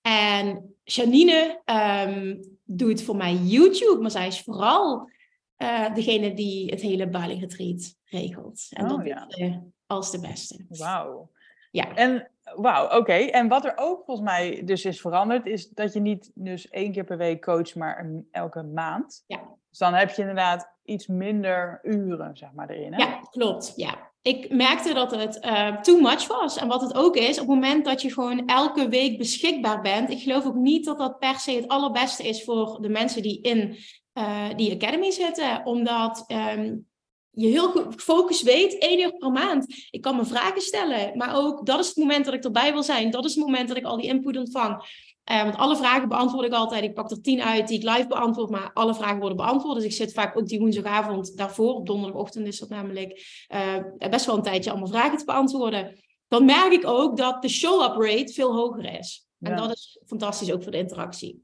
En 0.00 0.74
Janine 0.84 1.62
um, 2.06 2.40
doet 2.64 3.02
voor 3.02 3.16
mij 3.16 3.34
YouTube, 3.34 4.00
maar 4.00 4.10
zij 4.10 4.26
is 4.26 4.40
vooral 4.40 5.10
uh, 5.58 5.94
degene 5.94 6.34
die 6.34 6.70
het 6.70 6.80
hele 6.80 7.08
Bali 7.08 7.40
Retreat 7.40 7.96
regelt. 8.04 8.66
En 8.70 8.84
oh, 8.84 8.96
dat 8.96 9.06
ja. 9.06 9.24
is 9.28 9.38
uh, 9.38 9.56
als 9.86 10.10
de 10.10 10.20
beste. 10.20 10.64
Wauw. 10.68 11.30
Ja. 11.70 11.94
En 11.94 12.30
wauw, 12.54 12.98
oké. 12.98 13.12
En 13.12 13.48
wat 13.48 13.64
er 13.64 13.72
ook 13.76 14.04
volgens 14.04 14.26
mij 14.26 14.62
dus 14.64 14.84
is 14.84 15.00
veranderd, 15.00 15.46
is 15.46 15.68
dat 15.68 15.92
je 15.92 16.00
niet 16.00 16.30
dus 16.34 16.68
één 16.68 16.92
keer 16.92 17.04
per 17.04 17.16
week 17.16 17.42
coacht, 17.42 17.74
maar 17.74 18.10
elke 18.30 18.62
maand. 18.62 19.24
Ja. 19.26 19.40
Dus 19.68 19.78
dan 19.78 19.94
heb 19.94 20.10
je 20.10 20.20
inderdaad 20.20 20.72
iets 20.84 21.06
minder 21.06 21.80
uren, 21.82 22.36
zeg 22.36 22.52
maar, 22.52 22.70
erin. 22.70 22.92
Hè? 22.92 23.02
Ja, 23.02 23.20
klopt. 23.30 23.72
Ja. 23.76 24.12
Ik 24.22 24.50
merkte 24.50 24.94
dat 24.94 25.10
het 25.10 25.44
uh, 25.44 25.80
too 25.80 26.00
much 26.00 26.26
was. 26.26 26.56
En 26.56 26.68
wat 26.68 26.80
het 26.80 26.94
ook 26.94 27.16
is, 27.16 27.40
op 27.40 27.46
het 27.46 27.54
moment 27.54 27.84
dat 27.84 28.02
je 28.02 28.12
gewoon 28.12 28.46
elke 28.46 28.88
week 28.88 29.18
beschikbaar 29.18 29.80
bent, 29.80 30.10
ik 30.10 30.22
geloof 30.22 30.46
ook 30.46 30.54
niet 30.54 30.84
dat 30.84 30.98
dat 30.98 31.18
per 31.18 31.38
se 31.38 31.52
het 31.52 31.68
allerbeste 31.68 32.28
is 32.28 32.44
voor 32.44 32.78
de 32.80 32.88
mensen 32.88 33.22
die 33.22 33.40
in 33.40 33.76
uh, 34.14 34.48
die 34.56 34.72
academy 34.74 35.10
zitten. 35.10 35.66
Omdat 35.66 36.24
um, 36.56 36.86
je 37.30 37.46
heel 37.46 37.70
goed 37.70 38.02
focus 38.02 38.42
weet, 38.42 38.78
één 38.78 39.00
uur 39.00 39.16
per 39.16 39.30
maand. 39.30 39.86
Ik 39.90 40.00
kan 40.00 40.16
me 40.16 40.24
vragen 40.24 40.62
stellen, 40.62 41.16
maar 41.16 41.36
ook 41.36 41.66
dat 41.66 41.80
is 41.80 41.86
het 41.86 41.96
moment 41.96 42.24
dat 42.24 42.34
ik 42.34 42.44
erbij 42.44 42.72
wil 42.72 42.82
zijn. 42.82 43.10
Dat 43.10 43.24
is 43.24 43.34
het 43.34 43.44
moment 43.44 43.68
dat 43.68 43.76
ik 43.76 43.84
al 43.84 43.96
die 43.96 44.06
input 44.06 44.36
ontvang. 44.36 45.02
Uh, 45.30 45.42
want 45.42 45.56
alle 45.56 45.76
vragen 45.76 46.08
beantwoord 46.08 46.46
ik 46.46 46.52
altijd. 46.52 46.84
Ik 46.84 46.94
pak 46.94 47.10
er 47.10 47.20
tien 47.20 47.42
uit 47.42 47.68
die 47.68 47.78
ik 47.78 47.84
live 47.84 48.06
beantwoord, 48.06 48.50
maar 48.50 48.70
alle 48.72 48.94
vragen 48.94 49.18
worden 49.18 49.36
beantwoord. 49.36 49.74
Dus 49.74 49.84
ik 49.84 49.92
zit 49.92 50.12
vaak 50.12 50.38
ook 50.38 50.46
die 50.46 50.58
woensdagavond 50.58 51.36
daarvoor, 51.36 51.74
op 51.74 51.86
donderdagochtend 51.86 52.46
is 52.46 52.58
dat 52.58 52.68
namelijk, 52.68 53.44
uh, 53.54 54.10
best 54.10 54.26
wel 54.26 54.36
een 54.36 54.42
tijdje 54.42 54.70
allemaal 54.70 54.88
vragen 54.88 55.18
te 55.18 55.24
beantwoorden. 55.24 55.98
Dan 56.28 56.44
merk 56.44 56.72
ik 56.72 56.86
ook 56.86 57.16
dat 57.16 57.42
de 57.42 57.48
show-up 57.48 57.96
rate 57.96 58.32
veel 58.32 58.54
hoger 58.54 58.98
is. 58.98 59.26
Ja. 59.38 59.50
En 59.50 59.56
dat 59.56 59.70
is 59.70 59.98
fantastisch 60.06 60.52
ook 60.52 60.62
voor 60.62 60.72
de 60.72 60.78
interactie. 60.78 61.43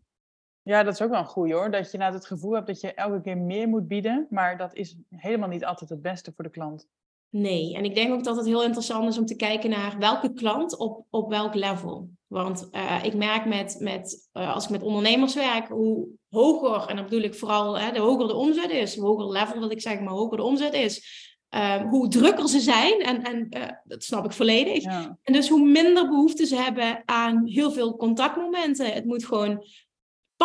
Ja, 0.62 0.82
dat 0.82 0.94
is 0.94 1.02
ook 1.02 1.10
wel 1.10 1.18
een 1.18 1.26
goeie 1.26 1.54
hoor. 1.54 1.70
Dat 1.70 1.90
je 1.90 1.98
nou 1.98 2.12
het 2.12 2.26
gevoel 2.26 2.52
hebt 2.52 2.66
dat 2.66 2.80
je 2.80 2.94
elke 2.94 3.20
keer 3.20 3.38
meer 3.38 3.68
moet 3.68 3.88
bieden. 3.88 4.26
Maar 4.30 4.56
dat 4.56 4.74
is 4.74 4.96
helemaal 5.08 5.48
niet 5.48 5.64
altijd 5.64 5.90
het 5.90 6.02
beste 6.02 6.32
voor 6.36 6.44
de 6.44 6.50
klant. 6.50 6.88
Nee, 7.30 7.74
en 7.74 7.84
ik 7.84 7.94
denk 7.94 8.12
ook 8.12 8.24
dat 8.24 8.36
het 8.36 8.46
heel 8.46 8.64
interessant 8.64 9.08
is 9.08 9.18
om 9.18 9.26
te 9.26 9.36
kijken 9.36 9.70
naar 9.70 9.98
welke 9.98 10.32
klant 10.32 10.76
op, 10.76 11.04
op 11.10 11.28
welk 11.28 11.54
level. 11.54 12.10
Want 12.26 12.68
uh, 12.72 13.04
ik 13.04 13.14
merk 13.14 13.46
met, 13.46 13.76
met 13.78 14.28
uh, 14.32 14.54
als 14.54 14.64
ik 14.64 14.70
met 14.70 14.82
ondernemers 14.82 15.34
werk, 15.34 15.68
hoe 15.68 16.08
hoger, 16.28 16.88
en 16.88 16.96
dan 16.96 17.04
bedoel 17.04 17.22
ik 17.22 17.34
vooral 17.34 17.78
hè, 17.78 17.92
de 17.92 17.98
hoger 17.98 18.28
de 18.28 18.34
omzet 18.34 18.70
is, 18.70 18.96
hoe 18.96 19.06
hoger 19.06 19.30
level 19.30 19.58
wil 19.58 19.70
ik 19.70 19.80
zeggen, 19.80 20.04
maar 20.04 20.12
hoger 20.12 20.36
de 20.36 20.42
omzet 20.42 20.74
is, 20.74 21.28
uh, 21.54 21.90
hoe 21.90 22.08
drukker 22.08 22.48
ze 22.48 22.60
zijn. 22.60 23.00
En, 23.00 23.22
en 23.22 23.48
dat 23.84 24.04
snap 24.04 24.24
ik 24.24 24.32
volledig. 24.32 24.82
Ja. 24.82 25.18
En 25.22 25.32
dus 25.32 25.48
hoe 25.48 25.68
minder 25.68 26.08
behoefte 26.08 26.46
ze 26.46 26.56
hebben 26.56 27.02
aan 27.04 27.46
heel 27.46 27.70
veel 27.70 27.96
contactmomenten. 27.96 28.92
Het 28.92 29.04
moet 29.04 29.24
gewoon 29.24 29.64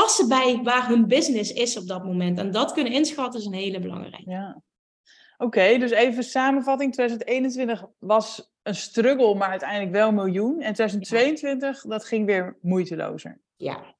passen 0.02 0.28
bij 0.28 0.60
waar 0.64 0.88
hun 0.88 1.08
business 1.08 1.54
is 1.54 1.78
op 1.78 1.88
dat 1.88 2.04
moment. 2.04 2.40
En 2.40 2.52
dat 2.52 2.74
kunnen 2.74 2.94
inschatten 2.94 3.40
is 3.40 3.46
een 3.46 3.54
hele 3.54 3.80
belangrijke. 3.80 4.30
Ja. 4.30 4.62
Oké, 5.38 5.78
dus 5.78 5.92
even 5.92 6.24
samenvatting. 6.24 6.94
2021 6.94 7.86
was 8.00 8.52
een 8.64 8.76
struggle, 8.76 9.36
maar 9.36 9.50
uiteindelijk 9.50 9.92
wel 9.92 10.08
een 10.08 10.16
miljoen. 10.16 10.62
En 10.62 10.74
2022, 10.74 11.84
ja. 11.84 11.90
dat 11.90 12.06
ging 12.06 12.26
weer 12.26 12.58
moeitelozer. 12.62 13.42
Ja. 13.56 13.96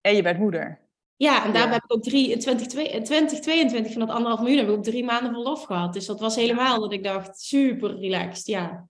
En 0.00 0.16
je 0.16 0.22
bent 0.22 0.38
moeder. 0.38 0.88
Ja, 1.16 1.44
en 1.44 1.52
daar 1.52 1.66
ja. 1.66 1.72
heb 1.72 1.82
ik 1.84 1.94
ook 1.94 2.02
drie, 2.02 2.30
in 2.30 2.38
2022 2.38 3.92
van 3.92 4.00
dat 4.00 4.10
anderhalf 4.10 4.40
miljoen 4.40 4.58
heb 4.58 4.68
ik 4.68 4.74
ook 4.74 4.84
drie 4.84 5.04
maanden 5.04 5.32
verlof 5.32 5.62
gehad. 5.62 5.92
Dus 5.92 6.06
dat 6.06 6.20
was 6.20 6.36
helemaal 6.36 6.80
dat 6.80 6.92
ik 6.92 7.04
dacht, 7.04 7.40
super 7.40 7.98
relaxed, 7.98 8.46
ja. 8.46 8.88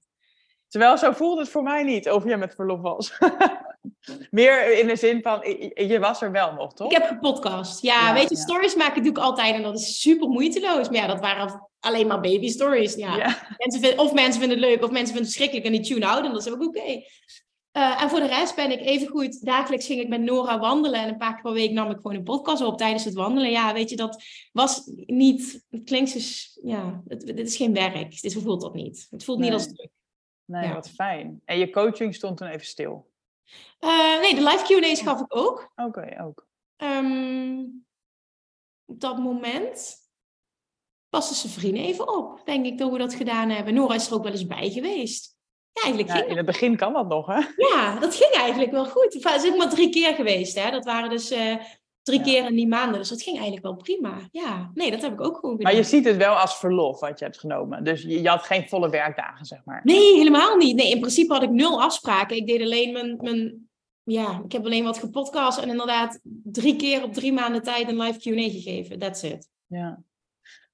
Terwijl 0.68 0.98
zo 0.98 1.12
voelde 1.12 1.40
het 1.40 1.50
voor 1.50 1.62
mij 1.62 1.82
niet, 1.82 2.10
of 2.10 2.24
jij 2.24 2.38
met 2.38 2.54
verlof 2.54 2.80
was. 2.80 3.18
Meer 4.30 4.78
in 4.78 4.86
de 4.86 4.96
zin 4.96 5.22
van, 5.22 5.40
je 5.74 5.98
was 6.00 6.22
er 6.22 6.32
wel 6.32 6.52
nog, 6.52 6.74
toch? 6.74 6.90
Ik 6.90 6.96
heb 6.96 7.08
gepodcast. 7.08 7.82
Ja, 7.82 8.06
ja 8.06 8.12
weet 8.14 8.28
je, 8.28 8.36
ja. 8.36 8.40
stories 8.40 8.74
maken 8.74 9.02
doe 9.02 9.10
ik 9.10 9.18
altijd 9.18 9.54
en 9.54 9.62
dat 9.62 9.78
is 9.78 10.00
super 10.00 10.28
moeiteloos. 10.28 10.88
Maar 10.88 10.98
ja, 10.98 11.06
dat 11.06 11.20
waren 11.20 11.68
alleen 11.80 12.06
maar 12.06 12.20
baby 12.20 12.48
stories. 12.48 12.94
Ja. 12.94 13.16
ja. 13.16 13.56
Mensen 13.56 13.98
of 13.98 14.12
mensen 14.12 14.40
vinden 14.40 14.58
het 14.58 14.66
leuk, 14.66 14.82
of 14.82 14.90
mensen 14.90 15.14
vinden 15.14 15.22
het 15.22 15.32
verschrikkelijk 15.32 15.66
en 15.66 15.72
die 15.72 15.92
tune 15.92 16.06
out. 16.06 16.24
En 16.24 16.32
dat 16.32 16.46
is 16.46 16.52
ook 16.52 16.62
oké. 16.62 16.78
Okay. 16.78 17.06
Uh, 17.72 18.02
en 18.02 18.10
voor 18.10 18.20
de 18.20 18.26
rest 18.26 18.54
ben 18.54 18.70
ik 18.70 18.80
even 18.80 19.08
goed. 19.08 19.44
Dagelijks 19.44 19.86
ging 19.86 20.00
ik 20.00 20.08
met 20.08 20.20
Nora 20.20 20.58
wandelen. 20.58 21.00
En 21.00 21.08
een 21.08 21.16
paar 21.16 21.32
keer 21.32 21.42
per 21.42 21.52
week 21.52 21.70
nam 21.70 21.90
ik 21.90 21.96
gewoon 21.96 22.16
een 22.16 22.22
podcast 22.22 22.62
op 22.62 22.78
tijdens 22.78 23.04
het 23.04 23.14
wandelen. 23.14 23.50
Ja, 23.50 23.72
weet 23.72 23.90
je, 23.90 23.96
dat 23.96 24.22
was 24.52 24.90
niet. 25.06 25.64
Het 25.70 25.84
klinkt 25.84 26.12
dus. 26.12 26.58
Ja, 26.62 27.02
het, 27.08 27.26
dit 27.26 27.46
is 27.48 27.56
geen 27.56 27.74
werk. 27.74 28.20
Hoe 28.20 28.42
voelt 28.42 28.60
dat 28.60 28.74
niet? 28.74 29.06
Het 29.10 29.24
voelt 29.24 29.38
nee. 29.38 29.50
niet 29.50 29.58
als 29.58 29.68
druk. 29.72 29.90
Nee, 30.44 30.66
ja. 30.66 30.74
wat 30.74 30.90
fijn. 30.90 31.40
En 31.44 31.58
je 31.58 31.70
coaching 31.70 32.14
stond 32.14 32.36
toen 32.36 32.48
even 32.48 32.66
stil? 32.66 33.09
Uh, 33.80 34.20
nee, 34.20 34.34
de 34.34 34.42
live 34.42 34.80
Q&A's 34.80 35.00
gaf 35.00 35.20
ik 35.20 35.36
ook. 35.36 35.72
Oké, 35.76 35.98
okay, 35.98 36.26
ook. 36.26 36.46
Um, 36.76 37.86
op 38.84 39.00
dat 39.00 39.18
moment 39.18 39.98
paste 41.08 41.34
zijn 41.34 41.52
vrienden 41.52 41.82
even 41.82 42.16
op, 42.16 42.40
denk 42.44 42.66
ik, 42.66 42.78
dat 42.78 42.90
we 42.90 42.98
dat 42.98 43.14
gedaan 43.14 43.48
hebben. 43.48 43.74
Nora 43.74 43.94
is 43.94 44.06
er 44.06 44.14
ook 44.14 44.22
wel 44.22 44.32
eens 44.32 44.46
bij 44.46 44.70
geweest. 44.70 45.38
Ja, 45.72 45.82
eigenlijk 45.82 46.18
ja, 46.18 46.24
in 46.24 46.36
het 46.36 46.46
begin 46.46 46.76
kan 46.76 46.92
dat 46.92 47.08
nog, 47.08 47.26
hè? 47.26 47.40
Ja, 47.56 47.98
dat 47.98 48.14
ging 48.14 48.32
eigenlijk 48.32 48.70
wel 48.70 48.86
goed. 48.86 49.14
Het 49.22 49.44
is 49.44 49.56
maar 49.56 49.68
drie 49.68 49.90
keer 49.90 50.14
geweest, 50.14 50.58
hè. 50.58 50.70
Dat 50.70 50.84
waren 50.84 51.10
dus 51.10 51.32
uh, 51.32 51.56
drie 52.10 52.18
ja. 52.18 52.24
keer 52.24 52.46
in 52.46 52.54
die 52.54 52.68
maanden. 52.68 52.98
Dus 52.98 53.08
dat 53.08 53.22
ging 53.22 53.36
eigenlijk 53.36 53.66
wel 53.66 53.76
prima. 53.76 54.18
Ja, 54.30 54.70
nee, 54.74 54.90
dat 54.90 55.02
heb 55.02 55.12
ik 55.12 55.20
ook 55.20 55.36
gewoon 55.36 55.56
gedaan. 55.56 55.72
Maar 55.72 55.82
je 55.82 55.88
ziet 55.88 56.04
het 56.04 56.16
wel 56.16 56.34
als 56.34 56.58
verlof 56.58 57.00
wat 57.00 57.18
je 57.18 57.24
hebt 57.24 57.38
genomen. 57.38 57.84
Dus 57.84 58.02
je, 58.02 58.22
je 58.22 58.28
had 58.28 58.42
geen 58.42 58.68
volle 58.68 58.90
werkdagen, 58.90 59.46
zeg 59.46 59.64
maar. 59.64 59.80
Nee, 59.84 60.16
helemaal 60.16 60.56
niet. 60.56 60.76
Nee, 60.76 60.90
in 60.90 61.00
principe 61.00 61.32
had 61.32 61.42
ik 61.42 61.50
nul 61.50 61.82
afspraken. 61.82 62.36
Ik 62.36 62.46
deed 62.46 62.62
alleen 62.62 62.92
mijn... 62.92 63.16
mijn 63.20 63.68
ja, 64.02 64.42
ik 64.44 64.52
heb 64.52 64.64
alleen 64.64 64.84
wat 64.84 64.98
gepodcast 64.98 65.58
en 65.58 65.68
inderdaad 65.68 66.20
drie 66.42 66.76
keer 66.76 67.02
op 67.02 67.12
drie 67.12 67.32
maanden 67.32 67.62
tijd 67.62 67.88
een 67.88 68.00
live 68.00 68.18
Q&A 68.18 68.50
gegeven. 68.50 68.98
That's 68.98 69.22
it. 69.22 69.48
Ja. 69.66 70.02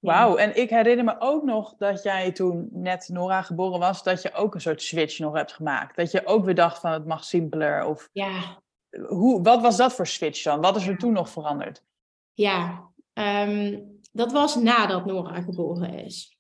Wauw, 0.01 0.37
en 0.37 0.57
ik 0.57 0.71
herinner 0.71 1.05
me 1.05 1.17
ook 1.19 1.45
nog 1.45 1.75
dat 1.77 2.03
jij 2.03 2.33
toen 2.33 2.69
net 2.73 3.09
Nora 3.09 3.43
geboren 3.43 3.79
was, 3.79 4.03
dat 4.03 4.23
je 4.23 4.33
ook 4.33 4.55
een 4.55 4.61
soort 4.61 4.83
switch 4.83 5.19
nog 5.19 5.35
hebt 5.35 5.53
gemaakt. 5.53 5.97
Dat 5.97 6.11
je 6.11 6.27
ook 6.27 6.45
weer 6.45 6.55
dacht 6.55 6.81
van 6.81 6.93
het 6.93 7.07
mag 7.07 7.25
simpeler 7.25 7.85
of 7.85 8.09
ja. 8.13 8.63
Hoe, 9.09 9.43
wat 9.43 9.63
was 9.63 9.77
dat 9.77 9.93
voor 9.93 10.07
switch 10.07 10.43
dan? 10.43 10.61
Wat 10.61 10.77
is 10.77 10.87
er 10.87 10.99
toen 10.99 11.13
nog 11.13 11.31
veranderd? 11.31 11.85
Ja, 12.33 12.91
ehm, 13.13 13.83
dat 14.13 14.33
was 14.33 14.55
nadat 14.55 15.07
Nora 15.07 15.43
geboren 15.43 15.95
is. 15.95 16.39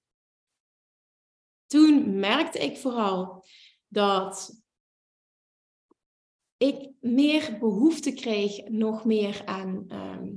Toen 1.66 2.18
merkte 2.18 2.58
ik 2.58 2.76
vooral 2.76 3.44
dat 3.88 4.62
ik 6.56 6.90
meer 7.00 7.58
behoefte 7.58 8.12
kreeg, 8.12 8.68
nog 8.68 9.04
meer 9.04 9.42
aan 9.44 9.84
ehm, 9.88 10.34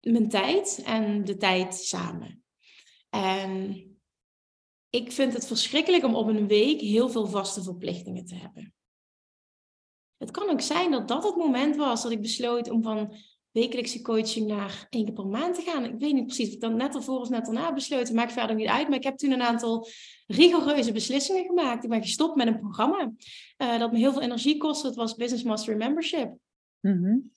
mijn 0.00 0.28
tijd 0.28 0.82
en 0.84 1.24
de 1.24 1.36
tijd 1.36 1.74
samen. 1.74 2.44
En 3.10 3.82
ik 4.90 5.12
vind 5.12 5.32
het 5.32 5.46
verschrikkelijk 5.46 6.04
om 6.04 6.14
op 6.14 6.26
een 6.26 6.46
week 6.46 6.80
heel 6.80 7.08
veel 7.08 7.26
vaste 7.26 7.62
verplichtingen 7.62 8.24
te 8.24 8.34
hebben. 8.34 8.74
Het 10.24 10.32
kan 10.32 10.50
ook 10.50 10.60
zijn 10.60 10.90
dat 10.90 11.08
dat 11.08 11.24
het 11.24 11.36
moment 11.36 11.76
was 11.76 12.02
dat 12.02 12.12
ik 12.12 12.20
besloot 12.20 12.70
om 12.70 12.82
van 12.82 13.14
wekelijkse 13.50 14.02
coaching 14.02 14.46
naar 14.46 14.86
één 14.90 15.04
keer 15.04 15.14
per 15.14 15.26
maand 15.26 15.54
te 15.54 15.60
gaan. 15.60 15.84
Ik 15.84 15.98
weet 15.98 16.12
niet 16.12 16.26
precies 16.26 16.48
of 16.48 16.54
ik 16.54 16.60
dan 16.60 16.76
net 16.76 16.94
ervoor 16.94 17.20
of 17.20 17.28
net 17.28 17.46
erna 17.46 17.72
besloten. 17.72 18.14
Maakt 18.14 18.32
verder 18.32 18.56
niet 18.56 18.68
uit. 18.68 18.88
Maar 18.88 18.96
ik 18.96 19.04
heb 19.04 19.16
toen 19.16 19.30
een 19.30 19.42
aantal 19.42 19.88
rigoureuze 20.26 20.92
beslissingen 20.92 21.44
gemaakt. 21.44 21.84
Ik 21.84 21.90
ben 21.90 22.02
gestopt 22.02 22.36
met 22.36 22.46
een 22.46 22.58
programma 22.58 23.12
uh, 23.58 23.78
dat 23.78 23.92
me 23.92 23.98
heel 23.98 24.12
veel 24.12 24.22
energie 24.22 24.56
kostte. 24.56 24.86
Het 24.86 24.96
was 24.96 25.14
Business 25.14 25.44
Mastery 25.44 25.76
Membership. 25.76 26.34
Mm 26.80 27.32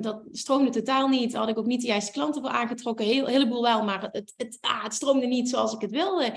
dat 0.00 0.22
stroomde 0.32 0.70
totaal 0.70 1.08
niet. 1.08 1.34
Had 1.34 1.48
ik 1.48 1.58
ook 1.58 1.66
niet 1.66 1.80
de 1.80 1.86
juiste 1.86 2.12
klanten 2.12 2.42
voor 2.42 2.50
aangetrokken. 2.50 3.06
Heel, 3.06 3.24
een 3.24 3.32
heleboel 3.32 3.62
wel, 3.62 3.84
maar 3.84 4.08
het, 4.12 4.34
het, 4.36 4.58
ah, 4.60 4.82
het 4.82 4.94
stroomde 4.94 5.26
niet 5.26 5.48
zoals 5.48 5.74
ik 5.74 5.80
het 5.80 5.90
wilde. 5.90 6.32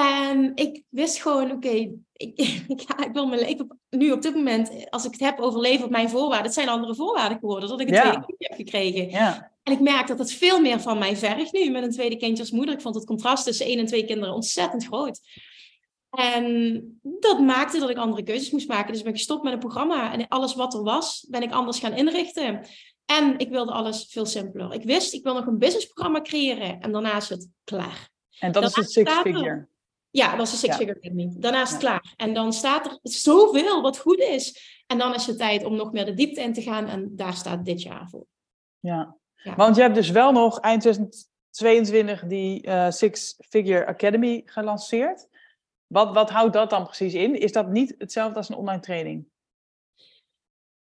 En 0.00 0.52
ik 0.54 0.82
wist 0.88 1.22
gewoon, 1.22 1.50
oké, 1.50 1.68
ik, 1.68 1.98
ik, 2.68 2.82
ik, 2.96 3.10
wil 3.12 3.26
mijn 3.26 3.40
leven 3.40 3.80
nu 3.90 4.12
op 4.12 4.22
dit 4.22 4.34
moment, 4.34 4.90
als 4.90 5.04
ik 5.04 5.12
het 5.12 5.20
heb 5.20 5.38
over 5.38 5.60
leven 5.60 5.84
op 5.84 5.90
mijn 5.90 6.10
voorwaarden, 6.10 6.46
het 6.46 6.54
zijn 6.54 6.68
andere 6.68 6.94
voorwaarden 6.94 7.38
geworden, 7.38 7.68
dat 7.68 7.80
ik 7.80 7.88
een 7.88 8.00
tweede 8.00 8.24
kindje 8.26 8.46
heb 8.48 8.56
gekregen. 8.56 9.08
Ja. 9.10 9.52
En 9.62 9.72
ik 9.72 9.80
merk 9.80 10.06
dat 10.06 10.18
het 10.18 10.32
veel 10.32 10.60
meer 10.60 10.80
van 10.80 10.98
mij 10.98 11.16
vergt 11.16 11.52
nu 11.52 11.70
met 11.70 11.82
een 11.82 11.90
tweede 11.90 12.16
kindje 12.16 12.42
als 12.42 12.52
moeder. 12.52 12.74
Ik 12.74 12.80
vond 12.80 12.94
het 12.94 13.04
contrast 13.04 13.44
tussen 13.44 13.66
één 13.66 13.78
en 13.78 13.86
twee 13.86 14.04
kinderen 14.04 14.34
ontzettend 14.34 14.86
groot. 14.86 15.20
En 16.10 16.82
dat 17.02 17.40
maakte 17.40 17.78
dat 17.78 17.90
ik 17.90 17.96
andere 17.96 18.22
keuzes 18.22 18.50
moest 18.50 18.68
maken. 18.68 18.88
Dus 18.88 18.98
ik 18.98 19.04
ben 19.04 19.16
gestopt 19.16 19.42
met 19.42 19.52
een 19.52 19.58
programma 19.58 20.12
en 20.12 20.28
alles 20.28 20.54
wat 20.54 20.74
er 20.74 20.82
was, 20.82 21.26
ben 21.28 21.42
ik 21.42 21.52
anders 21.52 21.78
gaan 21.78 21.96
inrichten. 21.96 22.66
En 23.06 23.38
ik 23.38 23.48
wilde 23.48 23.72
alles 23.72 24.06
veel 24.10 24.26
simpeler. 24.26 24.72
Ik 24.72 24.82
wist, 24.82 25.12
ik 25.12 25.22
wil 25.22 25.34
nog 25.34 25.46
een 25.46 25.58
businessprogramma 25.58 26.20
creëren 26.20 26.80
en 26.80 26.92
daarna 26.92 27.16
is 27.16 27.28
het 27.28 27.48
klaar. 27.64 28.08
En 28.38 28.52
dat 28.52 28.62
is 28.62 28.74
het 28.74 28.90
six 28.90 29.12
figure. 29.12 29.68
Ja, 30.10 30.36
dat 30.36 30.46
is 30.46 30.52
een 30.52 30.58
Six 30.58 30.76
Figure 30.76 30.98
Academy. 30.98 31.32
Daarna 31.36 31.62
is 31.62 31.70
het 31.70 31.78
klaar. 31.78 32.14
En 32.16 32.34
dan 32.34 32.52
staat 32.52 32.86
er 32.86 32.98
zoveel 33.02 33.82
wat 33.82 33.98
goed 33.98 34.18
is. 34.18 34.78
En 34.86 34.98
dan 34.98 35.14
is 35.14 35.26
het 35.26 35.38
tijd 35.38 35.64
om 35.64 35.76
nog 35.76 35.92
meer 35.92 36.04
de 36.04 36.14
diepte 36.14 36.42
in 36.42 36.52
te 36.52 36.62
gaan. 36.62 36.86
En 36.86 37.16
daar 37.16 37.34
staat 37.34 37.64
dit 37.64 37.82
jaar 37.82 38.08
voor. 38.08 38.26
Ja, 38.78 39.16
want 39.56 39.76
je 39.76 39.82
hebt 39.82 39.94
dus 39.94 40.10
wel 40.10 40.32
nog 40.32 40.60
eind 40.60 40.80
2022 40.80 42.26
die 42.26 42.66
uh, 42.66 42.90
Six 42.90 43.36
Figure 43.48 43.86
Academy 43.86 44.42
gelanceerd. 44.44 45.28
Wat, 45.86 46.14
wat 46.14 46.30
houdt 46.30 46.52
dat 46.52 46.70
dan 46.70 46.84
precies 46.84 47.14
in? 47.14 47.40
Is 47.40 47.52
dat 47.52 47.68
niet 47.68 47.94
hetzelfde 47.98 48.36
als 48.36 48.48
een 48.48 48.56
online 48.56 48.80
training? 48.80 49.26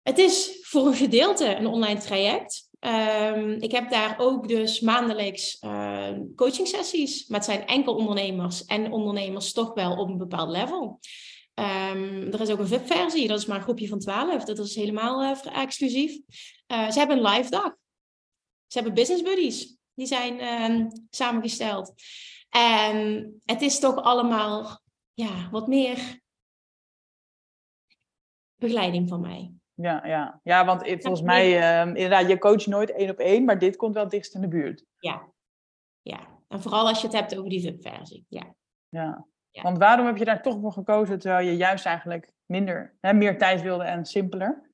Het 0.01 0.17
is 0.17 0.59
voor 0.61 0.87
een 0.87 0.93
gedeelte 0.93 1.55
een 1.55 1.67
online 1.67 1.99
traject. 1.99 2.69
Um, 2.85 3.51
ik 3.51 3.71
heb 3.71 3.89
daar 3.89 4.15
ook 4.19 4.47
dus 4.47 4.79
maandelijks 4.79 5.57
uh, 5.61 6.11
coaching 6.35 6.67
sessies. 6.67 7.27
Maar 7.27 7.39
het 7.39 7.49
zijn 7.49 7.67
enkel 7.67 7.95
ondernemers 7.95 8.65
en 8.65 8.91
ondernemers 8.91 9.53
toch 9.53 9.73
wel 9.73 9.97
op 9.97 10.07
een 10.07 10.17
bepaald 10.17 10.49
level. 10.49 10.99
Um, 11.55 12.31
er 12.31 12.41
is 12.41 12.49
ook 12.49 12.59
een 12.59 12.67
VIP-versie, 12.67 13.27
dat 13.27 13.39
is 13.39 13.45
maar 13.45 13.57
een 13.57 13.63
groepje 13.63 13.87
van 13.87 13.99
12. 13.99 14.43
Dat 14.43 14.59
is 14.59 14.75
helemaal 14.75 15.23
uh, 15.23 15.61
exclusief. 15.61 16.19
Uh, 16.67 16.91
ze 16.91 16.99
hebben 16.99 17.17
een 17.17 17.31
live 17.31 17.49
dag. 17.49 17.75
Ze 18.67 18.77
hebben 18.79 18.93
business 18.93 19.23
buddies. 19.23 19.75
Die 19.93 20.07
zijn 20.07 21.05
samengesteld. 21.09 21.93
En 22.49 23.33
het 23.45 23.61
is 23.61 23.79
toch 23.79 23.95
allemaal 23.95 24.81
ja, 25.13 25.49
wat 25.51 25.67
meer 25.67 26.21
begeleiding 28.55 29.09
van 29.09 29.21
mij. 29.21 29.53
Ja, 29.75 30.05
ja. 30.05 30.39
ja 30.43 30.65
want 30.65 30.81
volgens 30.87 31.21
mij, 31.21 31.57
uh, 31.57 31.87
inderdaad, 31.87 32.27
je 32.27 32.37
coacht 32.37 32.67
nooit 32.67 32.91
één 32.91 33.09
op 33.09 33.17
één, 33.17 33.43
maar 33.43 33.59
dit 33.59 33.75
komt 33.75 33.93
wel 33.93 34.07
dichtst 34.07 34.35
in 34.35 34.41
de 34.41 34.47
buurt. 34.47 34.85
Ja, 34.99 35.31
ja. 36.01 36.19
En 36.47 36.61
vooral 36.61 36.87
als 36.87 37.01
je 37.01 37.07
het 37.07 37.15
hebt 37.15 37.37
over 37.37 37.49
die 37.49 37.61
VIP-versie, 37.61 38.25
ja. 38.29 38.55
ja. 38.89 39.25
Want 39.51 39.77
waarom 39.77 40.05
heb 40.05 40.17
je 40.17 40.25
daar 40.25 40.41
toch 40.41 40.59
voor 40.59 40.71
gekozen, 40.71 41.19
terwijl 41.19 41.47
je 41.47 41.55
juist 41.55 41.85
eigenlijk 41.85 42.31
minder, 42.45 42.97
hè, 42.99 43.13
meer 43.13 43.37
tijd 43.37 43.61
wilde 43.61 43.83
en 43.83 44.05
simpeler? 44.05 44.71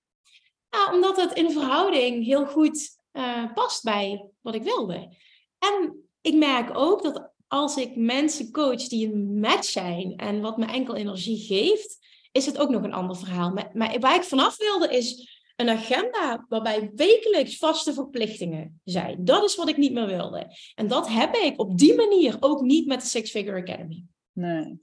Ja, 0.69 0.93
omdat 0.93 1.21
het 1.21 1.33
in 1.33 1.51
verhouding 1.51 2.25
heel 2.25 2.45
goed 2.45 2.97
uh, 3.13 3.53
past 3.53 3.83
bij 3.83 4.29
wat 4.41 4.55
ik 4.55 4.63
wilde. 4.63 5.17
En 5.59 6.03
ik 6.21 6.35
merk 6.35 6.77
ook 6.77 7.03
dat 7.03 7.31
als 7.47 7.77
ik 7.77 7.95
mensen 7.95 8.51
coach 8.51 8.87
die 8.87 9.13
een 9.13 9.39
match 9.39 9.63
zijn 9.63 10.15
en 10.15 10.41
wat 10.41 10.57
me 10.57 10.65
enkel 10.65 10.95
energie 10.95 11.37
geeft, 11.37 11.97
is 12.31 12.45
het 12.45 12.57
ook 12.57 12.69
nog 12.69 12.83
een 12.83 12.93
ander 12.93 13.17
verhaal. 13.17 13.51
Maar, 13.51 13.69
maar 13.73 13.99
waar 13.99 14.15
ik 14.15 14.23
vanaf 14.23 14.57
wilde 14.57 14.89
is 14.89 15.37
een 15.55 15.69
agenda 15.69 16.45
waarbij 16.49 16.91
wekelijks 16.95 17.57
vaste 17.57 17.93
verplichtingen 17.93 18.81
zijn. 18.83 19.25
Dat 19.25 19.43
is 19.43 19.55
wat 19.55 19.69
ik 19.69 19.77
niet 19.77 19.93
meer 19.93 20.05
wilde. 20.05 20.57
En 20.75 20.87
dat 20.87 21.09
heb 21.09 21.35
ik 21.35 21.59
op 21.59 21.77
die 21.77 21.95
manier 21.95 22.37
ook 22.39 22.61
niet 22.61 22.87
met 22.87 23.01
de 23.01 23.07
Six 23.07 23.31
Figure 23.31 23.61
Academy. 23.61 24.03
Nee. 24.31 24.79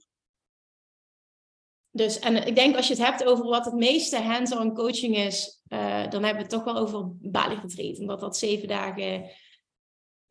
Dus, 1.91 2.19
en 2.19 2.47
ik 2.47 2.55
denk 2.55 2.75
als 2.75 2.87
je 2.87 2.93
het 2.93 3.03
hebt 3.03 3.23
over 3.23 3.45
wat 3.45 3.65
het 3.65 3.73
meeste 3.73 4.17
hands-on 4.17 4.73
coaching 4.73 5.17
is, 5.17 5.61
uh, 5.69 5.79
dan 6.09 6.23
hebben 6.23 6.33
we 6.33 6.41
het 6.41 6.49
toch 6.49 6.63
wel 6.63 6.77
over 6.77 7.11
Bali 7.19 7.55
Retreat. 7.61 7.99
Omdat 7.99 8.19
dat 8.19 8.37
zeven 8.37 8.67
dagen 8.67 9.29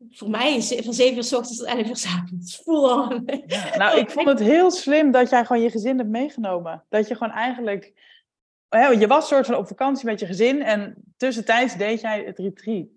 voor 0.09 0.29
mij 0.29 0.55
is 0.55 0.75
van 0.83 0.93
7 0.93 1.15
uur 1.15 1.23
s 1.23 1.33
ochtends 1.33 1.57
tot 1.57 1.67
11 1.67 1.87
uur 1.87 1.97
s 1.97 2.05
avonds. 2.05 2.61
Ja, 3.45 3.77
nou, 3.77 3.99
ik 3.99 4.09
vond 4.09 4.27
het 4.27 4.39
heel 4.39 4.71
slim 4.71 5.11
dat 5.11 5.29
jij 5.29 5.45
gewoon 5.45 5.61
je 5.61 5.69
gezin 5.69 5.97
hebt 5.97 6.09
meegenomen. 6.09 6.85
Dat 6.89 7.07
je 7.07 7.15
gewoon 7.15 7.33
eigenlijk. 7.33 7.93
Je 8.69 9.07
was 9.07 9.27
soort 9.27 9.45
van 9.45 9.55
op 9.55 9.67
vakantie 9.67 10.05
met 10.05 10.19
je 10.19 10.25
gezin 10.25 10.61
en 10.61 10.95
tussentijds 11.17 11.77
deed 11.77 12.01
jij 12.01 12.23
het 12.23 12.37
retreat. 12.37 12.87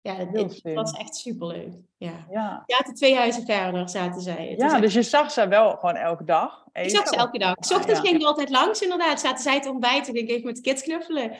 Ja, 0.00 0.24
dat, 0.24 0.60
was 0.62 0.92
echt 0.92 1.16
superleuk. 1.16 1.72
Ja. 1.96 2.26
Ja. 2.30 2.64
de 2.66 2.92
twee 2.92 3.16
huizen 3.16 3.46
verder 3.46 3.88
zaten 3.88 4.20
zij. 4.20 4.46
Het 4.50 4.60
ja, 4.60 4.80
dus 4.80 4.94
je 4.94 5.02
zag 5.02 5.30
ze 5.30 5.48
wel 5.48 5.76
gewoon 5.76 5.96
elke 5.96 6.24
dag. 6.24 6.64
Ik 6.72 6.90
zag 6.90 7.08
ze 7.08 7.16
elke 7.16 7.38
dag. 7.38 7.54
S 7.58 7.72
ochtends 7.72 8.00
ging 8.00 8.20
ik 8.20 8.26
altijd 8.26 8.50
langs 8.50 8.80
inderdaad. 8.80 9.20
Zaten 9.20 9.42
zij 9.42 9.60
te 9.60 9.70
ontbijten. 9.70 10.14
Ik 10.14 10.30
even 10.30 10.46
met 10.46 10.56
de 10.56 10.62
kids 10.62 10.82
knuffelen. 10.82 11.36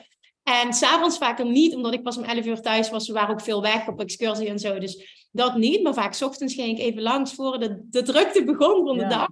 En 0.46 0.72
s'avonds 0.72 1.18
vaker 1.18 1.46
niet, 1.46 1.74
omdat 1.74 1.94
ik 1.94 2.02
pas 2.02 2.16
om 2.16 2.24
11 2.24 2.46
uur 2.46 2.60
thuis 2.60 2.90
was. 2.90 3.06
We 3.06 3.12
waren 3.12 3.30
ook 3.30 3.40
veel 3.40 3.62
weg 3.62 3.88
op 3.88 4.00
excursie 4.00 4.48
en 4.48 4.58
zo. 4.58 4.78
Dus 4.78 5.26
dat 5.30 5.56
niet. 5.56 5.82
Maar 5.82 5.94
vaak 5.94 6.14
s 6.14 6.22
ochtends 6.22 6.54
ging 6.54 6.78
ik 6.78 6.84
even 6.84 7.02
langs 7.02 7.34
voor 7.34 7.58
de, 7.58 7.86
de 7.90 8.02
drukte 8.02 8.44
begon 8.44 8.86
van 8.86 8.98
de 8.98 9.06
dag. 9.06 9.28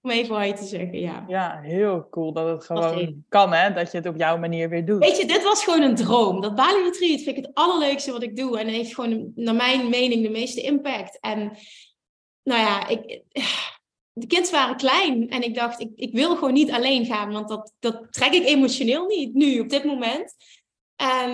Om 0.00 0.10
even 0.10 0.34
hoi 0.34 0.52
te 0.52 0.64
zeggen, 0.64 1.00
ja. 1.00 1.24
Ja, 1.28 1.60
heel 1.62 2.06
cool 2.10 2.32
dat 2.32 2.48
het 2.48 2.64
gewoon 2.64 3.24
kan, 3.28 3.52
hè? 3.52 3.72
Dat 3.72 3.90
je 3.90 3.96
het 3.96 4.06
op 4.06 4.16
jouw 4.16 4.38
manier 4.38 4.68
weer 4.68 4.86
doet. 4.86 4.98
Weet 4.98 5.18
je, 5.18 5.26
dit 5.26 5.42
was 5.42 5.64
gewoon 5.64 5.82
een 5.82 5.94
droom. 5.94 6.40
Dat 6.40 6.54
Bali 6.54 6.82
Retreat 6.82 7.20
vind 7.20 7.36
ik 7.36 7.44
het 7.44 7.54
allerleukste 7.54 8.12
wat 8.12 8.22
ik 8.22 8.36
doe. 8.36 8.58
En 8.58 8.68
heeft 8.68 8.94
gewoon, 8.94 9.32
naar 9.34 9.54
mijn 9.54 9.88
mening, 9.88 10.22
de 10.22 10.30
meeste 10.30 10.60
impact. 10.60 11.18
En 11.20 11.56
nou 12.42 12.60
ja, 12.60 12.88
ik 12.88 13.22
de 14.14 14.26
kids 14.26 14.50
waren 14.50 14.76
klein 14.76 15.30
en 15.30 15.42
ik 15.42 15.54
dacht, 15.54 15.80
ik, 15.80 15.90
ik 15.96 16.12
wil 16.12 16.34
gewoon 16.34 16.52
niet 16.52 16.70
alleen 16.70 17.06
gaan, 17.06 17.32
want 17.32 17.48
dat, 17.48 17.72
dat 17.78 18.06
trek 18.10 18.32
ik 18.32 18.44
emotioneel 18.46 19.06
niet 19.06 19.34
nu, 19.34 19.60
op 19.60 19.68
dit 19.68 19.84
moment. 19.84 20.34
En 20.96 21.30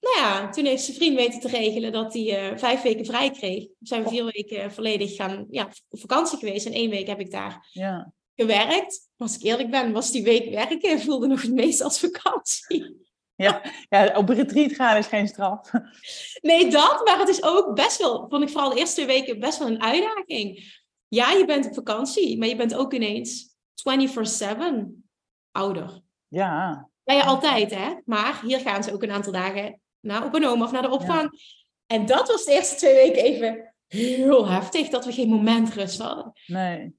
nou 0.00 0.16
ja, 0.16 0.50
toen 0.50 0.64
heeft 0.64 0.84
zijn 0.84 0.96
vriend 0.96 1.16
weten 1.16 1.40
te 1.40 1.48
regelen 1.48 1.92
dat 1.92 2.12
hij 2.12 2.50
uh, 2.52 2.58
vijf 2.58 2.82
weken 2.82 3.06
vrij 3.06 3.30
kreeg. 3.30 3.62
We 3.62 3.86
zijn 3.86 4.08
vier 4.08 4.24
weken 4.24 4.72
volledig 4.72 5.16
gaan, 5.16 5.46
ja, 5.50 5.68
op 5.88 6.00
vakantie 6.00 6.38
geweest 6.38 6.66
en 6.66 6.72
één 6.72 6.90
week 6.90 7.06
heb 7.06 7.20
ik 7.20 7.30
daar 7.30 7.68
ja. 7.72 8.12
gewerkt. 8.36 9.08
Als 9.16 9.36
ik 9.36 9.42
eerlijk 9.42 9.70
ben, 9.70 9.92
was 9.92 10.10
die 10.10 10.22
week 10.22 10.50
werken 10.50 11.00
voelde 11.06 11.26
nog 11.26 11.42
het 11.42 11.52
meest 11.52 11.80
als 11.80 12.00
vakantie. 12.00 13.10
Ja, 13.36 13.62
ja, 13.88 14.16
op 14.16 14.28
retreat 14.28 14.72
gaan 14.72 14.96
is 14.96 15.06
geen 15.06 15.28
straf. 15.28 15.70
Nee, 16.40 16.70
dat, 16.70 17.04
maar 17.04 17.18
het 17.18 17.28
is 17.28 17.42
ook 17.42 17.74
best 17.74 17.98
wel, 17.98 18.26
vond 18.28 18.42
ik 18.42 18.48
vooral 18.48 18.70
de 18.70 18.78
eerste 18.78 19.04
weken 19.04 19.40
best 19.40 19.58
wel 19.58 19.68
een 19.68 19.82
uitdaging 19.82 20.81
ja, 21.14 21.30
je 21.30 21.44
bent 21.44 21.66
op 21.66 21.74
vakantie, 21.74 22.38
maar 22.38 22.48
je 22.48 22.56
bent 22.56 22.74
ook 22.74 22.92
ineens 22.92 23.56
24-7 23.74 24.54
ouder. 25.50 26.00
Ja. 26.28 26.88
Ben 27.02 27.16
je 27.16 27.24
altijd, 27.24 27.70
hè? 27.74 27.94
Maar 28.04 28.40
hier 28.44 28.60
gaan 28.60 28.82
ze 28.82 28.92
ook 28.92 29.02
een 29.02 29.10
aantal 29.10 29.32
dagen 29.32 29.80
naar 30.00 30.24
op 30.24 30.34
een 30.34 30.46
oma 30.46 30.64
of 30.64 30.72
naar 30.72 30.82
de 30.82 30.90
opvang. 30.90 31.30
En 31.86 32.06
dat 32.06 32.28
was 32.28 32.44
de 32.44 32.52
eerste 32.52 32.76
twee 32.76 32.94
weken 32.94 33.22
even 33.22 33.74
heel 33.86 34.48
heftig, 34.48 34.88
dat 34.88 35.04
we 35.04 35.12
geen 35.12 35.28
moment 35.28 35.72
rust 35.72 36.00
hadden. 36.00 36.32
Nee. 36.46 36.94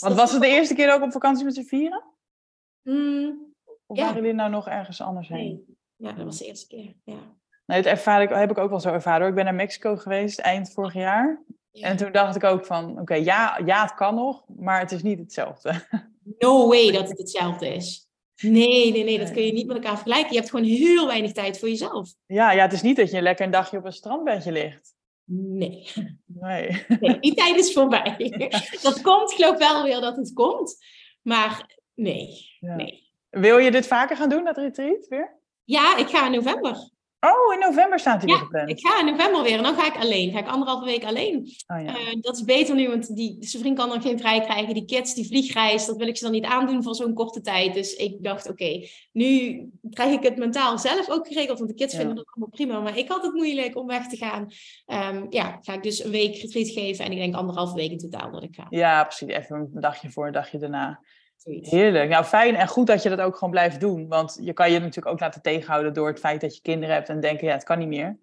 Want 0.00 0.14
was 0.14 0.32
het 0.32 0.40
de 0.40 0.48
eerste 0.48 0.74
keer 0.74 0.94
ook 0.94 1.02
op 1.02 1.12
vakantie 1.12 1.44
met 1.44 1.54
z'n 1.54 1.62
vieren? 1.62 2.04
Mm, 2.82 3.54
of 3.86 3.98
waren 3.98 4.14
jullie 4.14 4.32
nou 4.32 4.50
nog 4.50 4.68
ergens 4.68 5.00
anders 5.00 5.28
heen? 5.28 5.64
Nee. 5.66 6.10
Ja, 6.10 6.12
dat 6.12 6.24
was 6.24 6.38
de 6.38 6.46
eerste 6.46 6.66
keer, 6.66 6.94
ja. 7.04 7.36
Nee, 7.66 7.82
dat 7.82 7.92
ervaar 7.92 8.22
ik, 8.22 8.28
heb 8.28 8.50
ik 8.50 8.58
ook 8.58 8.70
wel 8.70 8.80
zo 8.80 8.92
ervaren. 8.92 9.28
Ik 9.28 9.34
ben 9.34 9.44
naar 9.44 9.54
Mexico 9.54 9.96
geweest 9.96 10.38
eind 10.38 10.72
vorig 10.72 10.94
jaar. 10.94 11.42
En 11.72 11.96
toen 11.96 12.12
dacht 12.12 12.36
ik 12.36 12.44
ook 12.44 12.66
van, 12.66 13.00
oké, 13.00 13.14
ja, 13.14 13.60
ja, 13.64 13.82
het 13.82 13.94
kan 13.94 14.14
nog, 14.14 14.44
maar 14.56 14.80
het 14.80 14.92
is 14.92 15.02
niet 15.02 15.18
hetzelfde. 15.18 15.74
No 16.38 16.68
way 16.68 16.90
dat 16.90 17.08
het 17.08 17.18
hetzelfde 17.18 17.74
is. 17.74 18.08
Nee, 18.42 18.92
nee, 18.92 19.04
nee, 19.04 19.18
dat 19.18 19.30
kun 19.30 19.42
je 19.42 19.52
niet 19.52 19.66
met 19.66 19.76
elkaar 19.76 19.94
vergelijken. 19.94 20.32
Je 20.32 20.38
hebt 20.38 20.50
gewoon 20.50 20.66
heel 20.66 21.06
weinig 21.06 21.32
tijd 21.32 21.58
voor 21.58 21.68
jezelf. 21.68 22.14
Ja, 22.26 22.52
ja 22.52 22.62
het 22.62 22.72
is 22.72 22.82
niet 22.82 22.96
dat 22.96 23.10
je 23.10 23.22
lekker 23.22 23.44
een 23.44 23.50
dagje 23.50 23.78
op 23.78 23.84
een 23.84 23.92
strandbedje 23.92 24.52
ligt. 24.52 24.94
Nee. 25.24 25.88
Nee. 26.26 26.84
nee 27.00 27.18
die 27.20 27.34
tijd 27.34 27.56
is 27.56 27.72
voorbij. 27.72 28.16
Dat 28.82 29.00
komt, 29.00 29.30
ik 29.30 29.36
geloof 29.36 29.58
wel 29.58 29.82
weer 29.82 30.00
dat 30.00 30.16
het 30.16 30.32
komt. 30.32 30.76
Maar 31.22 31.78
nee, 31.94 32.28
Ja. 32.60 32.74
nee. 32.74 33.10
Wil 33.30 33.58
je 33.58 33.70
dit 33.70 33.86
vaker 33.86 34.16
gaan 34.16 34.28
doen, 34.28 34.44
dat 34.44 34.56
retreat 34.56 35.06
weer? 35.08 35.40
Ja, 35.64 35.96
ik 35.96 36.08
ga 36.08 36.26
in 36.26 36.32
november. 36.32 36.90
Oh, 37.24 37.54
in 37.54 37.58
november 37.58 37.98
staat 37.98 38.22
hij 38.22 38.30
Ja, 38.30 38.34
weer 38.36 38.44
gepland. 38.44 38.70
Ik 38.70 38.80
ga 38.86 38.98
in 39.00 39.04
november 39.06 39.42
weer 39.42 39.56
en 39.56 39.62
dan 39.62 39.74
ga 39.74 39.86
ik 39.86 40.02
alleen. 40.02 40.30
Ga 40.32 40.38
ik 40.38 40.48
anderhalve 40.48 40.84
week 40.84 41.04
alleen. 41.04 41.38
Oh, 41.66 41.82
ja. 41.82 41.86
Eh, 41.96 42.20
dat 42.20 42.36
is 42.36 42.44
beter 42.44 42.74
nu, 42.74 42.88
want 42.88 43.16
die, 43.16 43.36
zijn 43.40 43.62
vriend 43.62 43.78
kan 43.78 43.88
dan 43.88 44.02
geen 44.02 44.18
vrij 44.18 44.40
krijgen. 44.40 44.74
Die 44.74 44.84
kids, 44.84 45.14
die 45.14 45.26
vliegreis, 45.26 45.86
dat 45.86 45.96
wil 45.96 46.06
ik 46.06 46.16
ze 46.16 46.22
dan 46.24 46.32
niet 46.32 46.44
aandoen 46.44 46.82
voor 46.82 46.94
zo'n 46.94 47.14
korte 47.14 47.40
tijd. 47.40 47.74
Dus 47.74 47.94
ik 47.94 48.22
dacht, 48.22 48.50
oké, 48.50 48.86
nu 49.12 49.60
krijg 49.90 50.12
ik 50.12 50.22
het 50.22 50.36
mentaal 50.36 50.78
zelf 50.78 51.10
ook 51.10 51.26
geregeld. 51.26 51.58
Want 51.58 51.70
de 51.70 51.76
kids 51.76 51.92
Ja. 51.92 51.98
vinden 51.98 52.16
dat 52.16 52.26
allemaal 52.26 52.48
prima. 52.50 52.80
Maar 52.80 52.98
ik 52.98 53.08
had 53.08 53.22
het 53.22 53.32
moeilijk 53.34 53.76
om 53.76 53.86
weg 53.86 54.06
te 54.06 54.16
gaan. 54.16 54.46
Ehm, 54.86 55.26
ja, 55.30 55.58
ga 55.60 55.72
ik 55.74 55.82
dus 55.82 56.04
een 56.04 56.10
week 56.10 56.36
retreat 56.36 56.68
geven. 56.68 57.04
En 57.04 57.12
ik 57.12 57.18
denk 57.18 57.34
anderhalve 57.34 57.74
week 57.74 57.90
in 57.90 57.98
totaal 57.98 58.30
dat 58.30 58.42
ik 58.42 58.54
ga. 58.54 58.66
ja, 58.70 59.04
precies. 59.04 59.28
Even 59.28 59.56
een 59.56 59.80
dagje 59.80 60.10
voor, 60.10 60.26
een 60.26 60.32
dagje 60.32 60.58
daarna. 60.58 61.00
Zoiets. 61.42 61.70
Heerlijk. 61.70 62.10
Nou, 62.10 62.24
fijn 62.24 62.54
en 62.54 62.68
goed 62.68 62.86
dat 62.86 63.02
je 63.02 63.08
dat 63.08 63.20
ook 63.20 63.34
gewoon 63.34 63.50
blijft 63.50 63.80
doen. 63.80 64.08
Want 64.08 64.38
je 64.40 64.52
kan 64.52 64.70
je 64.72 64.78
natuurlijk 64.78 65.06
ook 65.06 65.20
laten 65.20 65.42
tegenhouden 65.42 65.94
door 65.94 66.08
het 66.08 66.18
feit 66.18 66.40
dat 66.40 66.54
je 66.56 66.62
kinderen 66.62 66.94
hebt 66.94 67.08
en 67.08 67.20
denken, 67.20 67.46
ja, 67.46 67.52
het 67.52 67.64
kan 67.64 67.78
niet 67.78 67.88
meer. 67.88 68.18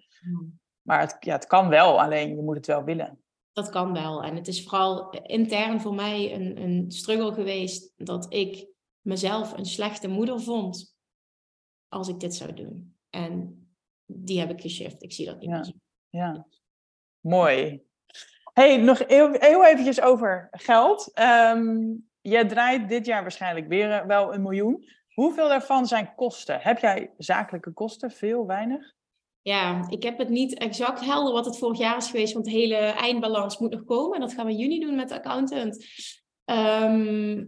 Maar 0.81 0.99
het, 0.99 1.17
ja, 1.19 1.33
het 1.35 1.47
kan 1.47 1.69
wel, 1.69 2.01
alleen 2.01 2.35
je 2.35 2.41
moet 2.41 2.55
het 2.55 2.65
wel 2.65 2.83
willen. 2.83 3.23
Dat 3.53 3.69
kan 3.69 3.93
wel. 3.93 4.23
En 4.23 4.35
het 4.35 4.47
is 4.47 4.63
vooral 4.63 5.09
intern 5.09 5.81
voor 5.81 5.93
mij 5.93 6.33
een, 6.33 6.61
een 6.61 6.91
struggle 6.91 7.33
geweest 7.33 7.93
dat 7.95 8.33
ik 8.33 8.67
mezelf 9.01 9.57
een 9.57 9.65
slechte 9.65 10.07
moeder 10.07 10.39
vond 10.41 10.95
als 11.87 12.07
ik 12.07 12.19
dit 12.19 12.35
zou 12.35 12.53
doen. 12.53 12.95
En 13.09 13.63
die 14.05 14.39
heb 14.39 14.49
ik 14.49 14.61
geshift. 14.61 15.03
Ik 15.03 15.13
zie 15.13 15.25
dat 15.25 15.39
niet 15.39 15.49
Ja. 15.49 15.59
meer. 15.59 15.73
Ja, 16.09 16.45
mooi. 17.19 17.83
hey, 18.53 18.77
nog 18.77 19.07
heel, 19.07 19.31
heel 19.31 19.65
eventjes 19.65 20.01
over 20.01 20.47
geld. 20.51 21.11
Ehm 21.13 21.91
jij 22.29 22.45
draait 22.45 22.89
dit 22.89 23.05
jaar 23.05 23.21
waarschijnlijk 23.21 23.67
weer 23.67 23.91
eh, 23.91 24.05
wel 24.05 24.33
een 24.33 24.41
miljoen. 24.41 24.85
Hoeveel 25.13 25.47
daarvan 25.47 25.85
zijn 25.85 26.15
kosten? 26.15 26.59
Heb 26.61 26.79
jij 26.79 27.13
zakelijke 27.17 27.73
kosten? 27.73 28.11
Veel, 28.11 28.45
weinig? 28.45 28.93
Ja, 29.41 29.89
ik 29.89 30.03
heb 30.03 30.17
het 30.17 30.29
niet 30.29 30.57
exact 30.57 31.05
helder 31.05 31.33
wat 31.33 31.45
het 31.45 31.57
vorig 31.57 31.77
jaar 31.77 31.97
is 31.97 32.09
geweest, 32.09 32.33
want 32.33 32.45
de 32.45 32.51
hele 32.51 32.75
eindbalans 32.75 33.57
moet 33.57 33.71
nog 33.71 33.83
komen. 33.83 34.15
En 34.15 34.21
dat 34.21 34.33
gaan 34.33 34.45
we 34.45 34.51
in 34.51 34.57
juni 34.57 34.79
doen 34.79 34.95
met 34.95 35.09
de 35.09 35.15
accountant. 35.15 35.85
Ehm, 36.45 37.45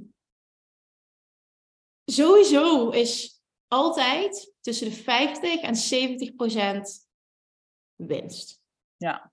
sowieso 2.06 2.90
is 2.90 3.42
altijd 3.68 4.54
tussen 4.62 4.90
de 4.90 4.96
50 4.96 5.62
en 5.62 5.76
70 5.76 6.36
procent 6.36 7.08
winst. 7.96 8.62
Ja. 8.98 9.31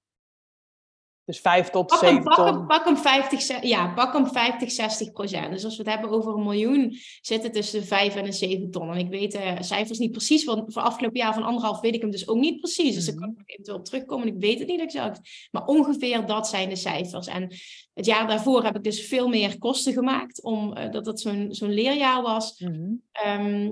Dus 1.29 1.41
5 1.41 1.69
tot 1.71 1.87
Pak 1.87 2.01
hem, 2.01 2.09
7 2.09 2.25
pak, 2.25 2.37
hem, 2.47 2.67
pak 2.67 2.85
hem 2.85 2.97
50, 2.97 3.43
ze- 3.43 3.67
ja, 3.67 3.93
pak 3.95 4.13
hem 4.13 4.27
50, 4.27 4.71
60 4.71 5.13
procent. 5.13 5.51
Dus 5.53 5.65
als 5.65 5.77
we 5.77 5.83
het 5.83 5.93
hebben 5.93 6.11
over 6.11 6.35
een 6.35 6.43
miljoen, 6.43 6.97
zit 7.21 7.43
het 7.43 7.53
tussen 7.53 7.81
de 7.81 7.87
5 7.87 8.17
en 8.17 8.25
de 8.25 8.33
7 8.33 8.71
ton. 8.71 8.91
En 8.93 8.99
ik 8.99 9.09
weet 9.09 9.33
de 9.33 9.57
cijfers 9.61 9.99
niet 9.99 10.11
precies, 10.11 10.45
want 10.45 10.73
voor 10.73 10.83
afgelopen 10.83 11.19
jaar 11.21 11.35
van 11.35 11.43
anderhalf 11.43 11.81
weet 11.81 11.95
ik 11.95 12.01
hem 12.01 12.11
dus 12.11 12.29
ook 12.29 12.37
niet 12.39 12.61
precies. 12.61 12.95
Dus 12.95 13.07
daar 13.07 13.15
kan 13.15 13.29
ik 13.31 13.37
nog 13.37 13.47
eventueel 13.47 13.79
op 13.79 13.85
terugkomen 13.85 14.27
en 14.29 14.35
ik 14.35 14.41
weet 14.41 14.59
het 14.59 14.69
niet 14.69 14.81
exact. 14.81 15.49
Maar 15.51 15.65
ongeveer 15.65 16.27
dat 16.27 16.49
zijn 16.49 16.69
de 16.69 16.77
cijfers. 16.77 17.27
En 17.27 17.53
het 17.95 18.07
jaar 18.07 18.27
daarvoor 18.27 18.65
heb 18.65 18.77
ik 18.77 18.85
dus 18.85 19.07
veel 19.07 19.29
meer 19.29 19.59
kosten 19.59 19.93
gemaakt, 19.93 20.43
omdat 20.43 20.93
dat 20.93 21.07
het 21.07 21.21
zo'n 21.21 21.47
zo'n 21.51 21.73
leerjaar 21.73 22.23
was. 22.23 22.59
Mhm. 22.61 22.91
Ehm, 23.13 23.71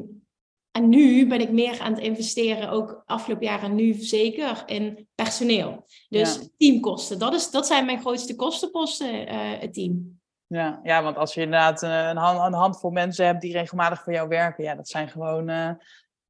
en 0.76 0.88
nu 0.88 1.26
ben 1.26 1.40
ik 1.40 1.50
meer 1.50 1.80
aan 1.80 1.92
het 1.92 2.02
investeren, 2.02 2.70
ook 2.70 3.02
afgelopen 3.06 3.46
jaar 3.46 3.62
en 3.62 3.74
nu 3.74 3.92
zeker, 3.92 4.62
in 4.66 5.08
personeel. 5.14 5.84
Dus 6.08 6.34
Ja. 6.34 6.48
teamkosten, 6.56 7.18
dat, 7.18 7.34
is, 7.34 7.50
dat 7.50 7.66
zijn 7.66 7.86
mijn 7.86 8.00
grootste 8.00 8.36
kostenposten, 8.36 9.26
eh, 9.26 9.60
het 9.60 9.74
team. 9.74 10.20
Ja, 10.46 10.80
ja, 10.82 11.02
want 11.02 11.16
als 11.16 11.34
je 11.34 11.40
inderdaad 11.40 11.82
eh, 11.82 12.08
een, 12.08 12.16
hand, 12.16 12.38
een 12.38 12.58
handvol 12.58 12.90
mensen 12.90 13.26
hebt 13.26 13.40
die 13.40 13.52
regelmatig 13.52 14.02
voor 14.02 14.12
jou 14.12 14.28
werken, 14.28 14.64
ja, 14.64 14.74
dat 14.74 14.88
zijn 14.88 15.08
gewoon 15.08 15.48
eh, 15.48 15.70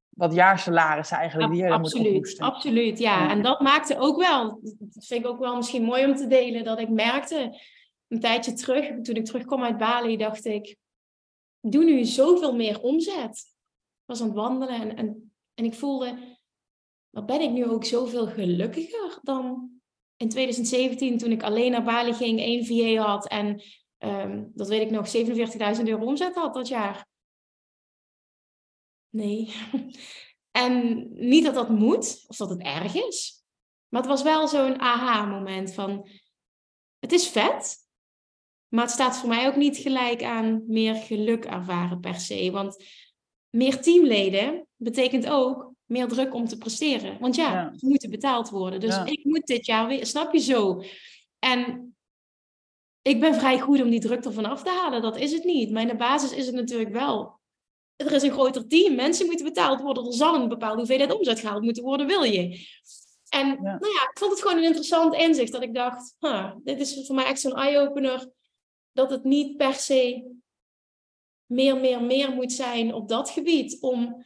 wat 0.09 0.33
jaarsalarissen 0.33 1.17
eigenlijk 1.17 1.51
die 1.51 1.61
je 1.61 1.67
dan 1.67 1.81
moet 1.81 1.93
absoluut, 1.93 2.39
absoluut, 2.39 2.99
ja. 2.99 3.23
Ja. 3.23 3.29
En 3.29 3.41
dat 3.41 3.59
maakte 3.61 3.99
ook 3.99 4.17
wel, 4.17 4.59
dat 4.79 5.05
vind 5.05 5.23
ik 5.23 5.29
ook 5.29 5.39
wel 5.39 5.55
misschien 5.55 5.83
mooi 5.83 6.05
om 6.05 6.15
te 6.15 6.27
delen, 6.27 6.63
dat 6.63 6.79
ik 6.79 6.89
merkte 6.89 7.61
een 8.07 8.19
tijdje 8.19 8.53
terug, 8.53 9.01
toen 9.01 9.15
ik 9.15 9.25
terugkwam 9.25 9.63
uit 9.63 9.77
Bali, 9.77 10.17
dacht 10.17 10.45
ik, 10.45 10.77
ik 11.61 11.71
doe 11.71 11.83
nu 11.83 12.05
zoveel 12.05 12.55
meer 12.55 12.81
omzet. 12.81 13.55
Was 14.07 14.21
aan 14.21 14.27
het 14.27 14.35
wandelen 14.35 14.81
en, 14.81 14.95
en, 14.95 15.33
en 15.53 15.65
ik 15.65 15.73
voelde, 15.73 16.37
wat 17.09 17.25
ben 17.25 17.41
ik 17.41 17.51
nu 17.51 17.65
ook 17.65 17.85
zoveel 17.85 18.27
gelukkiger 18.27 19.19
dan 19.21 19.71
in 20.15 20.29
2017 20.29 21.17
toen 21.17 21.31
ik 21.31 21.43
alleen 21.43 21.71
naar 21.71 21.83
Bali 21.83 22.13
ging, 22.13 22.39
één 22.39 22.65
VA 22.65 23.03
had 23.03 23.27
en 23.27 23.61
ehm, 23.97 24.45
dat 24.53 24.67
weet 24.67 24.81
ik 24.81 24.89
nog, 24.89 25.15
47.000 25.77 25.83
euro 25.83 26.05
omzet 26.05 26.35
had 26.35 26.53
dat 26.53 26.67
jaar. 26.67 27.07
Nee. 29.09 29.53
En 30.51 31.07
niet 31.13 31.43
dat 31.43 31.53
dat 31.53 31.69
moet, 31.69 32.25
of 32.27 32.37
dat 32.37 32.49
het 32.49 32.61
erg 32.61 32.95
is. 32.95 33.45
Maar 33.87 34.01
het 34.01 34.09
was 34.09 34.21
wel 34.23 34.47
zo'n 34.47 34.79
aha-moment 34.79 35.73
van... 35.73 36.07
Het 36.99 37.11
is 37.11 37.27
vet, 37.27 37.77
maar 38.67 38.83
het 38.83 38.93
staat 38.93 39.17
voor 39.17 39.29
mij 39.29 39.47
ook 39.47 39.55
niet 39.55 39.77
gelijk 39.77 40.23
aan 40.23 40.63
meer 40.67 40.95
geluk 40.95 41.45
ervaren 41.45 41.99
per 41.99 42.15
se. 42.19 42.51
Want 42.51 42.83
meer 43.57 43.81
teamleden 43.81 44.67
betekent 44.75 45.29
ook 45.29 45.71
meer 45.85 46.07
druk 46.07 46.33
om 46.33 46.47
te 46.47 46.57
presteren. 46.57 47.19
Want 47.19 47.35
ja, 47.35 47.53
Ja. 47.53 47.73
ze 47.77 47.87
moeten 47.87 48.09
betaald 48.09 48.49
worden. 48.49 48.79
Dus 48.79 48.95
Ja. 48.95 49.05
ik 49.05 49.23
moet 49.23 49.45
dit 49.45 49.65
jaar 49.65 49.87
weer, 49.87 50.05
snap 50.05 50.33
je 50.33 50.39
zo? 50.39 50.83
En 51.39 51.95
ik 53.01 53.19
ben 53.19 53.35
vrij 53.35 53.59
goed 53.59 53.81
om 53.81 53.89
die 53.89 53.99
druk 53.99 54.25
ervan 54.25 54.45
af 54.45 54.63
te 54.63 54.69
halen. 54.69 55.01
Dat 55.01 55.17
is 55.17 55.31
het 55.31 55.43
niet. 55.43 55.71
Maar 55.71 55.81
in 55.81 55.87
de 55.87 55.95
basis 55.95 56.33
is 56.33 56.45
het 56.45 56.55
natuurlijk 56.55 56.91
wel. 56.91 57.39
Er 57.95 58.11
is 58.11 58.23
een 58.23 58.31
groter 58.31 58.67
team. 58.67 58.95
Mensen 58.95 59.25
moeten 59.25 59.45
betaald 59.45 59.81
worden. 59.81 60.05
Er 60.05 60.13
zal 60.13 60.35
een 60.35 60.49
bepaalde 60.49 60.77
hoeveelheid 60.77 61.13
omzet 61.13 61.39
gehaald 61.39 61.63
moeten 61.63 61.83
worden, 61.83 62.07
wil 62.07 62.23
je. 62.23 62.65
En 63.29 63.47
nou 63.47 63.93
ja, 63.93 64.09
ik 64.09 64.17
vond 64.19 64.31
het 64.31 64.41
gewoon 64.41 64.57
een 64.57 64.63
interessant 64.63 65.15
inzicht. 65.15 65.51
Dat 65.51 65.61
ik 65.63 65.73
dacht, 65.73 66.15
huh, 66.19 66.51
dit 66.63 66.79
is 66.79 67.05
voor 67.05 67.15
mij 67.15 67.25
echt 67.25 67.39
zo'n 67.39 67.55
eye-opener. 67.55 68.29
Dat 68.91 69.09
het 69.09 69.23
niet 69.23 69.57
per 69.57 69.73
se 69.73 70.35
meer, 71.47 71.77
meer, 71.77 72.03
meer 72.03 72.31
moet 72.31 72.53
zijn 72.53 72.93
op 72.93 73.09
dat 73.09 73.29
gebied. 73.29 73.77
Om 73.81 74.25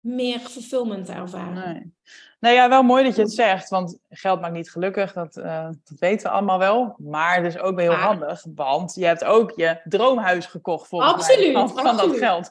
meer 0.00 0.38
fulfillment 0.38 1.06
te 1.06 1.12
ervaren. 1.12 1.72
Nee. 1.72 1.96
Nou 2.40 2.54
ja, 2.54 2.68
wel 2.68 2.82
mooi 2.82 3.04
dat 3.04 3.16
je 3.16 3.22
het 3.22 3.32
zegt, 3.32 3.68
want 3.68 3.98
geld 4.10 4.40
maakt 4.40 4.54
niet 4.54 4.70
gelukkig, 4.70 5.12
dat, 5.12 5.36
eh, 5.36 5.68
dat 5.84 5.98
weten 5.98 6.26
we 6.26 6.32
allemaal 6.32 6.58
wel. 6.58 6.94
Maar 6.98 7.36
het 7.36 7.54
is 7.54 7.60
ook 7.60 7.76
wel 7.76 7.90
heel 7.90 8.00
handig, 8.00 8.44
want 8.54 8.94
je 8.94 9.04
hebt 9.04 9.24
ook 9.24 9.52
je 9.56 9.80
droomhuis 9.84 10.46
gekocht 10.46 10.88
volgens 10.88 11.12
Absoluut, 11.12 11.52
mij, 11.52 11.68
van, 11.68 11.84
van 11.84 11.96
dat 11.96 12.16
geld. 12.16 12.50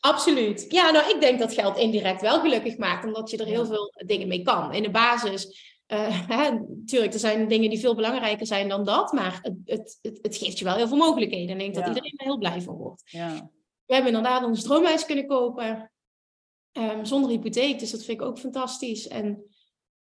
Absoluut. 0.00 0.64
Ja, 0.68 0.90
nou, 0.90 1.10
ik 1.10 1.20
denk 1.20 1.38
dat 1.38 1.52
geld 1.52 1.76
indirect 1.76 2.20
wel 2.20 2.40
gelukkig 2.40 2.76
maakt, 2.76 3.04
omdat 3.04 3.30
je 3.30 3.36
er 3.36 3.46
heel 3.46 3.66
veel 3.66 3.92
dingen 4.06 4.28
mee 4.28 4.42
kan. 4.42 4.72
In 4.72 4.82
de 4.82 4.90
basis, 4.90 5.75
hè, 6.32 6.50
natuurlijk, 6.50 7.12
er 7.12 7.18
zijn 7.18 7.48
dingen 7.48 7.70
die 7.70 7.78
veel 7.78 7.94
belangrijker 7.94 8.46
zijn 8.46 8.68
dan 8.68 8.84
dat, 8.84 9.12
maar 9.12 9.38
het, 9.42 9.54
het, 9.64 9.98
het, 10.02 10.18
het 10.22 10.36
geeft 10.36 10.58
je 10.58 10.64
wel 10.64 10.76
heel 10.76 10.88
veel 10.88 10.96
mogelijkheden. 10.96 11.58
En 11.58 11.64
ik 11.64 11.74
denk 11.74 11.74
dat 11.74 11.86
iedereen 11.86 12.18
er 12.18 12.24
heel 12.24 12.38
blij 12.38 12.60
van 12.60 12.74
wordt. 12.74 13.02
Ja. 13.04 13.50
We 13.84 13.94
hebben 13.94 14.14
inderdaad 14.14 14.44
ons 14.44 14.62
droomhuis 14.62 15.04
kunnen 15.04 15.26
kopen, 15.26 15.92
ehm, 16.72 17.04
zonder 17.04 17.30
hypotheek, 17.30 17.78
dus 17.78 17.90
dat 17.90 18.04
vind 18.04 18.20
ik 18.20 18.26
ook 18.26 18.38
fantastisch. 18.38 19.08
En 19.08 19.44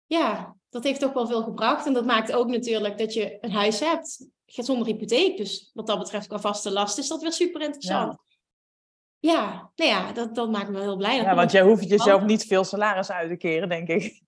ja, 0.07 0.57
dat 0.71 0.85
heeft 0.85 1.01
toch 1.01 1.13
wel 1.13 1.27
veel 1.27 1.43
gebracht. 1.43 1.87
En 1.87 1.93
dat 1.93 2.05
maakt 2.05 2.33
ook 2.33 2.49
natuurlijk 2.49 2.99
dat 2.99 3.15
je 3.15 3.39
een 3.41 3.53
huis 3.53 3.81
hebt 3.81 4.29
zonder 4.47 4.87
hypotheek. 4.87 5.37
Dus 5.37 5.71
wat 5.75 5.87
dat 5.87 5.99
betreft 5.99 6.27
qua 6.27 6.39
vaste 6.39 6.71
last 6.71 6.99
is 6.99 7.09
dat 7.09 7.23
weer 7.23 7.33
super 7.33 7.61
interessant. 7.61 8.19
Ja, 9.19 9.71
nou 9.75 9.91
ja, 9.91 10.13
dat, 10.13 10.35
dat 10.35 10.51
maakt 10.51 10.67
me 10.69 10.73
wel 10.73 10.83
heel 10.83 10.97
blij. 10.97 11.17
Dat 11.17 11.27
ja, 11.27 11.35
want 11.35 11.53
jij 11.53 11.63
hoeft 11.63 11.89
jezelf 11.89 12.23
niet 12.23 12.45
veel 12.45 12.65
salaris 12.65 13.11
uit 13.11 13.29
te 13.29 13.37
keren, 13.37 13.69
denk 13.69 13.89
ik. 13.89 14.23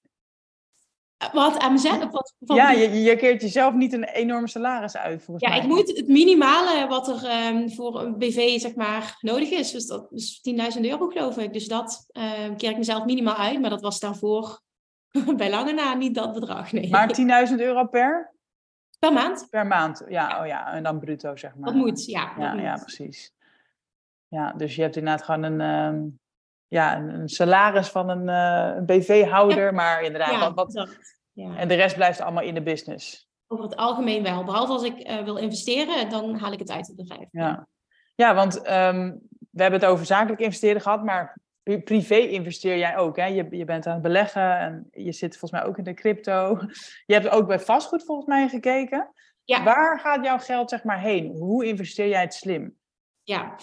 Wat 1.33 1.59
aan 1.59 1.73
mezelf? 1.73 2.11
Wat, 2.11 2.57
Ja, 2.57 2.71
je, 2.71 3.03
je 3.03 3.17
keert 3.17 3.41
jezelf 3.43 3.75
niet 3.75 3.93
een 3.93 4.05
enorme 4.05 4.49
salaris 4.49 4.97
uit, 4.97 5.23
volgens 5.23 5.47
Ja, 5.47 5.55
mij. 5.55 5.65
ik 5.65 5.69
moet 5.69 5.97
het 5.97 6.09
minimale 6.09 6.87
wat 6.89 7.09
er 7.09 7.25
ehm, 7.29 7.69
voor 7.69 8.01
een 8.01 8.19
BV 8.19 8.59
zeg 8.61 8.75
maar 8.75 9.17
nodig 9.21 9.51
is. 9.51 9.71
Dus 9.71 9.87
dat 9.87 10.13
is 10.13 10.41
10.000 10.77 10.81
euro 10.81 11.09
geloof 11.09 11.39
ik. 11.39 11.53
Dus 11.53 11.69
dat 11.69 12.07
ehm 12.13 12.57
keer 12.57 12.71
ik 12.71 12.77
mezelf 12.77 13.05
minimaal 13.05 13.35
uit. 13.37 13.61
Maar 13.61 13.71
dat 13.71 13.81
was 13.81 14.01
daarvoor 14.01 14.61
bij 15.37 15.51
lange 15.51 15.73
na 15.73 15.95
niet 15.95 16.15
dat 16.15 16.33
bedrag. 16.33 16.73
Nee. 16.73 16.91
Maar 16.91 17.47
10.000 17.51 17.55
euro 17.57 17.87
per? 17.87 18.35
Per 18.99 19.13
maand. 19.13 19.47
Per 19.51 19.67
maand, 19.67 20.05
ja, 20.09 20.41
oh 20.41 20.47
ja, 20.47 20.73
en 20.73 20.83
dan 20.83 20.99
bruto, 20.99 21.37
zeg 21.37 21.55
maar. 21.57 21.65
Dat 21.73 21.75
moet, 21.75 22.05
ja. 22.05 22.27
dat 22.35 22.45
Ja, 22.45 22.53
moet. 22.53 22.63
ja, 22.63 22.75
precies. 22.77 23.33
Ja, 24.29 24.53
dus 24.53 24.75
je 24.77 24.83
hebt 24.83 24.97
inderdaad 24.97 25.23
gewoon 25.25 25.43
een, 25.43 25.61
ehm, 25.61 26.05
ja, 26.69 26.97
een, 26.97 27.09
een 27.09 27.29
salaris 27.29 27.89
van 27.89 28.09
een, 28.09 28.29
eh, 28.29 28.77
een 28.77 28.87
BV-houder, 28.87 29.75
maar 29.75 30.03
inderdaad, 30.03 30.31
Ja, 30.31 30.55
wat. 30.55 30.89
Ja. 31.33 31.57
en 31.57 31.69
de 31.69 31.75
rest 31.75 31.95
blijft 31.95 32.21
allemaal 32.21 32.43
in 32.43 32.55
de 32.55 32.63
business. 32.63 33.29
Over 33.47 33.65
het 33.65 33.77
algemeen 33.77 34.23
wel. 34.23 34.45
Behalve 34.45 34.73
als 34.73 34.83
ik 34.83 34.99
eh, 34.99 35.25
wil 35.25 35.37
investeren, 35.37 36.11
dan 36.11 36.35
haal 36.39 36.53
ik 36.53 36.59
het 36.59 36.71
uit 36.71 36.87
het 36.87 36.97
bedrijf. 36.97 37.29
Ja, 37.31 37.67
ja 38.15 38.35
want 38.35 38.63
ehm, 38.63 39.15
we 39.51 39.63
hebben 39.63 39.81
het 39.81 39.89
over 39.89 40.07
zakelijk 40.07 40.41
investeren 40.41 40.81
gehad, 40.81 41.05
maar 41.05 41.39
privé 41.85 42.17
investeer 42.17 42.79
jij 42.79 42.97
ook. 42.97 43.17
Hè? 43.17 43.27
Je, 43.27 43.47
je 43.51 43.65
bent 43.65 43.87
aan 43.87 43.93
het 43.93 44.03
beleggen 44.03 44.59
en 44.59 44.89
je 44.91 45.13
zit 45.13 45.39
volgens 45.39 45.61
mij 45.61 45.71
ook 45.71 45.79
in 45.79 45.85
de 45.85 45.95
crypto. 45.95 46.61
Je 47.07 47.15
hebt 47.15 47.29
ook 47.29 47.47
bij 47.47 47.61
vastgoed 47.61 48.05
volgens 48.05 48.27
mij 48.27 48.49
gekeken. 48.49 49.11
Ja. 49.45 49.63
Waar 49.63 50.01
gaat 50.01 50.25
jouw 50.25 50.39
geld 50.39 50.71
zeg 50.71 50.85
maar 50.85 51.01
heen? 51.01 51.37
Hoe 51.37 51.67
investeer 51.67 52.09
jij 52.09 52.21
het 52.21 52.35
slim? 52.35 52.77
Ja, 53.27 53.59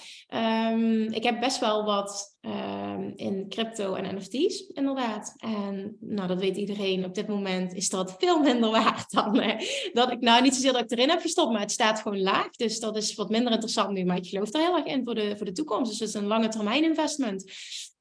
um, 0.72 1.01
ik 1.01 1.24
heb 1.24 1.39
best 1.39 1.59
wel 1.59 1.86
wat 1.86 2.38
um, 2.41 3.14
in 3.16 3.49
crypto 3.49 3.93
en 3.93 4.16
NFT's, 4.16 4.68
inderdaad. 4.68 5.34
En 5.38 5.97
nou, 5.99 6.28
dat 6.28 6.39
weet 6.39 6.57
iedereen. 6.57 7.05
Op 7.05 7.16
dit 7.16 7.28
moment 7.28 7.74
is 7.74 7.89
dat 7.89 8.16
veel 8.20 8.39
minder 8.39 8.72
waard 8.72 9.11
dan 9.11 9.39
uh, 9.39 9.59
dat 9.93 10.11
ik 10.11 10.20
nou 10.20 10.41
niet 10.41 10.55
zozeer 10.55 10.74
dat 10.74 10.82
ik 10.82 10.91
erin 10.91 11.09
heb 11.09 11.22
gestopt, 11.22 11.51
maar 11.51 11.61
het 11.61 11.72
staat 11.72 11.99
gewoon 11.99 12.22
laag. 12.22 12.49
Dus 12.49 12.80
dat 12.80 12.97
is 12.97 13.16
wat 13.16 13.30
minder 13.30 13.51
interessant 13.51 13.91
nu. 13.91 14.05
Maar 14.05 14.18
ik 14.18 14.28
geloof 14.28 14.53
er 14.53 14.59
heel 14.59 14.76
erg 14.78 14.86
in 14.86 15.03
voor 15.03 15.16
de, 15.16 15.38
voor 15.38 15.45
de 15.45 15.51
toekomst. 15.51 15.91
Dus 15.91 15.99
het 15.99 16.09
is 16.09 16.16
een 16.16 16.28
lange 16.28 16.47
termijn 16.47 16.84
investment. 16.84 17.51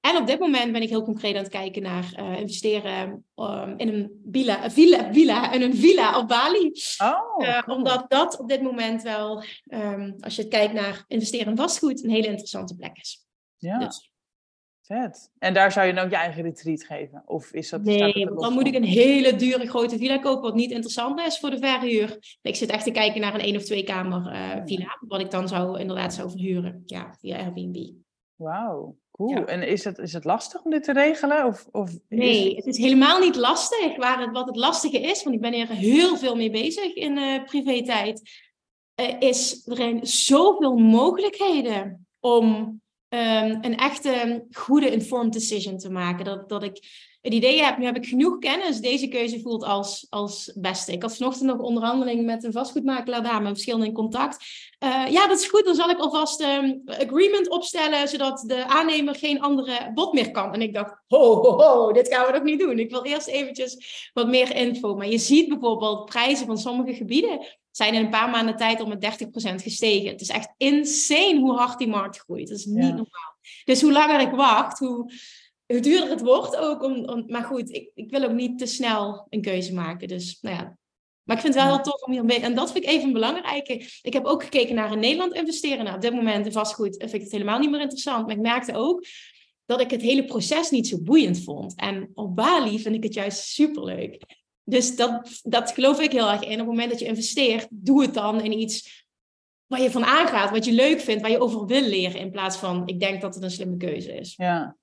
En 0.02 0.16
op 0.16 0.26
dit 0.26 0.38
moment 0.38 0.72
ben 0.72 0.82
ik 0.82 0.88
heel 0.88 1.02
concreet 1.02 1.34
aan 1.34 1.42
het 1.42 1.52
kijken 1.52 1.82
naar 1.82 2.14
uh, 2.18 2.40
investeren 2.40 3.24
um, 3.36 3.74
in 3.76 3.88
een 3.88 4.22
villa, 4.30 4.70
villa, 4.70 5.12
villa, 5.12 5.52
in 5.52 5.62
een 5.62 5.76
villa 5.76 6.18
op 6.18 6.28
Bali. 6.28 6.72
Oh, 7.02 7.46
uh, 7.46 7.62
Omdat 7.66 8.10
dat 8.10 8.38
op 8.38 8.48
dit 8.48 8.62
moment 8.62 9.02
wel, 9.02 9.44
um, 9.66 10.16
als 10.20 10.36
je 10.36 10.48
kijkt 10.48 10.72
naar 10.72 11.04
investeren 11.08 11.46
in 11.46 11.56
vastgoed, 11.56 12.04
een 12.04 12.10
hele 12.10 12.26
interessante 12.26 12.76
plek 12.76 12.98
is. 12.98 13.26
Ja. 13.56 13.78
Dus. 13.78 14.12
Vet. 14.80 15.30
En 15.38 15.54
daar 15.54 15.72
zou 15.72 15.86
je 15.86 15.94
dan 15.94 16.04
ook 16.04 16.10
je 16.10 16.16
eigen 16.16 16.42
retreat 16.42 16.84
geven? 16.84 17.22
Of 17.26 17.52
is 17.52 17.70
dat, 17.70 17.82
nee, 17.82 18.26
want 18.26 18.40
dan 18.40 18.52
moet 18.52 18.66
ik 18.66 18.74
een 18.74 18.84
hele 18.84 19.36
dure 19.36 19.68
grote 19.68 19.98
villa 19.98 20.18
kopen, 20.18 20.42
wat 20.42 20.54
niet 20.54 20.70
interessant 20.70 21.20
is 21.20 21.38
voor 21.38 21.50
de 21.50 21.58
verhuur. 21.58 22.36
Ik 22.42 22.56
zit 22.56 22.70
echt 22.70 22.84
te 22.84 22.90
kijken 22.90 23.20
naar 23.20 23.34
een 23.34 23.40
één 23.40 23.56
of 23.56 23.62
twee 23.62 23.84
kamer 23.84 24.32
uh, 24.32 24.64
villa, 24.64 24.98
wat 25.00 25.20
ik 25.20 25.30
dan 25.30 25.48
zou 25.48 25.80
inderdaad 25.80 26.14
zou 26.14 26.30
verhuren, 26.30 26.82
ja, 26.86 27.14
via 27.18 27.38
Airbnb. 27.38 27.90
Wauw. 28.34 28.96
En 29.30 29.62
is 29.62 29.84
het, 29.84 29.98
is 29.98 30.12
het 30.12 30.24
lastig 30.24 30.62
om 30.62 30.70
dit 30.70 30.84
te 30.84 30.92
regelen? 30.92 31.46
Of, 31.46 31.66
of 31.70 31.90
nee, 32.08 32.56
het... 32.56 32.66
is 32.66 32.78
helemaal 32.78 33.18
niet 33.18 33.36
lastig. 33.36 33.96
Waar 33.96 34.20
het, 34.20 34.30
wat 34.32 34.46
het 34.46 34.56
lastige 34.56 35.00
is, 35.00 35.22
want 35.22 35.34
ik 35.34 35.40
ben 35.40 35.52
hier 35.52 35.68
heel 35.68 36.16
veel 36.16 36.36
mee 36.36 36.50
bezig 36.50 36.94
in 36.94 37.16
uh, 37.16 37.44
privé-tijd, 37.44 38.22
uh, 39.00 39.14
is 39.18 39.66
er 39.66 39.76
zijn 39.76 40.06
zoveel 40.06 40.76
mogelijkheden 40.76 42.06
om 42.20 42.46
um, 43.08 43.58
een 43.60 43.76
echte 43.76 44.44
goede 44.50 44.90
informed 44.90 45.32
decision 45.32 45.78
te 45.78 45.90
maken. 45.90 46.24
Dat, 46.24 46.48
dat 46.48 46.62
ik 46.62 46.80
het 47.22 47.32
idee 47.32 47.62
heb, 47.62 47.78
nu 47.78 47.84
heb 47.84 47.96
ik 47.96 48.06
genoeg 48.06 48.38
kennis, 48.38 48.80
deze 48.80 49.08
keuze 49.08 49.40
voelt 49.40 49.64
als, 49.64 50.06
als 50.10 50.52
beste. 50.54 50.92
Ik 50.92 51.02
had 51.02 51.16
vanochtend 51.16 51.50
nog 51.50 51.58
onderhandeling 51.58 52.24
met 52.24 52.44
een 52.44 52.52
vastgoedmakelaar 52.52 53.22
daar, 53.22 53.42
met 53.42 53.52
verschillende 53.52 53.86
in 53.86 53.92
contact. 53.92 54.44
Uh, 54.84 55.06
ja, 55.10 55.26
dat 55.26 55.38
is 55.38 55.48
goed, 55.48 55.64
dan 55.64 55.74
zal 55.74 55.90
ik 55.90 55.98
alvast 55.98 56.40
een 56.40 56.64
um, 56.64 56.82
agreement 56.86 57.48
opstellen, 57.48 58.08
zodat 58.08 58.44
de 58.46 58.66
aannemer 58.66 59.14
geen 59.14 59.40
andere 59.40 59.90
bod 59.94 60.12
meer 60.12 60.30
kan. 60.30 60.54
En 60.54 60.62
ik 60.62 60.74
dacht, 60.74 60.94
ho, 61.06 61.34
ho, 61.34 61.62
ho, 61.62 61.92
dit 61.92 62.08
gaan 62.08 62.26
we 62.26 62.32
nog 62.32 62.42
niet 62.42 62.60
doen. 62.60 62.78
Ik 62.78 62.90
wil 62.90 63.04
eerst 63.04 63.26
eventjes 63.26 64.10
wat 64.12 64.28
meer 64.28 64.54
info. 64.56 64.94
Maar 64.94 65.08
je 65.08 65.18
ziet 65.18 65.48
bijvoorbeeld 65.48 66.04
prijzen 66.04 66.46
van 66.46 66.58
sommige 66.58 66.94
gebieden 66.94 67.46
zijn 67.70 67.94
in 67.94 68.04
een 68.04 68.10
paar 68.10 68.30
maanden 68.30 68.56
tijd 68.56 68.80
al 68.80 68.86
met 68.86 69.26
30% 69.50 69.54
gestegen. 69.54 70.10
Het 70.10 70.20
is 70.20 70.28
echt 70.28 70.54
insane 70.56 71.40
hoe 71.40 71.56
hard 71.56 71.78
die 71.78 71.88
markt 71.88 72.18
groeit. 72.18 72.48
Dat 72.48 72.58
is 72.58 72.64
niet 72.64 72.76
normaal. 72.76 73.36
Dus 73.64 73.82
hoe 73.82 73.92
langer 73.92 74.20
ik 74.20 74.30
wacht, 74.30 74.78
hoe 74.78 75.12
hoe 75.72 75.80
duurder 75.80 76.10
het 76.10 76.20
wordt 76.20 76.56
ook. 76.56 76.82
Om, 76.82 77.04
om, 77.04 77.24
maar 77.26 77.44
goed, 77.44 77.70
ik, 77.70 77.90
ik 77.94 78.10
wil 78.10 78.22
ook 78.22 78.32
niet 78.32 78.58
te 78.58 78.66
snel 78.66 79.26
een 79.28 79.40
keuze 79.40 79.74
maken. 79.74 80.08
Dus 80.08 80.38
nou 80.40 80.56
ja. 80.56 80.76
Maar 81.22 81.36
ik 81.36 81.42
vind 81.42 81.54
het 81.54 81.64
wel 81.64 81.74
heel 81.74 81.82
tof 81.84 82.02
om 82.02 82.12
hier 82.12 82.24
mee. 82.24 82.40
En 82.40 82.54
dat 82.54 82.72
vind 82.72 82.84
ik 82.84 82.90
even 82.90 83.12
belangrijke. 83.12 83.88
Ik 84.02 84.12
heb 84.12 84.24
ook 84.24 84.42
gekeken 84.42 84.74
naar 84.74 84.92
in 84.92 84.98
Nederland 84.98 85.32
investeren. 85.34 85.84
Nou, 85.84 85.96
op 85.96 86.02
dit 86.02 86.12
moment 86.12 86.46
in 86.46 86.52
vastgoed 86.52 86.96
vind 86.98 87.14
ik 87.14 87.20
het 87.20 87.32
helemaal 87.32 87.58
niet 87.58 87.70
meer 87.70 87.80
interessant. 87.80 88.26
Maar 88.26 88.36
ik 88.36 88.42
merkte 88.42 88.74
ook 88.74 89.04
dat 89.66 89.80
ik 89.80 89.90
het 89.90 90.02
hele 90.02 90.24
proces 90.24 90.70
niet 90.70 90.88
zo 90.88 91.02
boeiend 91.02 91.44
vond. 91.44 91.74
En 91.76 92.10
op 92.14 92.36
Bali 92.36 92.78
vind 92.78 92.94
ik 92.94 93.02
het 93.02 93.14
juist 93.14 93.38
superleuk. 93.38 94.22
Dus 94.64 94.96
dat, 94.96 95.40
dat 95.42 95.72
geloof 95.72 96.00
ik 96.00 96.12
heel 96.12 96.30
erg 96.30 96.42
in. 96.42 96.52
Op 96.52 96.58
het 96.58 96.66
moment 96.66 96.90
dat 96.90 96.98
je 96.98 97.06
investeert, 97.06 97.66
doe 97.70 98.02
het 98.02 98.14
dan 98.14 98.40
in 98.40 98.58
iets 98.58 99.04
waar 99.66 99.82
je 99.82 99.90
van 99.90 100.04
aangaat, 100.04 100.50
wat 100.50 100.64
je 100.64 100.72
leuk 100.72 101.00
vindt, 101.00 101.22
waar 101.22 101.30
je 101.30 101.40
over 101.40 101.66
wil 101.66 101.82
leren, 101.82 102.20
in 102.20 102.30
plaats 102.30 102.56
van 102.56 102.82
ik 102.86 103.00
denk 103.00 103.20
dat 103.20 103.34
het 103.34 103.42
een 103.42 103.50
slimme 103.50 103.76
keuze 103.76 104.14
is. 104.14 104.34
Ja, 104.36 104.76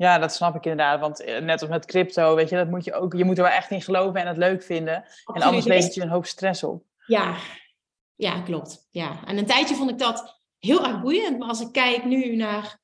ja, 0.00 0.18
dat 0.18 0.34
snap 0.34 0.54
ik 0.54 0.64
inderdaad. 0.64 1.00
Want 1.00 1.20
eh, 1.20 1.40
net 1.40 1.60
als 1.60 1.70
met 1.70 1.86
crypto, 1.86 2.34
weet 2.34 2.48
je, 2.48 2.56
dat 2.56 2.68
moet 2.68 2.84
je 2.84 2.94
ook, 2.94 3.12
je 3.14 3.24
moet 3.24 3.38
er 3.38 3.44
wel 3.44 3.52
echt 3.52 3.70
in 3.70 3.82
geloven 3.82 4.20
en 4.20 4.26
het 4.26 4.36
leuk 4.36 4.62
vinden. 4.62 5.04
En 5.34 5.42
anders 5.42 5.64
levert 5.64 5.94
je 5.94 6.00
een 6.00 6.08
hoop 6.08 6.26
stress 6.26 6.64
op. 6.64 6.82
Ja, 7.06 7.36
ja, 8.14 8.40
klopt. 8.40 8.88
Ja. 8.90 9.24
En 9.26 9.38
een 9.38 9.46
tijdje 9.46 9.74
vond 9.74 9.90
ik 9.90 9.98
dat 9.98 10.40
heel 10.58 10.86
erg 10.86 11.00
boeiend. 11.00 11.38
Maar 11.38 11.48
als 11.48 11.60
ik 11.60 11.72
kijk 11.72 12.04
nu 12.04 12.36
naar 12.36 12.78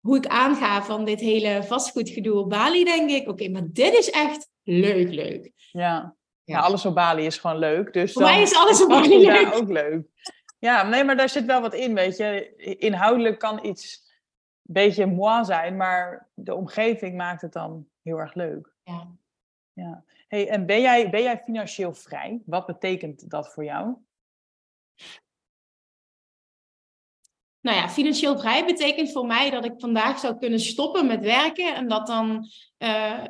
hoe 0.00 0.16
ik 0.16 0.26
aanga 0.26 0.82
van 0.82 1.04
dit 1.04 1.20
hele 1.20 1.62
vastgoedgedoe 1.62 2.38
op 2.38 2.50
Bali, 2.50 2.84
denk 2.84 3.10
ik, 3.10 3.28
oké, 3.28 3.48
maar 3.48 3.66
dit 3.66 3.94
is 3.94 4.10
echt 4.10 4.48
leuk, 4.62 5.12
leuk. 5.12 5.52
Ja. 5.72 6.16
ja. 6.44 6.58
alles 6.58 6.84
op 6.86 6.94
Bali 6.94 7.26
is 7.26 7.38
gewoon 7.38 7.58
leuk. 7.58 7.92
Dus 7.92 8.12
Voor 8.12 8.22
mij 8.22 8.42
is 8.42 8.54
alles 8.54 8.82
op 8.82 8.88
Bali 8.88 9.26
leuk. 9.26 9.54
ook 9.54 9.68
leuk. 9.68 10.06
Ja, 10.58 10.82
nee, 10.82 11.04
maar 11.04 11.16
daar 11.16 11.28
zit 11.28 11.44
wel 11.44 11.60
wat 11.60 11.74
in, 11.74 11.94
weet 11.94 12.16
je. 12.16 12.54
Inhoudelijk 12.78 13.38
kan 13.38 13.64
iets 13.64 14.01
beetje 14.72 15.06
moi 15.06 15.44
zijn, 15.44 15.76
maar 15.76 16.28
de 16.34 16.54
omgeving 16.54 17.16
maakt 17.16 17.42
het 17.42 17.52
dan 17.52 17.86
heel 18.02 18.18
erg 18.18 18.34
leuk. 18.34 18.74
Ja. 18.82 19.08
ja. 19.72 20.04
Hey, 20.28 20.48
en 20.48 20.66
ben 20.66 20.80
jij, 20.80 21.10
ben 21.10 21.22
jij 21.22 21.42
financieel 21.44 21.94
vrij? 21.94 22.42
Wat 22.44 22.66
betekent 22.66 23.30
dat 23.30 23.52
voor 23.52 23.64
jou? 23.64 23.94
Nou 27.60 27.76
ja, 27.76 27.88
financieel 27.88 28.38
vrij 28.38 28.64
betekent 28.64 29.12
voor 29.12 29.26
mij 29.26 29.50
dat 29.50 29.64
ik 29.64 29.72
vandaag 29.76 30.18
zou 30.18 30.38
kunnen 30.38 30.60
stoppen 30.60 31.06
met 31.06 31.24
werken 31.24 31.74
en 31.74 31.88
dat 31.88 32.06
dan. 32.06 32.48
Uh, 32.78 33.24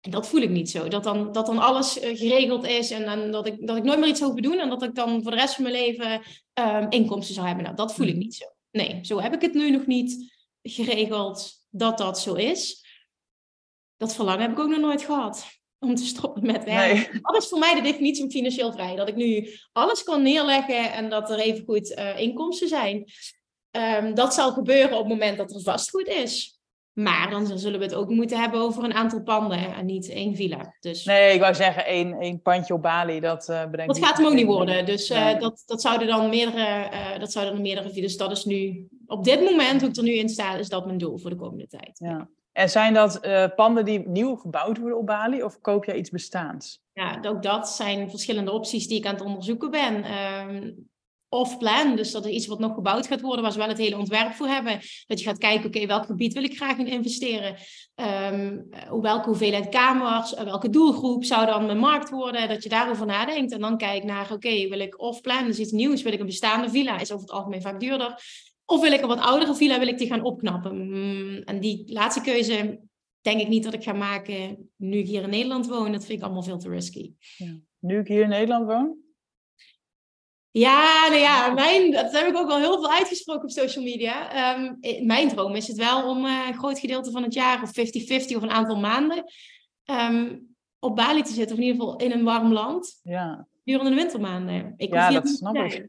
en 0.00 0.10
dat 0.10 0.28
voel 0.28 0.40
ik 0.40 0.50
niet 0.50 0.70
zo. 0.70 0.88
Dat 0.88 1.04
dan, 1.04 1.32
dat 1.32 1.46
dan 1.46 1.58
alles 1.58 2.02
uh, 2.02 2.18
geregeld 2.18 2.66
is 2.66 2.90
en, 2.90 3.04
en 3.04 3.30
dat, 3.30 3.46
ik, 3.46 3.66
dat 3.66 3.76
ik 3.76 3.82
nooit 3.82 3.98
meer 3.98 4.08
iets 4.08 4.20
hoef 4.20 4.34
te 4.34 4.40
doen 4.40 4.58
en 4.58 4.68
dat 4.68 4.82
ik 4.82 4.94
dan 4.94 5.22
voor 5.22 5.30
de 5.30 5.36
rest 5.36 5.54
van 5.54 5.62
mijn 5.62 5.74
leven 5.74 6.22
um, 6.54 6.90
inkomsten 6.90 7.34
zou 7.34 7.46
hebben. 7.46 7.64
Nou, 7.64 7.76
dat 7.76 7.94
voel 7.94 8.06
ik 8.06 8.14
mhm. 8.14 8.22
niet 8.22 8.34
zo. 8.34 8.53
Nee, 8.76 8.98
zo 9.02 9.20
heb 9.20 9.34
ik 9.34 9.40
het 9.40 9.54
nu 9.54 9.70
nog 9.70 9.86
niet 9.86 10.34
geregeld 10.62 11.52
dat 11.70 11.98
dat 11.98 12.20
zo 12.20 12.34
is. 12.34 12.86
Dat 13.96 14.14
verlangen 14.14 14.42
heb 14.42 14.50
ik 14.50 14.58
ook 14.58 14.68
nog 14.68 14.80
nooit 14.80 15.02
gehad 15.02 15.46
om 15.78 15.94
te 15.94 16.04
stoppen 16.04 16.46
met 16.46 16.64
werken. 16.64 17.12
Nee. 17.12 17.20
Dat 17.22 17.36
is 17.36 17.48
voor 17.48 17.58
mij 17.58 17.74
de 17.74 17.80
definitie 17.80 18.22
van 18.22 18.30
financieel 18.30 18.72
vrij. 18.72 18.96
Dat 18.96 19.08
ik 19.08 19.16
nu 19.16 19.48
alles 19.72 20.02
kan 20.02 20.22
neerleggen 20.22 20.92
en 20.92 21.08
dat 21.08 21.30
er 21.30 21.38
even 21.38 21.64
goed 21.64 21.90
uh, 21.90 22.18
inkomsten 22.18 22.68
zijn. 22.68 23.04
Um, 23.70 24.14
dat 24.14 24.34
zal 24.34 24.52
gebeuren 24.52 24.92
op 24.92 24.98
het 24.98 25.08
moment 25.08 25.38
dat 25.38 25.54
er 25.54 25.62
vastgoed 25.62 26.06
is. 26.06 26.58
Maar 26.94 27.30
dan 27.30 27.58
zullen 27.58 27.78
we 27.78 27.84
het 27.84 27.94
ook 27.94 28.08
moeten 28.08 28.40
hebben 28.40 28.60
over 28.60 28.84
een 28.84 28.94
aantal 28.94 29.22
panden 29.22 29.74
en 29.74 29.86
niet 29.86 30.10
één 30.10 30.36
villa. 30.36 30.74
Dus... 30.80 31.04
Nee, 31.04 31.34
ik 31.34 31.40
wou 31.40 31.54
zeggen 31.54 31.86
één, 31.86 32.20
één 32.20 32.42
pandje 32.42 32.74
op 32.74 32.82
Bali, 32.82 33.20
dat 33.20 33.48
uh. 33.48 33.62
Dat 33.86 33.98
gaat 33.98 34.16
hem 34.16 34.26
ook 34.26 34.34
niet 34.34 34.46
worden. 34.46 34.86
Dus 34.86 35.10
uh, 35.10 35.38
dat, 35.38 35.62
dat 35.66 35.80
zouden 35.80 36.06
dan 36.06 36.28
meerdere, 36.28 36.90
uh, 36.92 37.18
dat 37.18 37.32
zouden 37.32 37.54
dan 37.54 37.62
meerdere 37.62 37.90
villas. 37.90 38.16
Dat 38.16 38.30
is 38.30 38.44
nu, 38.44 38.88
op 39.06 39.24
dit 39.24 39.40
moment, 39.40 39.80
hoe 39.80 39.90
ik 39.90 39.96
er 39.96 40.02
nu 40.02 40.12
in 40.12 40.28
sta, 40.28 40.56
is 40.56 40.68
dat 40.68 40.86
mijn 40.86 40.98
doel 40.98 41.18
voor 41.18 41.30
de 41.30 41.36
komende 41.36 41.66
tijd. 41.66 41.98
Ja. 41.98 42.28
En 42.52 42.70
zijn 42.70 42.94
dat 42.94 43.20
panden 43.56 43.84
die 43.84 44.08
nieuw 44.08 44.36
gebouwd 44.36 44.78
worden 44.78 44.98
op 44.98 45.06
Bali 45.06 45.42
of 45.42 45.60
koop 45.60 45.84
jij 45.84 45.96
iets 45.96 46.10
bestaans? 46.10 46.82
Ja, 46.92 47.18
ook 47.22 47.42
dat 47.42 47.68
zijn 47.68 48.10
verschillende 48.10 48.52
opties 48.52 48.88
die 48.88 48.98
ik 48.98 49.06
aan 49.06 49.14
het 49.14 49.24
onderzoeken 49.24 49.70
ben. 49.70 50.04
Uh, 51.34 51.40
off-plan. 51.40 51.96
Dus 51.96 52.10
dat 52.10 52.26
is 52.26 52.32
iets 52.32 52.46
wat 52.46 52.58
nog 52.58 52.74
gebouwd 52.74 53.06
gaat 53.06 53.20
worden, 53.20 53.42
waar 53.42 53.52
ze 53.52 53.58
wel 53.58 53.68
het 53.68 53.78
hele 53.78 53.98
ontwerp 53.98 54.32
voor 54.32 54.46
hebben. 54.46 54.80
Dat 55.06 55.18
je 55.20 55.24
gaat 55.24 55.38
kijken, 55.38 55.66
oké, 55.66 55.86
welk 55.86 56.04
gebied 56.04 56.32
wil 56.32 56.42
ik 56.42 56.56
graag 56.56 56.78
in 56.78 56.86
investeren? 56.86 57.56
Um, 58.32 58.68
welke 59.00 59.28
hoeveelheid 59.28 59.68
kamers, 59.68 60.34
eh, 60.34 60.44
welke 60.44 60.68
doelgroep 60.68 61.24
zou 61.24 61.46
dan 61.46 61.66
mijn 61.66 61.78
markt 61.78 62.10
worden? 62.10 62.48
Dat 62.48 62.62
je 62.62 62.68
daarover 62.68 63.06
nadenkt 63.06 63.52
en 63.52 63.60
dan 63.60 63.76
kijkt 63.78 64.06
naar, 64.06 64.32
oké, 64.32 64.68
wil 64.68 64.80
ik 64.80 65.00
off-plan, 65.00 65.46
dus 65.46 65.58
iets 65.58 65.72
nieuws? 65.72 66.02
Wil 66.02 66.12
ik 66.12 66.20
een 66.20 66.26
bestaande 66.26 66.70
villa? 66.70 67.00
Is 67.00 67.12
over 67.12 67.26
het 67.26 67.34
algemeen 67.34 67.62
vaak 67.62 67.80
duurder. 67.80 68.22
Of 68.64 68.80
wil 68.80 68.92
ik 68.92 69.02
een 69.02 69.08
wat 69.08 69.20
oudere 69.20 69.54
villa, 69.54 69.78
wil 69.78 69.88
ik 69.88 69.98
die 69.98 70.08
gaan 70.08 70.24
opknappen? 70.24 70.88
Mm, 70.88 71.42
en 71.44 71.60
die 71.60 71.92
laatste 71.92 72.20
keuze 72.20 72.80
denk 73.20 73.40
ik 73.40 73.48
niet 73.48 73.64
dat 73.64 73.74
ik 73.74 73.82
ga 73.82 73.92
maken 73.92 74.70
nu 74.76 74.98
ik 74.98 75.06
hier 75.06 75.22
in 75.22 75.30
Nederland 75.30 75.66
woon. 75.66 75.92
Dat 75.92 76.04
vind 76.04 76.18
ik 76.18 76.24
allemaal 76.24 76.42
veel 76.42 76.58
te 76.58 76.68
risky. 76.68 77.12
Ja. 77.36 77.58
Nu 77.78 77.98
ik 77.98 78.08
hier 78.08 78.22
in 78.22 78.28
Nederland 78.28 78.66
woon? 78.66 79.03
Ja, 80.56 81.08
nou 81.08 81.20
ja, 81.20 81.52
mijn, 81.52 81.90
dat 81.90 82.12
heb 82.12 82.26
ik 82.26 82.36
ook 82.36 82.50
al 82.50 82.58
heel 82.58 82.78
veel 82.78 82.90
uitgesproken 82.90 83.42
op 83.42 83.50
social 83.50 83.84
media. 83.84 84.30
Ehm, 84.30 84.74
mijn 85.06 85.28
droom 85.28 85.54
is 85.54 85.66
het 85.66 85.76
wel 85.76 86.08
om 86.08 86.24
uh, 86.24 86.46
een 86.46 86.58
groot 86.58 86.78
gedeelte 86.78 87.10
van 87.10 87.22
het 87.22 87.34
jaar, 87.34 87.62
of 87.62 87.68
50-50 87.68 88.36
of 88.36 88.42
een 88.42 88.50
aantal 88.50 88.76
maanden, 88.76 89.24
um, 89.84 90.48
op 90.78 90.96
Bali 90.96 91.22
te 91.22 91.32
zitten. 91.32 91.56
Of 91.56 91.62
in 91.62 91.68
ieder 91.68 91.80
geval 91.80 91.96
in 91.96 92.12
een 92.12 92.24
warm 92.24 92.52
land. 92.52 93.00
Ja. 93.02 93.46
Durende 93.64 93.90
de 93.90 93.96
wintermaanden. 93.96 94.74
Ik 94.76 94.92
ja, 94.92 95.10
dat 95.10 95.28
snap 95.28 95.56
ik. 95.56 95.88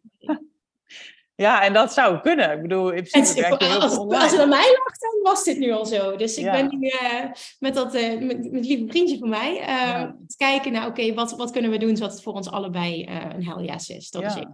Ja, 1.36 1.64
en 1.64 1.74
dat 1.74 1.94
zou 1.94 2.20
kunnen. 2.20 2.52
Ik 2.52 2.62
bedoel, 2.62 2.90
in 2.90 3.04
principe 3.04 3.42
werk 3.42 3.62
je 3.62 3.68
heel 3.68 3.82
als, 3.82 3.98
online. 3.98 4.24
Als 4.24 4.32
het 4.32 4.42
aan 4.42 4.50
mij 4.50 4.78
lag, 4.78 4.98
dan 4.98 5.20
was 5.24 5.44
dit 5.44 5.58
nu 5.58 5.72
al 5.72 5.86
zo. 5.86 6.16
Dus 6.16 6.38
ik 6.38 6.52
ben 6.52 6.78
nu 6.78 6.88
uh, 6.88 7.26
met 7.60 7.74
dat 7.74 7.96
uh, 7.96 8.20
met, 8.22 8.52
met 8.52 8.66
lieve 8.66 8.88
vriendje 8.88 9.18
van 9.18 9.30
mij 9.30 9.52
uh, 9.52 9.68
ja. 9.68 10.16
te 10.28 10.38
kijken 10.38 10.72
naar, 10.72 10.88
oké, 10.88 11.02
okay, 11.02 11.14
wat, 11.14 11.32
wat 11.32 11.52
kunnen 11.52 11.72
we 11.72 11.78
doen 11.78 11.98
zodat 11.98 12.14
het 12.14 12.24
voor 12.24 12.34
ons 12.34 12.52
allebei 12.52 13.08
een 13.34 13.46
hell 13.46 13.64
yes 13.64 13.90
is. 13.90 14.10
Dat 14.10 14.24
is 14.24 14.36
ik. 14.36 14.48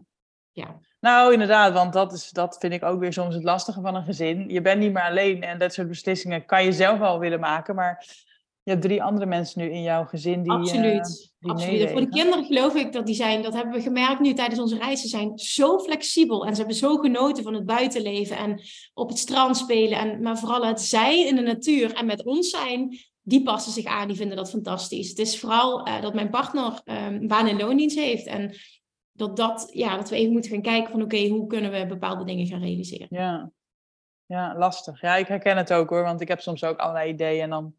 ja. 0.52 0.80
Nou, 1.00 1.34
inderdaad, 1.34 1.74
want 1.74 1.94
dat, 1.94 2.14
is, 2.14 2.30
dat 2.30 2.58
vind 2.60 2.74
ik 2.74 2.84
ook 2.84 3.00
weer 3.00 3.14
soms 3.14 3.36
het 3.36 3.44
lastige 3.44 3.82
van 3.82 3.96
een 3.96 4.04
gezin. 4.04 4.50
Je 4.50 4.62
bent 4.62 4.80
niet 4.80 4.94
meer 4.94 5.04
alleen 5.04 5.44
en 5.44 5.58
dat 5.58 5.74
soort 5.74 5.88
beslissingen 5.88 6.46
kan 6.46 6.64
je 6.64 6.72
zelf 6.72 7.00
wel 7.00 7.20
willen 7.20 7.40
maken, 7.40 7.76
maar 7.76 8.06
je 8.64 8.72
hebt 8.72 8.82
drie 8.82 9.03
andere 9.03 9.26
mensen 9.26 9.62
nu 9.62 9.72
in 9.72 9.82
jouw 9.82 10.05
gezin 10.05 10.43
die. 10.43 10.51
Absoluut. 10.51 11.32
Uh, 11.39 11.51
Absoluut. 11.51 11.91
Voor 11.91 12.01
de 12.01 12.09
kinderen 12.09 12.45
geloof 12.45 12.76
ik 12.76 12.93
dat 12.93 13.05
die 13.05 13.16
zijn, 13.16 13.41
dat 13.41 13.53
hebben 13.53 13.74
we 13.74 13.82
gemerkt 13.82 14.20
nu 14.20 14.34
tijdens 14.34 14.59
onze 14.59 14.78
reizen, 14.78 15.09
zijn 15.09 15.38
zo 15.38 15.80
flexibel. 15.80 16.45
En 16.45 16.51
ze 16.51 16.57
hebben 16.57 16.78
zo 16.78 16.97
genoten 16.97 17.43
van 17.43 17.53
het 17.53 17.66
buitenleven 17.66 18.38
en 18.38 18.62
op 18.93 19.09
het 19.09 19.18
strand 19.18 19.57
spelen. 19.57 19.97
En, 19.97 20.22
maar 20.22 20.38
vooral 20.38 20.66
het 20.66 20.82
zijn 20.82 21.28
in 21.28 21.36
de 21.36 21.41
natuur 21.41 21.93
en 21.93 22.05
met 22.05 22.26
ons 22.26 22.49
zijn, 22.49 22.97
die 23.22 23.43
passen 23.43 23.72
zich 23.72 23.86
aan, 23.86 24.07
die 24.07 24.18
vinden 24.18 24.38
dat 24.38 24.49
fantastisch. 24.49 25.09
Het 25.09 25.20
is 25.20 25.39
vooral 25.39 25.88
uh, 25.88 26.01
dat 26.01 26.14
mijn 26.14 26.30
partner 26.30 26.82
um, 26.86 27.28
baan- 27.28 27.47
en 27.47 27.57
loondienst 27.57 27.97
heeft. 27.97 28.26
En 28.26 28.55
dat, 29.12 29.38
dat, 29.38 29.70
ja, 29.74 29.97
dat 29.97 30.09
we 30.09 30.16
even 30.16 30.32
moeten 30.32 30.51
gaan 30.51 30.62
kijken 30.62 30.91
van 30.91 31.01
oké, 31.01 31.16
okay, 31.16 31.30
hoe 31.30 31.47
kunnen 31.47 31.72
we 31.72 31.86
bepaalde 31.86 32.26
dingen 32.26 32.47
gaan 32.47 32.62
realiseren. 32.62 33.07
Ja. 33.09 33.51
ja, 34.26 34.55
lastig. 34.57 35.01
Ja, 35.01 35.16
ik 35.16 35.28
herken 35.28 35.57
het 35.57 35.74
ook 35.74 35.89
hoor, 35.89 36.03
want 36.03 36.22
ik 36.22 36.28
heb 36.28 36.41
soms 36.41 36.64
ook 36.64 36.78
allerlei 36.78 37.09
ideeën 37.09 37.41
en 37.41 37.49
dan 37.49 37.76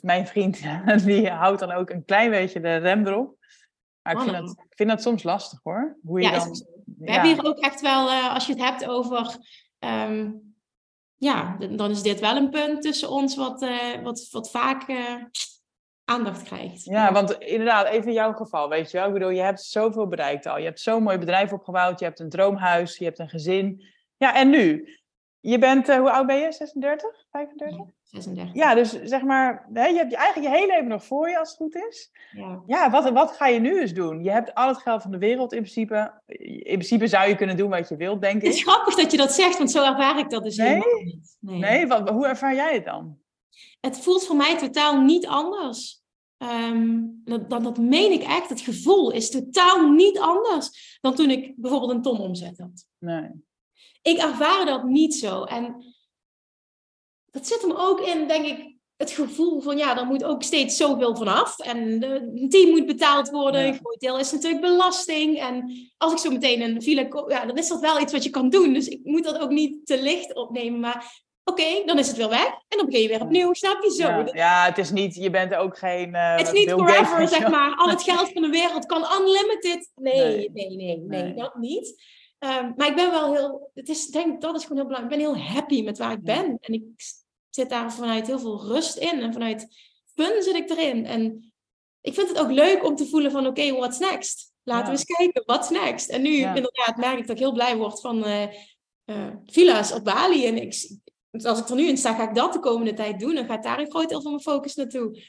mijn 0.00 0.26
vriend, 0.26 0.62
die 1.04 1.30
houdt 1.30 1.60
dan 1.60 1.72
ook 1.72 1.90
een 1.90 2.04
klein 2.04 2.30
beetje 2.30 2.60
de 2.60 2.76
rem 2.76 3.06
erop. 3.06 3.36
Maar 4.02 4.14
ik 4.14 4.20
vind, 4.20 4.36
dat, 4.36 4.50
ik 4.50 4.76
vind 4.76 4.88
dat 4.88 5.02
soms 5.02 5.22
lastig 5.22 5.60
hoor. 5.62 5.98
Hoe 6.02 6.20
je 6.20 6.26
ja, 6.26 6.38
dan, 6.38 6.50
we 6.98 7.06
ja. 7.06 7.12
hebben 7.12 7.30
hier 7.30 7.44
ook 7.44 7.58
echt 7.58 7.80
wel, 7.80 8.08
uh, 8.08 8.34
als 8.34 8.46
je 8.46 8.52
het 8.52 8.62
hebt 8.62 8.86
over. 8.86 9.36
Um, 9.78 10.54
ja, 11.16 11.56
dan 11.56 11.90
is 11.90 12.02
dit 12.02 12.20
wel 12.20 12.36
een 12.36 12.50
punt 12.50 12.82
tussen 12.82 13.10
ons 13.10 13.36
wat, 13.36 13.62
uh, 13.62 14.02
wat, 14.02 14.28
wat 14.30 14.50
vaak 14.50 14.88
uh, 14.88 15.24
aandacht 16.04 16.42
krijgt. 16.42 16.84
Ja, 16.84 17.12
want 17.12 17.30
inderdaad, 17.32 17.86
even 17.86 18.06
in 18.06 18.12
jouw 18.12 18.32
geval, 18.32 18.68
weet 18.68 18.90
je 18.90 18.96
wel. 18.96 19.06
Ik 19.06 19.12
bedoel, 19.12 19.28
je 19.28 19.42
hebt 19.42 19.62
zoveel 19.62 20.08
bereikt 20.08 20.46
al. 20.46 20.58
Je 20.58 20.64
hebt 20.64 20.80
zo'n 20.80 21.02
mooi 21.02 21.18
bedrijf 21.18 21.52
opgebouwd. 21.52 21.98
Je 21.98 22.04
hebt 22.04 22.20
een 22.20 22.28
droomhuis. 22.28 22.98
Je 22.98 23.04
hebt 23.04 23.18
een 23.18 23.28
gezin. 23.28 23.84
Ja, 24.16 24.34
en 24.34 24.50
nu? 24.50 24.88
Je 25.40 25.58
bent, 25.58 25.86
hoe 25.86 26.10
oud 26.10 26.26
ben 26.26 26.36
je? 26.36 26.52
36? 26.52 27.24
35? 27.30 27.95
36. 28.06 28.54
Ja, 28.54 28.74
dus 28.74 29.02
zeg 29.02 29.22
maar, 29.22 29.68
hè, 29.72 29.86
je 29.86 29.96
hebt 29.96 30.10
je 30.10 30.16
eigenlijk 30.16 30.48
je 30.48 30.60
hele 30.60 30.72
leven 30.72 30.88
nog 30.88 31.04
voor 31.04 31.28
je 31.28 31.38
als 31.38 31.48
het 31.48 31.56
goed 31.56 31.74
is. 31.74 32.10
Ja, 32.32 32.62
ja 32.66 32.90
wat, 32.90 33.10
wat 33.10 33.32
ga 33.32 33.46
je 33.46 33.60
nu 33.60 33.80
eens 33.80 33.92
doen? 33.92 34.22
Je 34.22 34.30
hebt 34.30 34.54
al 34.54 34.68
het 34.68 34.78
geld 34.78 35.02
van 35.02 35.10
de 35.10 35.18
wereld 35.18 35.52
in 35.52 35.60
principe. 35.60 36.22
In 36.26 36.62
principe 36.62 37.06
zou 37.06 37.28
je 37.28 37.36
kunnen 37.36 37.56
doen 37.56 37.70
wat 37.70 37.88
je 37.88 37.96
wilt, 37.96 38.20
denk 38.20 38.36
ik. 38.36 38.42
Het 38.42 38.54
is 38.54 38.62
grappig 38.62 38.94
dat 38.94 39.10
je 39.10 39.16
dat 39.16 39.32
zegt, 39.32 39.58
want 39.58 39.70
zo 39.70 39.84
ervaar 39.84 40.18
ik 40.18 40.30
dat 40.30 40.44
dus 40.44 40.56
nee? 40.56 40.68
helemaal 40.68 41.02
niet. 41.02 41.36
Nee, 41.40 41.58
nee 41.58 41.86
wat, 41.86 42.08
hoe 42.08 42.26
ervaar 42.26 42.54
jij 42.54 42.74
het 42.74 42.84
dan? 42.84 43.18
Het 43.80 44.00
voelt 44.00 44.26
voor 44.26 44.36
mij 44.36 44.58
totaal 44.58 45.00
niet 45.00 45.26
anders. 45.26 46.04
Um, 46.38 47.20
dat, 47.24 47.50
dat, 47.50 47.62
dat 47.62 47.78
meen 47.78 48.12
ik 48.12 48.22
echt. 48.22 48.48
Het 48.48 48.60
gevoel 48.60 49.10
is 49.10 49.30
totaal 49.30 49.90
niet 49.90 50.18
anders 50.18 50.98
dan 51.00 51.14
toen 51.14 51.30
ik 51.30 51.52
bijvoorbeeld 51.56 51.90
een 51.90 52.02
ton 52.02 52.18
omzet 52.18 52.58
had. 52.58 52.86
Nee. 52.98 53.30
Ik 54.02 54.18
ervaar 54.18 54.64
dat 54.64 54.84
niet 54.84 55.14
zo. 55.14 55.44
En 55.44 55.95
dat 57.36 57.46
zit 57.46 57.62
hem 57.62 57.72
ook 57.76 58.00
in, 58.00 58.28
denk 58.28 58.46
ik, 58.46 58.74
het 58.96 59.10
gevoel 59.10 59.60
van 59.60 59.76
ja, 59.76 59.98
er 59.98 60.06
moet 60.06 60.24
ook 60.24 60.42
steeds 60.42 60.76
zoveel 60.76 61.16
vanaf. 61.16 61.58
En 61.58 62.00
de, 62.00 62.30
die 62.48 62.70
moet 62.70 62.86
betaald 62.86 63.30
worden. 63.30 63.60
Ja. 63.60 63.66
Een 63.66 63.78
groot 63.82 64.00
deel 64.00 64.18
is 64.18 64.32
natuurlijk 64.32 64.62
belasting. 64.62 65.40
En 65.40 65.70
als 65.96 66.12
ik 66.12 66.18
zo 66.18 66.30
meteen 66.30 66.60
een 66.60 66.82
file 66.82 67.08
koop, 67.08 67.30
ja, 67.30 67.46
dan 67.46 67.56
is 67.56 67.68
dat 67.68 67.80
wel 67.80 68.00
iets 68.00 68.12
wat 68.12 68.24
je 68.24 68.30
kan 68.30 68.48
doen. 68.48 68.72
Dus 68.72 68.88
ik 68.88 69.00
moet 69.04 69.24
dat 69.24 69.38
ook 69.38 69.50
niet 69.50 69.86
te 69.86 70.02
licht 70.02 70.34
opnemen. 70.34 70.80
Maar 70.80 71.22
oké, 71.44 71.62
okay, 71.62 71.82
dan 71.84 71.98
is 71.98 72.08
het 72.08 72.16
weer 72.16 72.28
weg. 72.28 72.48
En 72.68 72.76
dan 72.76 72.86
begin 72.86 73.02
je 73.02 73.08
weer 73.08 73.22
opnieuw, 73.22 73.52
snap 73.52 73.82
je 73.82 73.90
zo? 73.90 74.08
Ja, 74.08 74.28
ja 74.32 74.64
het 74.64 74.78
is 74.78 74.90
niet, 74.90 75.14
je 75.14 75.30
bent 75.30 75.54
ook 75.54 75.78
geen. 75.78 76.08
Uh, 76.08 76.36
het 76.36 76.46
is 76.46 76.52
niet 76.52 76.70
forever, 76.70 77.28
zeg 77.28 77.50
maar. 77.50 77.76
Al 77.76 77.88
het 77.88 78.02
geld 78.02 78.32
van 78.32 78.42
de 78.42 78.48
wereld 78.48 78.86
kan 78.86 79.04
unlimited. 79.20 79.90
Nee, 79.94 80.14
nee, 80.14 80.50
nee, 80.52 80.76
nee, 80.76 80.98
nee, 80.98 81.22
nee. 81.22 81.34
dat 81.34 81.54
niet. 81.54 82.14
Um, 82.38 82.72
maar 82.76 82.86
ik 82.86 82.94
ben 82.96 83.10
wel 83.10 83.34
heel, 83.34 83.70
het 83.74 83.88
is, 83.88 84.06
denk 84.06 84.40
dat 84.40 84.56
is 84.56 84.62
gewoon 84.62 84.78
heel 84.78 84.86
belangrijk. 84.86 85.20
Ik 85.20 85.26
ben 85.26 85.34
heel 85.34 85.54
happy 85.54 85.82
met 85.82 85.98
waar 85.98 86.12
ik 86.12 86.22
ben. 86.22 86.58
En 86.60 86.72
ik 86.74 86.84
zit 87.56 87.70
daar 87.70 87.92
vanuit 87.92 88.26
heel 88.26 88.38
veel 88.38 88.66
rust 88.66 88.96
in. 88.96 89.20
En 89.20 89.32
vanuit 89.32 89.66
fun 90.14 90.42
zit 90.42 90.54
ik 90.54 90.70
erin. 90.70 91.06
En 91.06 91.52
ik 92.00 92.14
vind 92.14 92.28
het 92.28 92.38
ook 92.38 92.50
leuk 92.50 92.84
om 92.84 92.96
te 92.96 93.06
voelen 93.06 93.30
van, 93.30 93.46
oké, 93.46 93.60
okay, 93.60 93.72
what's 93.72 93.98
next? 93.98 94.52
Laten 94.62 94.84
ja. 94.84 94.90
we 94.92 94.98
eens 94.98 95.16
kijken, 95.16 95.42
what's 95.44 95.70
next? 95.70 96.08
En 96.08 96.22
nu 96.22 96.30
ja. 96.30 96.54
inderdaad 96.54 96.96
merk 96.96 97.18
ik 97.18 97.26
dat 97.26 97.36
ik 97.36 97.42
heel 97.42 97.52
blij 97.52 97.76
word 97.76 98.00
van 98.00 98.26
uh, 98.26 98.42
uh, 99.06 99.34
villa's 99.44 99.92
op 99.92 100.04
Bali. 100.04 100.46
En 100.46 100.56
ik, 100.62 100.98
als 101.44 101.58
ik 101.58 101.68
er 101.68 101.76
nu 101.76 101.88
in 101.88 101.96
sta, 101.96 102.14
ga 102.14 102.28
ik 102.28 102.34
dat 102.34 102.52
de 102.52 102.58
komende 102.58 102.94
tijd 102.94 103.20
doen. 103.20 103.34
Dan 103.34 103.46
gaat 103.46 103.62
daar 103.62 103.78
een 103.78 103.90
groot 103.90 104.08
deel 104.08 104.22
van 104.22 104.30
mijn 104.30 104.42
focus 104.42 104.74
naartoe. 104.74 105.22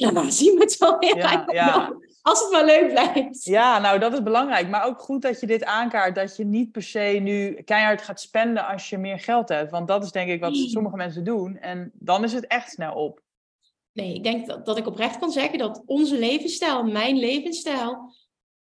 Ja, 0.00 0.10
nou 0.10 0.30
zien 0.30 0.54
we 0.54 0.60
het 0.60 0.78
wel 0.78 0.98
weer. 0.98 1.16
Ja, 1.16 1.44
ja. 1.46 1.92
Als 2.22 2.40
het 2.40 2.50
maar 2.50 2.64
leuk 2.64 2.88
blijft. 2.88 3.44
Ja, 3.44 3.78
nou 3.78 3.98
dat 3.98 4.12
is 4.12 4.22
belangrijk. 4.22 4.68
Maar 4.68 4.84
ook 4.84 5.00
goed 5.00 5.22
dat 5.22 5.40
je 5.40 5.46
dit 5.46 5.64
aankaart. 5.64 6.14
Dat 6.14 6.36
je 6.36 6.44
niet 6.44 6.72
per 6.72 6.82
se 6.82 7.18
nu 7.22 7.62
keihard 7.62 8.02
gaat 8.02 8.20
spenden 8.20 8.66
als 8.66 8.88
je 8.90 8.98
meer 8.98 9.18
geld 9.18 9.48
hebt. 9.48 9.70
Want 9.70 9.88
dat 9.88 10.04
is 10.04 10.10
denk 10.10 10.30
ik 10.30 10.40
wat 10.40 10.50
Nee. 10.50 10.68
sommige 10.68 10.96
mensen 10.96 11.24
doen. 11.24 11.56
En 11.56 11.90
dan 11.94 12.24
is 12.24 12.32
het 12.32 12.46
echt 12.46 12.70
snel 12.70 12.94
op. 12.94 13.22
Nee, 13.92 14.14
ik 14.14 14.22
denk 14.22 14.46
dat, 14.46 14.66
dat 14.66 14.78
ik 14.78 14.86
oprecht 14.86 15.18
kan 15.18 15.30
zeggen 15.30 15.58
dat 15.58 15.82
onze 15.86 16.18
levensstijl, 16.18 16.84
mijn 16.84 17.16
levensstijl, 17.16 18.14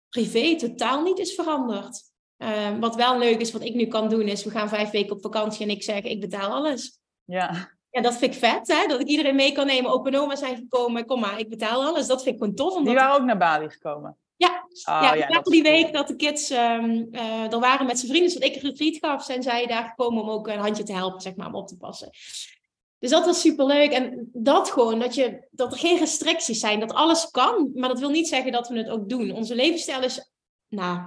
privé 0.09 0.57
totaal 0.57 1.03
niet 1.03 1.19
is 1.19 1.35
veranderd. 1.35 2.03
Uh, 2.39 2.79
wat 2.79 2.95
wel 2.95 3.19
leuk 3.19 3.41
is, 3.41 3.53
wat 3.53 3.63
ik 3.65 3.75
nu 3.75 3.87
kan 3.87 4.09
doen, 4.09 4.29
is 4.29 4.45
we 4.45 4.51
gaan 4.51 4.69
vijf 4.69 4.91
weken 4.91 5.13
op 5.17 5.23
vakantie 5.23 5.63
en 5.63 5.71
ik 5.71 5.83
zeg, 5.83 6.03
ik 6.03 6.21
betaal 6.21 6.51
alles. 6.51 6.99
Ja, 7.25 7.78
Ja, 7.99 8.05
dat 8.05 8.17
vind 8.19 8.35
ik 8.35 8.41
vet, 8.41 8.69
hè? 8.69 8.87
dat 8.87 9.01
ik 9.01 9.07
iedereen 9.07 9.35
mee 9.35 9.53
kan 9.53 9.67
nemen. 9.67 9.91
Opa 9.91 10.11
en 10.11 10.19
oma 10.19 10.37
zijn 10.37 10.57
gekomen, 10.57 11.07
kom 11.07 11.21
maar, 11.21 11.39
ik 11.39 11.49
betaal 11.49 11.85
alles. 11.85 12.07
Dat 12.07 12.23
vind 12.23 12.35
ik 12.35 12.41
gewoon 12.41 12.57
tof. 12.57 12.69
die 12.69 12.79
Omdat 12.79 12.95
waren 12.95 13.15
ook 13.15 13.27
naar 13.27 13.39
Bali 13.39 13.69
gekomen. 13.69 14.17
Ja, 14.37 14.67
Oh, 14.85 15.01
ja, 15.03 15.27
dat 15.27 15.45
die 15.45 15.63
cool. 15.63 15.75
week 15.75 15.93
dat 15.93 16.09
de 16.09 16.17
kids 16.17 16.51
eh, 16.51 17.53
er 17.53 17.61
waren 17.61 17.87
met 17.87 17.99
zijn 17.99 18.11
vrienden, 18.11 18.31
zodat 18.31 18.49
ik 18.49 18.55
een 18.55 18.69
retreat 18.69 18.97
gaf, 18.97 19.25
zijn 19.25 19.43
zij 19.43 19.67
daar 19.67 19.85
gekomen 19.85 20.23
om 20.23 20.31
ook 20.31 20.49
een 20.49 20.59
handje 20.59 20.83
te 20.83 20.93
helpen, 20.93 21.21
zeg 21.21 21.37
maar, 21.37 21.47
om 21.47 21.55
op 21.55 21.69
te 21.69 21.77
passen. 21.77 22.11
Dus 22.99 23.11
dat 23.11 23.25
was 23.25 23.41
superleuk. 23.41 23.91
En 23.91 24.29
dat 24.33 24.71
gewoon, 24.71 24.99
dat, 24.99 25.15
je, 25.15 25.47
dat 25.51 25.73
er 25.73 25.79
geen 25.79 25.99
restricties 25.99 26.61
zijn, 26.61 26.81
dat 26.81 26.93
alles 26.93 27.31
kan. 27.31 27.71
Maar 27.75 27.89
dat 27.89 27.99
wil 27.99 28.11
niet 28.11 28.29
zeggen 28.29 28.53
dat 28.53 28.69
we 28.69 28.79
het 28.79 28.89
ook 28.89 29.09
doen. 29.09 29.33
Onze 29.33 29.55
levensstijl 29.55 30.03
is, 30.03 30.31
nou, 30.69 31.01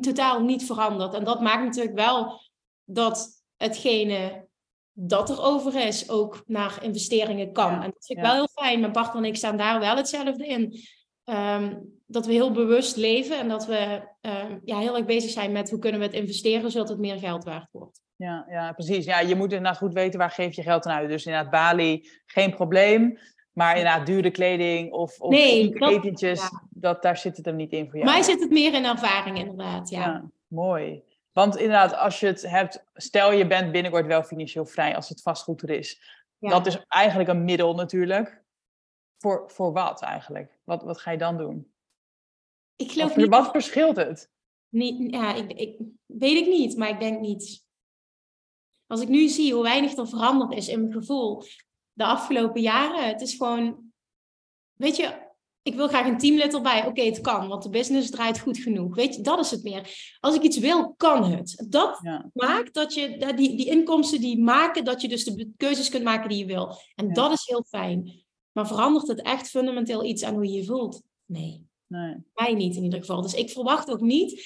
totaal 0.00 0.40
niet 0.40 0.66
veranderd. 0.66 1.14
En 1.14 1.24
dat 1.24 1.40
maakt 1.40 1.64
natuurlijk 1.64 1.96
wel 1.96 2.40
dat 2.84 3.42
hetgene 3.56 4.46
dat 4.92 5.30
er 5.30 5.42
over 5.42 5.86
is, 5.86 6.10
ook 6.10 6.42
naar 6.46 6.78
investeringen 6.82 7.52
kan. 7.52 7.72
Ja, 7.72 7.82
en 7.82 7.90
dat 7.90 8.06
vind 8.06 8.18
ik 8.18 8.24
ja. 8.24 8.30
wel 8.30 8.32
heel 8.40 8.64
fijn. 8.64 8.80
Mijn 8.80 8.92
partner 8.92 9.22
en 9.22 9.28
ik 9.28 9.36
staan 9.36 9.56
daar 9.56 9.80
wel 9.80 9.96
hetzelfde 9.96 10.46
in. 10.46 10.74
Ehm, 11.24 11.74
dat 12.06 12.26
we 12.26 12.32
heel 12.32 12.52
bewust 12.52 12.96
leven 12.96 13.38
en 13.38 13.48
dat 13.48 13.66
we 13.66 14.02
ehm, 14.20 14.58
ja, 14.64 14.78
heel 14.78 14.96
erg 14.96 15.04
bezig 15.06 15.30
zijn 15.30 15.52
met 15.52 15.70
hoe 15.70 15.78
kunnen 15.78 16.00
we 16.00 16.06
het 16.06 16.14
investeren 16.14 16.70
zodat 16.70 16.88
het 16.88 16.98
meer 16.98 17.18
geld 17.18 17.44
waard 17.44 17.68
wordt. 17.72 18.00
Ja, 18.16 18.46
ja, 18.48 18.72
precies. 18.72 19.04
Ja, 19.04 19.20
je 19.20 19.34
moet 19.34 19.52
inderdaad 19.52 19.76
goed 19.76 19.92
weten 19.92 20.18
waar 20.18 20.30
geef 20.30 20.56
je 20.56 20.62
geld 20.62 20.86
aan 20.86 20.96
uit. 20.96 21.08
Dus 21.08 21.26
inderdaad 21.26 21.50
Bali, 21.50 22.08
geen 22.26 22.54
probleem. 22.54 23.18
Maar 23.52 23.76
inderdaad 23.76 24.06
dure 24.06 24.30
kleding 24.30 24.92
of, 24.92 25.20
of 25.20 25.30
Nee, 25.30 25.62
chique 25.62 25.78
dat- 25.78 25.90
etentjes, 25.90 26.40
ja. 26.40 26.62
dat, 26.70 27.02
daar 27.02 27.16
zit 27.16 27.36
het 27.36 27.46
hem 27.46 27.56
niet 27.56 27.72
in 27.72 27.84
voor 27.90 27.98
jou. 27.98 28.10
Mij 28.10 28.22
zit 28.22 28.40
het 28.40 28.50
meer 28.50 28.74
in 28.74 28.84
ervaring 28.84 29.38
inderdaad, 29.38 29.90
ja. 29.90 30.00
Ja, 30.00 30.30
mooi. 30.46 31.02
Want 31.32 31.56
inderdaad, 31.56 31.94
als 31.94 32.20
je 32.20 32.26
het 32.26 32.42
hebt, 32.42 32.84
stel 32.94 33.32
je 33.32 33.46
bent 33.46 33.72
binnenkort 33.72 34.06
wel 34.06 34.22
financieel 34.22 34.66
vrij 34.66 34.96
als 34.96 35.08
het 35.08 35.22
vastgoed 35.22 35.62
er 35.62 35.70
is. 35.70 36.02
Ja. 36.38 36.48
Dat 36.48 36.66
is 36.66 36.84
eigenlijk 36.88 37.28
een 37.28 37.44
middel 37.44 37.74
natuurlijk. 37.74 38.42
Voor, 39.18 39.50
voor 39.50 39.72
wat 39.72 40.02
eigenlijk? 40.02 40.58
Wat, 40.64 40.82
wat 40.82 40.98
ga 40.98 41.10
je 41.10 41.18
dan 41.18 41.36
doen? 41.36 41.72
Ik 42.76 42.92
geloof 42.92 43.08
Wat, 43.08 43.16
niet, 43.16 43.28
wat 43.28 43.50
verschilt 43.50 43.96
het? 43.96 44.30
niet 44.68 45.10
ja, 45.10 45.34
ik, 45.34 45.52
ik, 45.52 45.78
weet 46.06 46.36
ik 46.36 46.46
niet, 46.46 46.76
maar 46.76 46.88
ik 46.88 47.00
denk 47.00 47.20
niet. 47.20 47.66
Als 48.86 49.00
ik 49.00 49.08
nu 49.08 49.28
zie 49.28 49.54
hoe 49.54 49.62
weinig 49.62 49.96
er 49.96 50.08
veranderd 50.08 50.52
is 50.52 50.68
in 50.68 50.80
mijn 50.80 50.92
gevoel 50.92 51.42
de 51.92 52.04
afgelopen 52.04 52.60
jaren, 52.60 53.08
het 53.08 53.20
is 53.20 53.34
gewoon, 53.34 53.92
weet 54.72 54.96
je, 54.96 55.31
ik 55.62 55.74
wil 55.74 55.88
graag 55.88 56.06
een 56.06 56.18
teamlid 56.18 56.54
erbij. 56.54 56.86
Oké, 56.86 57.02
het 57.02 57.20
kan, 57.20 57.48
want 57.48 57.62
de 57.62 57.68
business 57.68 58.10
draait 58.10 58.40
goed 58.40 58.58
genoeg. 58.58 58.94
Weet 58.94 59.14
je, 59.14 59.20
dat 59.22 59.38
is 59.38 59.50
het 59.50 59.62
meer. 59.62 60.14
Als 60.20 60.34
ik 60.34 60.42
iets 60.42 60.58
wil, 60.58 60.94
kan 60.96 61.24
het. 61.24 61.64
Dat 61.68 61.98
Ja, 62.02 62.30
maakt 62.34 62.74
dat 62.74 62.94
je 62.94 63.32
die, 63.36 63.56
die 63.56 63.66
inkomsten 63.66 64.20
die 64.20 64.38
maken 64.42 64.84
dat 64.84 65.00
je 65.00 65.08
dus 65.08 65.24
de 65.24 65.50
keuzes 65.56 65.88
kunt 65.88 66.04
maken 66.04 66.28
die 66.28 66.38
je 66.38 66.46
wil. 66.46 66.76
En 66.94 67.06
Ja. 67.06 67.12
dat 67.12 67.32
is 67.32 67.46
heel 67.46 67.64
fijn. 67.68 68.24
Maar 68.52 68.66
verandert 68.66 69.08
het 69.08 69.22
echt 69.22 69.48
fundamenteel 69.48 70.04
iets 70.04 70.22
aan 70.22 70.34
hoe 70.34 70.46
je 70.46 70.52
je 70.52 70.64
voelt? 70.64 71.02
Nee, 71.26 71.66
nee. 71.86 72.16
mij 72.34 72.54
niet 72.54 72.76
in 72.76 72.82
ieder 72.82 72.98
geval. 72.98 73.22
Dus 73.22 73.34
ik 73.34 73.50
verwacht 73.50 73.90
ook 73.90 74.00
niet, 74.00 74.44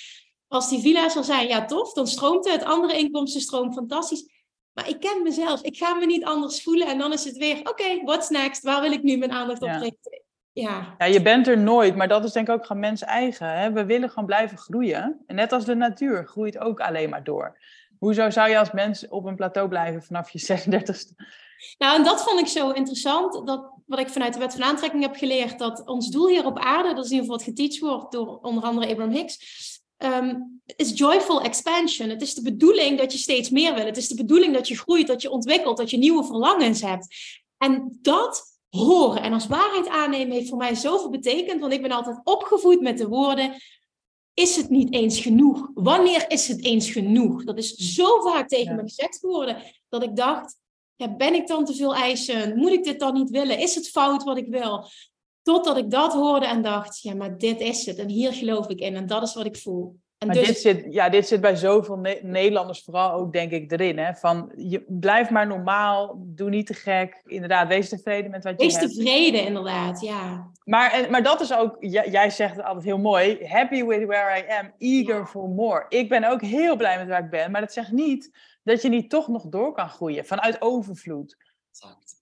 als 0.49 0.69
die 0.69 0.81
villa's 0.81 1.17
er 1.17 1.25
zijn, 1.25 1.49
ja 1.49 1.65
tof, 1.65 1.93
dan 1.93 2.07
stroomt 2.07 2.51
het. 2.51 2.65
Andere 2.65 2.99
inkomsten 2.99 3.41
stroomt 3.41 3.75
fantastisch. 3.75 4.35
Maar 4.73 4.89
ik 4.89 5.01
ken 5.01 5.23
mezelf. 5.23 5.63
Ik 5.63 5.77
ga 5.77 5.95
me 5.95 6.07
niet 6.07 6.25
anders 6.25 6.63
voelen. 6.63 6.87
En 6.87 6.99
dan 6.99 7.13
is 7.13 7.25
het 7.25 7.37
weer, 7.37 7.59
oké, 7.59 8.03
what's 8.05 8.29
next? 8.29 8.63
Waar 8.63 8.81
wil 8.83 8.93
ik 8.93 9.03
nu 9.03 9.17
mijn 9.17 9.33
aandacht 9.33 9.63
op 9.63 9.69
richten? 9.69 10.16
Ja, 10.63 10.95
Ja, 10.99 11.05
je 11.07 11.23
bent 11.23 11.47
er 11.47 11.59
nooit, 11.59 11.97
maar 11.97 12.09
dat 12.09 12.25
is 12.25 12.33
denk 12.33 12.49
ik 12.49 12.55
ook 12.55 12.67
gewoon 12.67 12.83
mens 12.83 13.03
eigen. 13.03 13.59
Hè? 13.59 13.73
We 13.73 13.85
willen 13.85 14.09
gewoon 14.09 14.27
blijven 14.27 14.59
groeien. 14.59 15.23
En 15.27 15.35
net 15.35 15.53
als 15.53 15.65
de 15.65 15.75
natuur 15.75 16.27
groeit 16.27 16.59
ook 16.59 16.81
alleen 16.81 17.11
maar 17.11 17.25
door. 17.25 17.59
Hoezo 17.99 18.31
zou 18.31 18.51
je 18.51 18.59
als 18.59 18.71
mens 18.73 19.09
op 19.09 19.25
een 19.25 19.37
plateau 19.37 19.69
blijven 19.69 20.03
vanaf 20.03 20.31
je 20.31 20.39
36ste? 20.41 21.25
Nou, 21.79 21.97
en 21.97 22.05
dat 22.05 22.23
vond 22.23 22.41
ik 22.41 22.47
zo 22.47 22.71
interessant. 22.71 23.47
Dat, 23.47 23.71
wat 23.87 23.99
ik 23.99 24.09
vanuit 24.09 24.33
de 24.33 24.39
wet 24.39 24.53
van 24.55 24.63
aantrekking 24.63 25.03
heb 25.03 25.17
geleerd. 25.17 25.59
Dat 25.59 25.87
ons 25.87 26.11
doel 26.11 26.29
hier 26.29 26.47
op 26.47 26.59
aarde, 26.59 26.95
dat 26.95 27.05
is 27.05 27.11
in 27.11 27.17
ieder 27.17 27.33
geval 27.33 27.37
wat 27.37 27.57
geteacht 27.57 27.79
wordt 27.79 28.13
door 28.13 28.39
onder 28.43 28.65
andere 28.65 28.87
Abraham 28.89 29.15
Hicks. 29.15 29.39
ehm, 29.97 30.35
is 30.77 30.99
joyful 30.99 31.43
expansion. 31.43 32.09
Het 32.09 32.23
is 32.23 32.35
de 32.35 32.43
bedoeling 32.43 32.99
dat 32.99 33.13
je 33.13 33.19
steeds 33.19 33.51
meer 33.51 33.75
wil. 33.75 33.87
Het 33.87 33.97
is 33.97 34.09
de 34.09 34.15
bedoeling 34.15 34.55
dat 34.55 34.69
je 34.69 34.79
groeit, 34.79 35.07
dat 35.07 35.23
je 35.23 35.31
ontwikkelt, 35.31 35.77
dat 35.77 35.91
je 35.91 35.99
nieuwe 35.99 36.25
verlangens 36.25 36.81
hebt. 36.81 37.07
En 37.59 37.99
dat 38.03 38.56
horen 38.69 39.23
en 39.23 39.33
als 39.33 39.47
waarheid 39.47 39.89
aannemen 39.89 40.37
heeft 40.37 40.49
voor 40.49 40.59
mij 40.59 40.75
zoveel 40.75 41.11
betekend. 41.11 41.61
Want 41.61 41.73
ik 41.73 41.83
ben 41.83 41.91
altijd 41.91 42.21
opgevoed 42.25 42.81
met 42.81 42.99
de 42.99 43.09
woorden: 43.09 43.55
is 44.35 44.57
het 44.57 44.71
niet 44.71 44.93
eens 44.93 45.21
genoeg? 45.21 45.71
Wanneer 45.75 46.25
is 46.31 46.49
het 46.49 46.65
eens 46.65 46.91
genoeg? 46.91 47.45
Dat 47.45 47.59
is 47.59 47.75
zo 47.75 48.21
vaak 48.21 48.49
tegen 48.49 48.77
me 48.77 48.83
gezegd 48.83 49.19
geworden 49.19 49.63
dat 49.89 50.03
ik 50.03 50.17
dacht: 50.17 50.57
ja, 50.97 51.17
ben 51.17 51.35
ik 51.35 51.47
dan 51.47 51.65
te 51.65 51.75
veel 51.75 51.95
eisen? 51.95 52.59
Moet 52.59 52.73
ik 52.73 52.85
dit 52.85 53.01
dan 53.01 53.15
niet 53.15 53.31
willen? 53.31 53.59
Is 53.59 53.75
het 53.75 53.89
fout 53.89 54.23
wat 54.23 54.37
ik 54.37 54.49
wil? 54.49 54.89
Totdat 55.43 55.77
ik 55.77 55.91
dat 55.91 56.13
hoorde 56.13 56.47
en 56.47 56.63
dacht: 56.63 57.01
ja, 57.01 57.15
maar 57.15 57.39
dit 57.39 57.61
is 57.61 57.87
het 57.87 57.99
en 57.99 58.09
hier 58.09 58.33
geloof 58.33 58.69
ik 58.69 58.81
in 58.81 58.97
en 58.97 59.07
dat 59.07 59.23
is 59.23 59.35
wat 59.35 59.47
ik 59.47 59.57
voel. 59.57 59.97
En 60.19 60.27
maar 60.27 60.37
dus... 60.37 60.47
dit, 60.47 60.59
zit, 60.59 60.87
ja, 60.89 61.09
dit 61.09 61.29
zit 61.29 61.41
bij 61.41 61.57
zoveel 61.57 61.97
Nederlanders 62.23 62.83
vooral 62.85 63.13
ook, 63.13 63.33
denk 63.33 63.51
ik, 63.51 63.73
erin. 63.73 63.99
Hè? 63.99 64.15
Van, 64.15 64.53
je, 64.57 64.85
blijf 64.89 65.31
maar 65.31 65.47
normaal, 65.47 66.15
doe 66.19 66.51
niet 66.51 66.67
te 66.67 66.75
gek. 66.75 67.23
Inderdaad, 67.25 67.69
wees 67.69 67.89
tevreden 67.89 68.31
met 68.31 68.45
wat 68.45 68.53
je 68.53 68.65
wees 68.65 68.77
hebt. 68.77 68.87
Wees 68.87 68.97
tevreden, 68.97 69.45
inderdaad, 69.45 70.01
ja. 70.01 70.51
Maar, 70.65 70.93
en, 70.93 71.11
maar 71.11 71.23
dat 71.23 71.41
is 71.41 71.55
ook, 71.55 71.77
jij, 71.81 72.31
zegt 72.31 72.57
het 72.57 72.65
altijd 72.65 72.85
heel 72.85 72.99
mooi, 72.99 73.47
happy 73.47 73.85
with 73.85 74.07
where 74.07 74.39
I 74.39 74.51
am, 74.51 74.73
eager 74.79 75.27
for 75.27 75.49
more. 75.49 75.87
Ik 75.89 76.09
ben 76.09 76.25
ook 76.25 76.43
heel 76.43 76.77
blij 76.77 76.99
met 76.99 77.09
waar 77.09 77.25
ik 77.25 77.31
ben, 77.31 77.51
maar 77.51 77.61
dat 77.61 77.73
zegt 77.73 77.93
niet 77.93 78.31
dat 78.63 78.83
je 78.83 78.89
niet 78.89 79.11
toch 79.11 79.29
nog 79.29 79.47
door 79.47 79.73
kan 79.73 79.89
groeien 79.89 80.27
vanuit 80.27 80.61
overvloed. 80.61 81.37
Exact. 81.71 82.16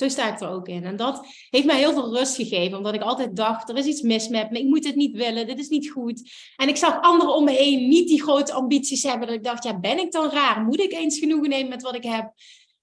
Zo 0.00 0.08
sta 0.08 0.32
ik 0.32 0.40
er 0.40 0.48
ook 0.48 0.68
in. 0.68 0.84
En 0.84 0.96
dat 0.96 1.26
heeft 1.50 1.66
mij 1.66 1.78
heel 1.78 1.92
veel 1.92 2.16
rust 2.16 2.34
gegeven, 2.34 2.76
omdat 2.76 2.94
ik 2.94 3.02
altijd 3.02 3.36
dacht, 3.36 3.68
er 3.68 3.76
is 3.76 3.86
iets 3.86 4.02
mis 4.02 4.28
met 4.28 4.50
me, 4.50 4.58
ik 4.58 4.66
moet 4.66 4.82
dit 4.82 4.94
niet 4.94 5.16
willen, 5.16 5.46
dit 5.46 5.58
is 5.58 5.68
niet 5.68 5.90
goed. 5.90 6.30
En 6.56 6.68
ik 6.68 6.76
zag 6.76 7.00
anderen 7.00 7.34
om 7.34 7.44
me 7.44 7.50
heen 7.50 7.88
niet 7.88 8.08
die 8.08 8.22
grote 8.22 8.52
ambities 8.52 9.02
hebben, 9.02 9.26
dat 9.26 9.36
ik 9.36 9.44
dacht, 9.44 9.64
ja, 9.64 9.80
ben 9.80 9.98
ik 9.98 10.12
dan 10.12 10.30
raar? 10.30 10.64
Moet 10.64 10.80
ik 10.80 10.92
eens 10.92 11.18
genoegen 11.18 11.48
nemen 11.48 11.68
met 11.68 11.82
wat 11.82 11.94
ik 11.94 12.04
heb? 12.04 12.32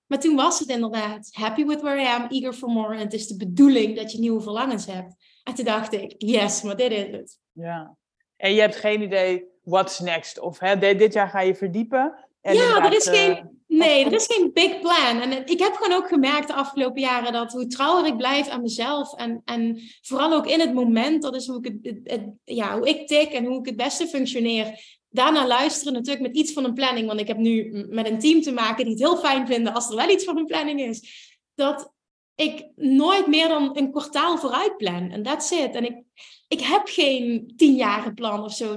Maar 0.07 0.19
toen 0.19 0.35
was 0.35 0.59
het 0.59 0.69
inderdaad, 0.69 1.29
happy 1.31 1.65
with 1.65 1.81
where 1.81 2.01
I 2.01 2.05
am, 2.05 2.27
eager 2.29 2.53
for 2.53 2.69
more. 2.69 2.93
En 2.93 2.99
het 2.99 3.13
is 3.13 3.27
de 3.27 3.37
bedoeling 3.37 3.95
dat 3.95 4.11
je 4.11 4.19
nieuwe 4.19 4.41
verlangens 4.41 4.85
hebt. 4.85 5.15
En 5.43 5.53
toen 5.53 5.65
dacht 5.65 5.93
ik, 5.93 6.13
yes, 6.17 6.61
maar 6.61 6.75
dit 6.75 6.91
is 6.91 7.11
het. 7.11 7.39
Ja. 7.51 7.97
En 8.35 8.53
je 8.53 8.59
hebt 8.59 8.75
geen 8.75 9.01
idee, 9.01 9.45
what's 9.63 9.99
next? 9.99 10.39
Of 10.39 10.59
hè, 10.59 10.77
dit 10.77 11.13
jaar 11.13 11.29
ga 11.29 11.41
je 11.41 11.55
verdiepen. 11.55 12.26
En 12.47 12.55
ja, 12.55 12.85
er 12.85 12.95
is 12.95 13.07
geen, 13.07 13.35
eh, 13.35 13.43
nee, 13.67 14.05
er 14.05 14.13
is 14.13 14.25
geen 14.25 14.51
big 14.53 14.79
plan. 14.79 15.21
En 15.21 15.47
ik 15.47 15.59
heb 15.59 15.75
gewoon 15.75 15.97
ook 15.97 16.07
gemerkt 16.07 16.47
de 16.47 16.53
afgelopen 16.53 17.01
jaren 17.01 17.33
dat 17.33 17.51
hoe 17.51 17.67
trouwer 17.67 18.05
ik 18.05 18.17
blijf 18.17 18.47
aan 18.47 18.61
mezelf 18.61 19.13
en, 19.13 19.41
en 19.45 19.79
vooral 20.01 20.33
ook 20.33 20.47
in 20.47 20.59
het 20.59 20.73
moment, 20.73 21.21
dat 21.21 21.35
is 21.35 21.47
hoe 21.47 21.59
ik, 21.61 21.79
het, 21.81 21.99
het, 22.03 22.21
ja, 22.43 22.77
hoe 22.77 22.89
ik 22.89 23.07
tik 23.07 23.31
en 23.31 23.45
hoe 23.45 23.59
ik 23.59 23.65
het 23.65 23.75
beste 23.75 24.07
functioneer. 24.07 24.79
Daarna 25.09 25.47
luisteren 25.47 25.93
natuurlijk 25.93 26.27
met 26.27 26.35
iets 26.35 26.53
van 26.53 26.63
een 26.63 26.73
planning, 26.73 27.07
want 27.07 27.19
ik 27.19 27.27
heb 27.27 27.37
nu 27.37 27.85
met 27.89 28.09
een 28.09 28.19
team 28.19 28.41
te 28.41 28.51
maken 28.51 28.85
die 28.85 28.93
het 28.93 29.03
heel 29.03 29.17
fijn 29.17 29.47
vinden 29.47 29.73
als 29.73 29.89
er 29.89 29.95
wel 29.95 30.09
iets 30.09 30.23
van 30.23 30.37
een 30.37 30.45
planning 30.45 30.81
is. 30.81 31.29
Dat 31.55 31.93
ik 32.35 32.67
nooit 32.75 33.27
meer 33.27 33.47
dan 33.47 33.77
een 33.77 33.91
kwartaal 33.91 34.37
vooruit 34.37 34.77
plan. 34.77 35.11
En 35.11 35.23
that's 35.23 35.51
it. 35.51 35.75
En 35.75 35.85
ik, 35.85 36.03
ik 36.47 36.61
heb 36.61 36.81
geen 36.85 37.53
tienjaren 37.55 38.13
plan 38.13 38.43
of 38.43 38.53
zo. 38.53 38.71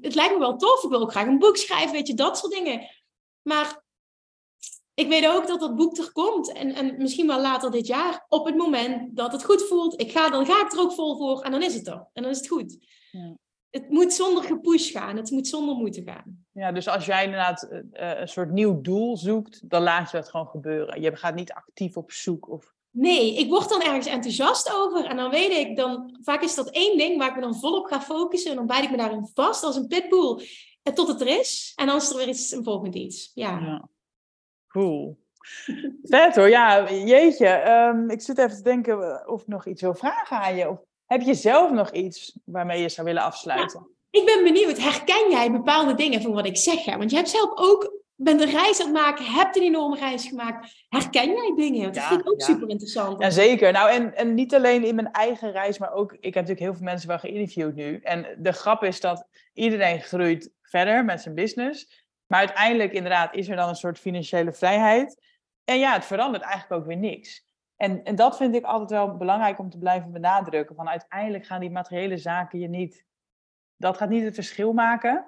het 0.00 0.14
lijkt 0.14 0.32
me 0.32 0.38
wel 0.38 0.56
tof. 0.56 0.82
Ik 0.82 0.90
wil 0.90 1.00
ook 1.00 1.10
graag 1.10 1.26
een 1.26 1.38
boek 1.38 1.56
schrijven, 1.56 1.92
weet 1.92 2.06
je, 2.06 2.14
dat 2.14 2.38
soort 2.38 2.52
dingen. 2.52 2.88
Maar 3.42 3.82
ik 4.94 5.08
weet 5.08 5.28
ook 5.28 5.46
dat 5.46 5.60
dat 5.60 5.76
boek 5.76 5.96
er 5.96 6.12
komt. 6.12 6.52
En, 6.52 6.74
en 6.74 6.96
misschien 6.98 7.26
wel 7.26 7.40
later 7.40 7.70
dit 7.70 7.86
jaar. 7.86 8.26
Op 8.28 8.46
het 8.46 8.56
moment 8.56 9.16
dat 9.16 9.32
het 9.32 9.44
goed 9.44 9.62
voelt. 9.62 10.00
Ik 10.00 10.12
ga, 10.12 10.30
dan 10.30 10.46
ga 10.46 10.64
ik 10.64 10.72
er 10.72 10.80
ook 10.80 10.92
vol 10.92 11.16
voor. 11.16 11.42
En 11.42 11.50
dan 11.50 11.62
is 11.62 11.74
het 11.74 11.86
er. 11.86 12.06
En 12.12 12.22
dan 12.22 12.30
is 12.30 12.36
het 12.36 12.48
goed. 12.48 12.76
Ja. 13.10 13.36
Het 13.70 13.90
moet 13.90 14.12
zonder 14.12 14.42
gepush 14.42 14.92
gaan. 14.92 15.16
Het 15.16 15.30
moet 15.30 15.48
zonder 15.48 15.74
moeten 15.74 16.02
gaan. 16.02 16.44
Ja, 16.52 16.72
dus 16.72 16.88
als 16.88 17.06
jij 17.06 17.24
inderdaad 17.24 17.68
uh, 17.70 17.80
een 17.92 18.28
soort 18.28 18.50
nieuw 18.50 18.80
doel 18.80 19.16
zoekt, 19.16 19.70
dan 19.70 19.82
laat 19.82 20.10
je 20.10 20.16
het 20.16 20.28
gewoon 20.28 20.46
gebeuren. 20.46 21.00
Je 21.00 21.16
gaat 21.16 21.34
niet 21.34 21.52
actief 21.52 21.96
op 21.96 22.12
zoek. 22.12 22.50
Of... 22.50 22.74
Nee, 22.90 23.34
ik 23.34 23.48
word 23.48 23.68
dan 23.68 23.82
ergens 23.82 24.06
enthousiast 24.06 24.74
over. 24.74 25.04
En 25.04 25.16
dan 25.16 25.30
weet 25.30 25.50
ik, 25.50 25.76
dan, 25.76 26.18
vaak 26.22 26.42
is 26.42 26.54
dat 26.54 26.70
één 26.70 26.98
ding 26.98 27.18
waar 27.18 27.28
ik 27.28 27.34
me 27.34 27.40
dan 27.40 27.58
volop 27.58 27.86
ga 27.86 28.00
focussen. 28.00 28.50
En 28.50 28.56
dan 28.56 28.66
bijt 28.66 28.84
ik 28.84 28.90
me 28.90 28.96
daarin 28.96 29.30
vast 29.34 29.64
als 29.64 29.76
een 29.76 29.86
pitbull 29.86 30.42
tot 30.94 31.08
het 31.08 31.20
er 31.20 31.38
is. 31.40 31.72
En 31.76 31.86
dan 31.86 31.96
is 31.96 32.10
er 32.10 32.16
weer 32.16 32.28
iets, 32.28 32.52
een 32.52 32.64
volgend 32.64 32.94
iets. 32.94 33.30
Ja. 33.34 33.58
ja. 33.58 33.88
Cool. 34.68 35.20
Vet 36.02 36.36
hoor, 36.36 36.48
ja, 36.48 36.92
jeetje. 36.92 37.70
Um, 37.70 38.10
ik 38.10 38.20
zit 38.20 38.38
even 38.38 38.56
te 38.56 38.62
denken 38.62 39.02
eh, 39.02 39.28
of 39.28 39.40
ik 39.40 39.46
nog 39.46 39.66
iets 39.66 39.82
wil 39.82 39.94
vragen 39.94 40.36
aan 40.36 40.56
je. 40.56 40.68
Of 40.68 40.78
heb 41.06 41.20
je 41.20 41.34
zelf 41.34 41.70
nog 41.70 41.90
iets 41.90 42.38
waarmee 42.44 42.82
je 42.82 42.88
zou 42.88 43.06
willen 43.06 43.22
afsluiten? 43.22 43.92
ik 44.12 44.24
ben 44.24 44.44
benieuwd, 44.44 44.78
herken 44.78 45.30
jij 45.30 45.52
bepaalde 45.52 45.94
dingen 45.94 46.22
van 46.22 46.32
wat 46.32 46.46
ik 46.46 46.56
zeg? 46.56 46.84
Want 46.84 47.10
je 47.10 47.16
hebt 47.16 47.28
zelf 47.28 47.50
ook, 47.54 48.00
bent 48.14 48.40
een 48.40 48.50
reis 48.50 48.80
aan 48.80 48.86
het 48.86 48.94
maken, 48.94 49.24
hebt 49.24 49.56
een 49.56 49.62
enorme 49.62 49.96
reis 49.96 50.26
gemaakt. 50.26 50.84
Herken 50.88 51.28
jij 51.28 51.52
dingen? 51.56 51.92
Dat 51.92 52.04
vind 52.04 52.20
ik 52.20 52.32
ook 52.32 52.40
super 52.40 52.68
interessant. 52.68 53.22
Ja, 53.22 53.30
zeker. 53.30 53.72
Nou, 53.72 53.90
en, 53.90 54.16
en 54.16 54.34
niet 54.34 54.54
alleen 54.54 54.84
in 54.84 54.94
mijn 54.94 55.10
eigen 55.10 55.52
reis, 55.52 55.78
maar 55.78 55.92
ook, 55.92 56.12
ik 56.12 56.22
heb 56.22 56.34
natuurlijk 56.34 56.60
heel 56.60 56.74
veel 56.74 56.84
mensen 56.84 57.08
wel 57.08 57.18
geïnterviewd 57.18 57.74
nu. 57.74 58.00
En 58.02 58.26
de 58.38 58.52
grap 58.52 58.82
is 58.82 59.00
dat 59.00 59.26
iedereen 59.52 60.00
groeit 60.00 60.50
verder 60.72 61.04
met 61.04 61.20
zijn 61.20 61.34
business. 61.34 62.06
Maar 62.26 62.38
uiteindelijk 62.38 62.92
inderdaad 62.92 63.34
is 63.34 63.48
er 63.48 63.56
dan 63.56 63.68
een 63.68 63.74
soort 63.74 63.98
financiële 63.98 64.52
vrijheid. 64.52 65.20
En 65.64 65.78
ja, 65.78 65.92
het 65.92 66.04
verandert 66.04 66.42
eigenlijk 66.42 66.80
ook 66.80 66.86
weer 66.86 66.96
niks. 66.96 67.44
En, 67.76 68.04
en 68.04 68.14
dat 68.14 68.36
vind 68.36 68.54
ik 68.54 68.64
altijd 68.64 68.90
wel 68.90 69.16
belangrijk 69.16 69.58
om 69.58 69.70
te 69.70 69.78
blijven 69.78 70.12
benadrukken. 70.12 70.76
Van 70.76 70.88
uiteindelijk 70.88 71.46
gaan 71.46 71.60
die 71.60 71.70
materiële 71.70 72.16
zaken 72.16 72.58
je 72.58 72.68
niet... 72.68 73.04
Dat 73.76 73.96
gaat 73.96 74.08
niet 74.08 74.24
het 74.24 74.34
verschil 74.34 74.72
maken. 74.72 75.26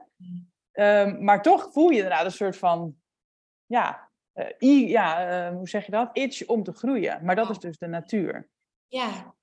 Um, 0.73 1.25
maar 1.25 1.43
toch 1.43 1.73
voel 1.73 1.89
je 1.89 1.97
inderdaad 1.97 2.25
een 2.25 2.31
soort 2.31 2.57
van... 2.57 2.97
Ja, 3.67 4.11
uh, 4.35 4.89
ja 4.89 5.07
uh, 5.49 5.57
hoe 5.57 5.69
zeg 5.69 5.85
je 5.85 5.91
dat? 5.91 6.11
Itch 6.13 6.47
om 6.47 6.63
te 6.63 6.73
groeien. 6.73 7.25
Maar 7.25 7.37
dat 7.37 7.51
is 7.51 7.59
dus 7.59 7.79
de 7.79 7.87
natuur. 7.87 8.49
Ja. 8.87 9.35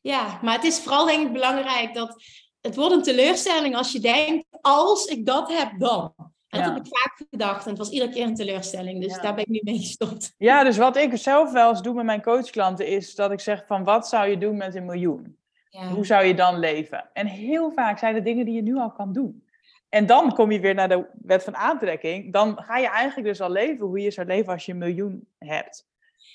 Ja, 0.00 0.38
maar 0.42 0.54
het 0.54 0.64
is 0.64 0.82
vooral 0.82 1.06
denk 1.06 1.26
ik 1.26 1.32
belangrijk 1.32 1.94
dat 1.94 2.22
het 2.66 2.76
wordt 2.76 2.94
een 2.94 3.02
teleurstelling 3.02 3.76
als 3.76 3.92
je 3.92 4.00
denkt, 4.00 4.46
als 4.60 5.04
ik 5.04 5.26
dat 5.26 5.52
heb, 5.52 5.70
dan. 5.78 6.14
En 6.48 6.62
dat 6.62 6.74
heb 6.74 6.86
ik 6.86 6.96
vaak 6.96 7.26
gedacht 7.30 7.64
en 7.64 7.68
het 7.68 7.78
was 7.78 7.90
iedere 7.90 8.12
keer 8.12 8.26
een 8.26 8.34
teleurstelling. 8.34 9.02
Dus 9.02 9.20
daar 9.20 9.34
ben 9.34 9.44
ik 9.44 9.50
nu 9.50 9.60
mee 9.62 9.78
gestopt. 9.78 10.34
Ja, 10.36 10.64
dus 10.64 10.76
wat 10.76 10.96
ik 10.96 11.16
zelf 11.16 11.52
wel 11.52 11.70
eens 11.70 11.82
doe 11.82 11.94
met 11.94 12.04
mijn 12.04 12.22
coachklanten 12.22 12.86
is 12.86 13.14
dat 13.14 13.30
ik 13.30 13.40
zeg 13.40 13.66
van 13.66 13.84
wat 13.84 14.08
zou 14.08 14.28
je 14.28 14.38
doen 14.38 14.56
met 14.56 14.74
een 14.74 14.84
miljoen? 14.84 15.38
Hoe 15.94 16.06
zou 16.06 16.24
je 16.24 16.34
dan 16.34 16.58
leven? 16.58 17.10
En 17.12 17.26
heel 17.26 17.70
vaak 17.70 17.98
zijn 17.98 18.14
er 18.14 18.24
dingen 18.24 18.44
die 18.44 18.54
je 18.54 18.62
nu 18.62 18.76
al 18.76 18.90
kan 18.90 19.12
doen. 19.12 19.44
En 19.88 20.06
dan 20.06 20.34
kom 20.34 20.50
je 20.50 20.60
weer 20.60 20.74
naar 20.74 20.88
de 20.88 21.06
wet 21.22 21.44
van 21.44 21.56
aantrekking. 21.56 22.32
Dan 22.32 22.62
ga 22.62 22.76
je 22.76 22.88
eigenlijk 22.88 23.28
dus 23.28 23.40
al 23.40 23.50
leven 23.50 23.86
hoe 23.86 24.00
je 24.00 24.10
zou 24.10 24.26
leven 24.26 24.52
als 24.52 24.66
je 24.66 24.72
een 24.72 24.78
miljoen 24.78 25.28
hebt. 25.38 25.86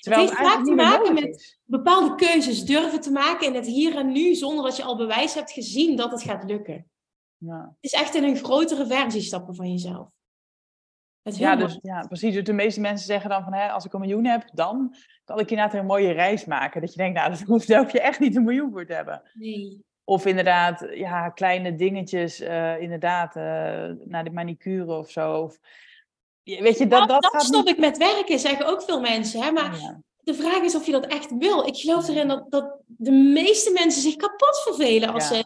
Terwijl 0.02 0.28
het 0.28 0.38
heeft 0.38 0.50
vaak 0.50 0.64
te 0.64 0.74
maken 0.74 1.14
met 1.14 1.58
bepaalde 1.64 2.14
keuzes 2.14 2.64
durven 2.64 3.00
te 3.00 3.10
maken 3.10 3.46
in 3.46 3.54
het 3.54 3.66
hier 3.66 3.96
en 3.96 4.12
nu, 4.12 4.34
zonder 4.34 4.64
dat 4.64 4.76
je 4.76 4.82
al 4.82 4.96
bewijs 4.96 5.34
hebt 5.34 5.52
gezien 5.52 5.96
dat 5.96 6.10
het 6.10 6.22
gaat 6.22 6.44
lukken. 6.44 6.90
Ja. 7.36 7.76
Het 7.80 7.92
is 7.92 8.00
echt 8.00 8.14
in 8.14 8.24
een 8.24 8.36
grotere 8.36 8.86
versie 8.86 9.20
stappen 9.20 9.54
van 9.54 9.70
jezelf. 9.70 10.08
Ja, 11.22 11.56
dus, 11.56 11.78
ja, 11.82 12.06
precies. 12.06 12.34
Dus 12.34 12.44
de 12.44 12.52
meeste 12.52 12.80
mensen 12.80 13.06
zeggen 13.06 13.30
dan 13.30 13.42
van, 13.42 13.52
hè, 13.52 13.70
als 13.70 13.84
ik 13.84 13.92
een 13.92 14.00
miljoen 14.00 14.24
heb, 14.24 14.50
dan 14.52 14.94
kan 15.24 15.38
ik 15.38 15.50
inderdaad 15.50 15.74
een 15.74 15.86
mooie 15.86 16.12
reis 16.12 16.44
maken. 16.44 16.80
Dat 16.80 16.92
je 16.92 16.96
denkt, 16.96 17.18
nou, 17.18 17.30
dat 17.32 17.40
hoeft, 17.40 17.68
daar 17.68 17.92
je 17.92 18.00
echt 18.00 18.20
niet 18.20 18.36
een 18.36 18.44
miljoen 18.44 18.70
voor 18.70 18.86
te 18.86 18.94
hebben. 18.94 19.22
Nee. 19.32 19.84
Of 20.04 20.26
inderdaad, 20.26 20.86
ja, 20.90 21.28
kleine 21.28 21.74
dingetjes, 21.74 22.40
uh, 22.40 22.80
inderdaad, 22.80 23.36
uh, 23.36 23.42
naar 24.04 24.24
de 24.24 24.30
manicure 24.32 24.92
of 24.92 25.10
zo. 25.10 25.42
Of, 25.42 25.58
Weet 26.44 26.78
je, 26.78 26.86
dat, 26.86 27.08
dat, 27.08 27.22
dat, 27.22 27.32
dat 27.32 27.42
stop 27.42 27.68
ik 27.68 27.78
met 27.78 27.98
werken, 27.98 28.38
zeggen 28.38 28.66
ook 28.66 28.82
veel 28.82 29.00
mensen. 29.00 29.42
Hè? 29.42 29.50
Maar 29.50 30.00
de 30.22 30.34
vraag 30.34 30.62
is 30.62 30.74
of 30.74 30.86
je 30.86 30.92
dat 30.92 31.06
echt 31.06 31.38
wil. 31.38 31.66
Ik 31.66 31.76
geloof 31.76 32.08
erin 32.08 32.28
dat, 32.28 32.50
dat 32.50 32.76
de 32.86 33.10
meeste 33.10 33.72
mensen 33.72 34.02
zich 34.02 34.16
kapot 34.16 34.62
vervelen 34.62 35.12
als 35.12 35.28
ze 35.28 35.44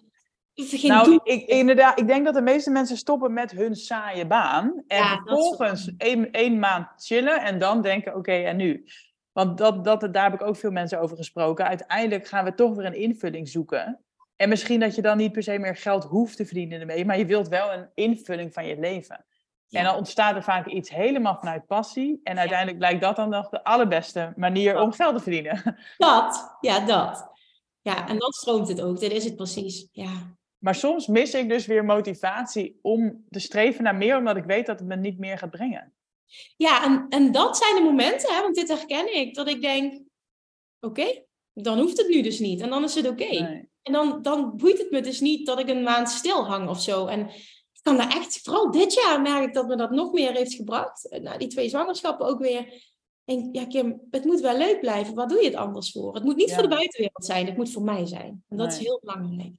geen 0.54 0.90
nou, 0.90 1.20
ik, 1.22 1.46
inderdaad, 1.46 1.98
ik 1.98 2.06
denk 2.06 2.24
dat 2.24 2.34
de 2.34 2.40
meeste 2.40 2.70
mensen 2.70 2.96
stoppen 2.96 3.32
met 3.32 3.50
hun 3.50 3.74
saaie 3.74 4.26
baan. 4.26 4.82
En 4.86 5.04
vervolgens 5.24 5.92
één, 5.98 6.30
één 6.30 6.58
maand 6.58 6.86
chillen 6.96 7.42
en 7.42 7.58
dan 7.58 7.82
denken, 7.82 8.16
oké, 8.16 8.32
en 8.32 8.56
nu? 8.56 8.84
Want 9.32 9.58
dat, 9.58 9.84
dat, 9.84 10.08
daar 10.12 10.30
heb 10.30 10.40
ik 10.40 10.46
ook 10.46 10.56
veel 10.56 10.70
mensen 10.70 11.00
over 11.00 11.16
gesproken. 11.16 11.66
Uiteindelijk 11.66 12.26
gaan 12.26 12.44
we 12.44 12.54
toch 12.54 12.74
weer 12.74 12.86
een 12.86 12.94
invulling 12.94 13.48
zoeken. 13.48 14.00
En 14.36 14.48
misschien 14.48 14.80
dat 14.80 14.94
je 14.94 15.02
dan 15.02 15.16
niet 15.16 15.32
per 15.32 15.42
se 15.42 15.58
meer 15.58 15.76
geld 15.76 16.04
hoeft 16.04 16.36
te 16.36 16.46
verdienen 16.46 16.80
ermee, 16.80 17.04
maar 17.04 17.18
je 17.18 17.26
wilt 17.26 17.48
wel 17.48 17.72
een 17.72 17.88
invulling 17.94 18.52
van 18.52 18.66
je 18.66 18.78
leven. 18.78 19.24
En 19.70 19.84
dan 19.84 19.96
ontstaat 19.96 20.36
er 20.36 20.42
vaak 20.42 20.66
iets 20.66 20.90
helemaal 20.90 21.36
vanuit 21.38 21.66
passie. 21.66 22.20
En 22.22 22.38
uiteindelijk 22.38 22.78
blijkt 22.78 23.00
dat 23.00 23.16
dan 23.16 23.28
nog 23.28 23.48
de 23.48 23.64
allerbeste 23.64 24.32
manier 24.36 24.80
om 24.80 24.92
geld 24.92 25.16
te 25.16 25.22
verdienen. 25.22 25.78
Dat, 25.96 26.56
ja, 26.60 26.80
dat. 26.80 27.34
Ja, 27.80 28.08
en 28.08 28.18
dan 28.18 28.32
stroomt 28.32 28.68
het 28.68 28.82
ook. 28.82 29.00
Dit 29.00 29.12
is 29.12 29.24
het 29.24 29.36
precies. 29.36 29.88
Ja. 29.92 30.36
Maar 30.58 30.74
soms 30.74 31.06
mis 31.06 31.34
ik 31.34 31.48
dus 31.48 31.66
weer 31.66 31.84
motivatie 31.84 32.78
om 32.82 33.24
te 33.28 33.38
streven 33.38 33.84
naar 33.84 33.96
meer, 33.96 34.16
omdat 34.16 34.36
ik 34.36 34.44
weet 34.44 34.66
dat 34.66 34.78
het 34.78 34.88
me 34.88 34.96
niet 34.96 35.18
meer 35.18 35.38
gaat 35.38 35.50
brengen. 35.50 35.94
Ja, 36.56 36.84
en, 36.84 37.06
en 37.08 37.32
dat 37.32 37.56
zijn 37.56 37.74
de 37.74 37.82
momenten, 37.82 38.34
hè, 38.34 38.42
want 38.42 38.54
dit 38.54 38.68
herken 38.68 39.16
ik, 39.16 39.34
dat 39.34 39.48
ik 39.48 39.60
denk: 39.60 40.02
oké, 40.80 41.24
dan 41.52 41.78
hoeft 41.78 41.98
het 41.98 42.08
nu 42.08 42.22
dus 42.22 42.38
niet. 42.38 42.60
En 42.60 42.70
dan 42.70 42.84
is 42.84 42.94
het 42.94 43.08
oké. 43.08 43.68
En 43.82 43.92
dan, 43.92 44.22
dan 44.22 44.56
boeit 44.56 44.78
het 44.78 44.90
me 44.90 45.00
dus 45.00 45.20
niet 45.20 45.46
dat 45.46 45.58
ik 45.58 45.68
een 45.68 45.82
maand 45.82 46.10
stil 46.10 46.46
hang 46.46 46.68
of 46.68 46.80
zo. 46.80 47.06
En 47.06 47.30
kan 47.86 48.00
echt, 48.00 48.40
vooral 48.42 48.70
dit 48.70 48.94
jaar 48.94 49.22
merk 49.22 49.44
ik 49.44 49.54
dat 49.54 49.66
me 49.66 49.76
dat 49.76 49.90
nog 49.90 50.12
meer 50.12 50.32
heeft 50.32 50.54
gebracht. 50.54 51.18
Nou, 51.22 51.38
die 51.38 51.48
twee 51.48 51.68
zwangerschappen 51.68 52.26
ook 52.26 52.38
weer. 52.38 52.94
En 53.24 53.48
ja, 53.52 53.66
Kim, 53.66 54.00
het 54.10 54.24
moet 54.24 54.40
wel 54.40 54.58
leuk 54.58 54.80
blijven. 54.80 55.14
Waar 55.14 55.28
doe 55.28 55.38
je 55.38 55.44
het 55.44 55.54
anders 55.54 55.92
voor? 55.92 56.14
Het 56.14 56.24
moet 56.24 56.36
niet 56.36 56.52
voor 56.52 56.62
de 56.62 56.68
buitenwereld 56.68 57.24
zijn, 57.24 57.46
het 57.46 57.56
moet 57.56 57.72
voor 57.72 57.82
mij 57.82 58.06
zijn. 58.06 58.44
En 58.48 58.56
dat 58.56 58.72
is 58.72 58.78
heel 58.78 59.00
belangrijk. 59.02 59.52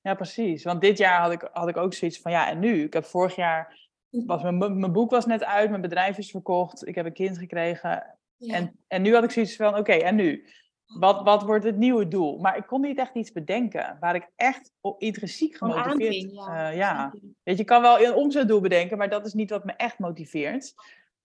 Ja, 0.00 0.14
precies. 0.14 0.64
Want 0.64 0.80
dit 0.80 0.98
jaar 0.98 1.20
had 1.20 1.32
ik, 1.32 1.48
had 1.52 1.68
ik 1.68 1.76
ook 1.76 1.94
zoiets 1.94 2.20
van, 2.20 2.32
ja, 2.32 2.48
en 2.48 2.58
nu? 2.58 2.84
Ik 2.84 2.92
heb 2.92 3.04
vorig 3.04 3.36
jaar, 3.36 3.88
hm. 4.10 4.26
was 4.26 4.42
mijn, 4.42 4.58
mijn 4.58 4.92
boek 4.92 5.10
was 5.10 5.26
net 5.26 5.44
uit, 5.44 5.70
mijn 5.70 5.82
bedrijf 5.82 6.18
is 6.18 6.30
verkocht, 6.30 6.86
ik 6.86 6.94
heb 6.94 7.06
een 7.06 7.12
kind 7.12 7.38
gekregen. 7.38 8.18
En, 8.38 8.78
en 8.86 9.02
nu 9.02 9.14
had 9.14 9.24
ik 9.24 9.30
zoiets 9.30 9.56
van, 9.56 9.76
oké, 9.76 9.92
en 9.92 10.14
nu? 10.14 10.48
Wat, 10.98 11.22
wat 11.22 11.42
wordt 11.42 11.64
het 11.64 11.76
nieuwe 11.76 12.08
doel? 12.08 12.38
Maar 12.38 12.56
ik 12.56 12.66
kon 12.66 12.80
niet 12.80 12.98
echt 12.98 13.14
iets 13.14 13.32
bedenken 13.32 13.96
waar 14.00 14.14
ik 14.14 14.28
echt 14.36 14.72
intrinsiek 14.98 15.56
gemotiveerd... 15.56 16.32
ja. 16.32 16.70
Uh, 16.70 16.76
ja. 16.76 17.10
Weet 17.12 17.32
je, 17.42 17.56
je 17.56 17.64
kan 17.64 17.82
wel 17.82 18.00
een 18.00 18.14
omzetdoel 18.14 18.60
bedenken, 18.60 18.98
maar 18.98 19.08
dat 19.08 19.26
is 19.26 19.32
niet 19.32 19.50
wat 19.50 19.64
me 19.64 19.72
echt 19.72 19.98
motiveert. 19.98 20.74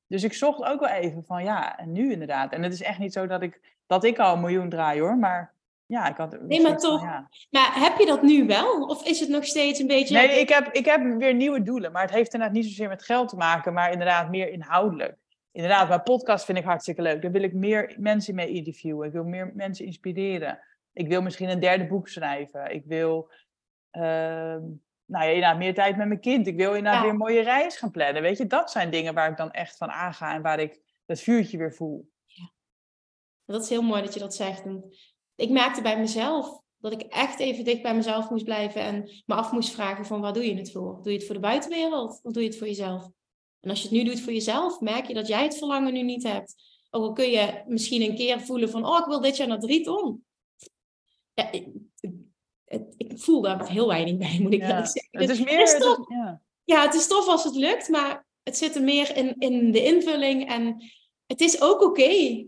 Dus 0.07 0.23
ik 0.23 0.33
zocht 0.33 0.63
ook 0.63 0.79
wel 0.79 0.89
even 0.89 1.23
van 1.23 1.43
ja, 1.43 1.77
en 1.77 1.91
nu 1.91 2.11
inderdaad. 2.11 2.51
En 2.51 2.63
het 2.63 2.73
is 2.73 2.81
echt 2.81 2.99
niet 2.99 3.13
zo 3.13 3.27
dat 3.27 3.41
ik, 3.41 3.61
dat 3.87 4.03
ik 4.03 4.19
al 4.19 4.33
een 4.33 4.39
miljoen 4.39 4.69
draai 4.69 5.01
hoor, 5.01 5.17
maar 5.17 5.53
ja, 5.85 6.07
ik 6.07 6.17
had... 6.17 6.41
Nee, 6.41 6.61
maar 6.61 6.77
toch. 6.77 7.03
Maar 7.49 7.71
heb 7.73 7.97
je 7.97 8.05
dat 8.05 8.21
nu 8.21 8.45
wel? 8.45 8.85
Of 8.85 9.05
is 9.05 9.19
het 9.19 9.29
nog 9.29 9.45
steeds 9.45 9.79
een 9.79 9.87
beetje... 9.87 10.15
Nee, 10.15 10.39
ik 10.39 10.49
heb, 10.49 10.67
ik 10.71 10.85
heb 10.85 11.01
weer 11.17 11.33
nieuwe 11.33 11.63
doelen, 11.63 11.91
maar 11.91 12.01
het 12.01 12.11
heeft 12.11 12.33
inderdaad 12.33 12.57
niet 12.57 12.65
zozeer 12.65 12.89
met 12.89 13.03
geld 13.03 13.29
te 13.29 13.35
maken, 13.35 13.73
maar 13.73 13.91
inderdaad 13.91 14.29
meer 14.29 14.51
inhoudelijk. 14.51 15.17
Inderdaad, 15.55 15.87
mijn 15.87 16.03
podcast 16.03 16.45
vind 16.45 16.57
ik 16.57 16.63
hartstikke 16.63 17.01
leuk. 17.01 17.21
Daar 17.21 17.31
wil 17.31 17.43
ik 17.43 17.53
meer 17.53 17.95
mensen 17.99 18.35
mee 18.35 18.49
interviewen. 18.49 19.07
Ik 19.07 19.13
wil 19.13 19.23
meer 19.23 19.51
mensen 19.55 19.85
inspireren. 19.85 20.59
Ik 20.93 21.07
wil 21.07 21.21
misschien 21.21 21.49
een 21.49 21.59
derde 21.59 21.87
boek 21.87 22.07
schrijven. 22.07 22.73
Ik 22.73 22.85
wil... 22.85 23.31
Uh, 23.91 24.01
nou 25.05 25.23
ja, 25.23 25.23
inderdaad, 25.23 25.57
meer 25.57 25.73
tijd 25.73 25.97
met 25.97 26.07
mijn 26.07 26.19
kind. 26.19 26.47
Ik 26.47 26.55
wil 26.55 26.73
inderdaad 26.73 27.01
weer 27.01 27.11
een 27.11 27.17
mooie 27.17 27.41
reis 27.41 27.77
gaan 27.77 27.91
plannen. 27.91 28.21
Weet 28.21 28.37
je, 28.37 28.47
dat 28.47 28.71
zijn 28.71 28.91
dingen 28.91 29.13
waar 29.13 29.29
ik 29.29 29.37
dan 29.37 29.51
echt 29.51 29.77
van 29.77 29.89
aanga 29.89 30.33
en 30.33 30.41
waar 30.41 30.59
ik 30.59 30.81
dat 31.05 31.19
vuurtje 31.19 31.57
weer 31.57 31.73
voel. 31.73 32.09
Ja. 32.25 32.51
Dat 33.45 33.63
is 33.63 33.69
heel 33.69 33.81
mooi 33.81 34.01
dat 34.01 34.13
je 34.13 34.19
dat 34.19 34.35
zegt. 34.35 34.63
ik 35.35 35.49
merkte 35.49 35.81
bij 35.81 35.99
mezelf 35.99 36.61
dat 36.77 36.91
ik 36.91 37.01
echt 37.01 37.39
even 37.39 37.63
dicht 37.63 37.81
bij 37.81 37.95
mezelf 37.95 38.29
moest 38.29 38.45
blijven 38.45 38.81
en 38.81 39.23
me 39.25 39.35
af 39.35 39.51
moest 39.51 39.73
vragen 39.73 40.05
van 40.05 40.21
waar 40.21 40.33
doe 40.33 40.45
je 40.45 40.57
het 40.57 40.71
voor? 40.71 40.99
Doe 41.01 41.11
je 41.11 41.17
het 41.17 41.25
voor 41.25 41.35
de 41.35 41.41
buitenwereld 41.41 42.19
of 42.23 42.33
doe 42.33 42.43
je 42.43 42.49
het 42.49 42.57
voor 42.57 42.67
jezelf? 42.67 43.09
En 43.65 43.71
als 43.71 43.81
je 43.81 43.87
het 43.87 43.97
nu 43.97 44.03
doet 44.03 44.21
voor 44.21 44.33
jezelf, 44.33 44.79
merk 44.79 45.07
je 45.07 45.13
dat 45.13 45.27
jij 45.27 45.43
het 45.43 45.57
verlangen 45.57 45.93
nu 45.93 46.01
niet 46.01 46.23
hebt. 46.23 46.55
Ook 46.89 47.03
al 47.03 47.13
kun 47.13 47.29
je 47.29 47.63
misschien 47.67 48.01
een 48.01 48.15
keer 48.15 48.41
voelen 48.41 48.69
van, 48.69 48.85
oh, 48.85 48.99
ik 48.99 49.05
wil 49.05 49.21
dit 49.21 49.37
jaar 49.37 49.47
naar 49.47 49.59
drie 49.59 49.83
ton. 49.83 50.25
Ja, 51.33 51.51
ik 51.51 51.67
voel 53.15 53.41
daar 53.41 53.69
heel 53.69 53.87
weinig 53.87 54.17
bij, 54.17 54.39
moet 54.41 54.53
ik 54.53 54.61
ja. 54.61 54.85
zeggen. 54.85 55.09
Het 55.11 55.29
is 55.29 55.39
meer... 55.39 55.59
Het 55.59 55.67
is 55.67 55.79
tof, 55.79 56.09
ja. 56.09 56.41
ja, 56.63 56.81
het 56.81 56.93
is 56.93 57.07
tof 57.07 57.27
als 57.27 57.43
het 57.43 57.55
lukt, 57.55 57.89
maar 57.89 58.25
het 58.43 58.57
zit 58.57 58.75
er 58.75 58.83
meer 58.83 59.17
in, 59.17 59.35
in 59.37 59.71
de 59.71 59.83
invulling. 59.83 60.49
En 60.49 60.91
het 61.25 61.41
is 61.41 61.61
ook 61.61 61.81
oké 61.81 62.45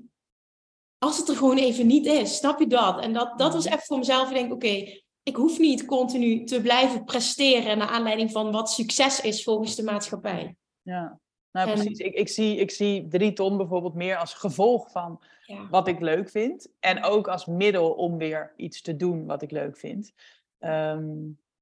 als 0.98 1.18
het 1.18 1.30
er 1.30 1.36
gewoon 1.36 1.58
even 1.58 1.88
niet 1.88 2.06
is. 2.06 2.36
Snap 2.36 2.60
je 2.60 2.68
dat? 2.68 3.02
En 3.02 3.14
dat, 3.14 3.40
dat 3.40 3.54
was 3.54 3.66
echt 3.66 3.86
voor 3.86 3.98
mezelf. 3.98 4.30
Ik 4.30 4.36
denk, 4.36 4.54
oké, 4.54 5.02
ik 5.24 5.36
hoef 5.36 5.60
niet 5.60 5.86
continu 5.86 6.44
te 6.44 6.62
blijven 6.62 7.04
presteren 7.04 7.78
naar 7.78 7.88
aanleiding 7.88 8.32
van 8.32 8.52
wat 8.52 8.72
succes 8.72 9.22
is 9.22 9.44
volgens 9.44 9.76
de 9.76 9.84
maatschappij. 9.84 10.56
Ja, 10.88 11.20
nou 11.52 11.72
precies. 11.72 12.00
Ik, 12.00 12.14
ik, 12.14 12.28
zie, 12.28 12.58
ik 12.58 12.72
zie 12.72 13.08
drie 13.08 13.34
ton 13.34 13.58
bijvoorbeeld 13.58 13.94
meer 13.94 14.18
als 14.18 14.34
gevolg 14.34 14.92
van 14.92 15.24
wat 15.70 15.88
ik 15.88 16.00
leuk 16.00 16.30
vind. 16.30 16.74
En 16.80 17.04
ook 17.04 17.28
als 17.28 17.46
middel 17.46 17.92
om 17.92 18.18
weer 18.18 18.54
iets 18.56 18.82
te 18.82 18.96
doen 18.96 19.26
wat 19.26 19.42
ik 19.42 19.52
leuk 19.52 19.78
vind. 19.78 20.14
Ehm, 20.60 21.08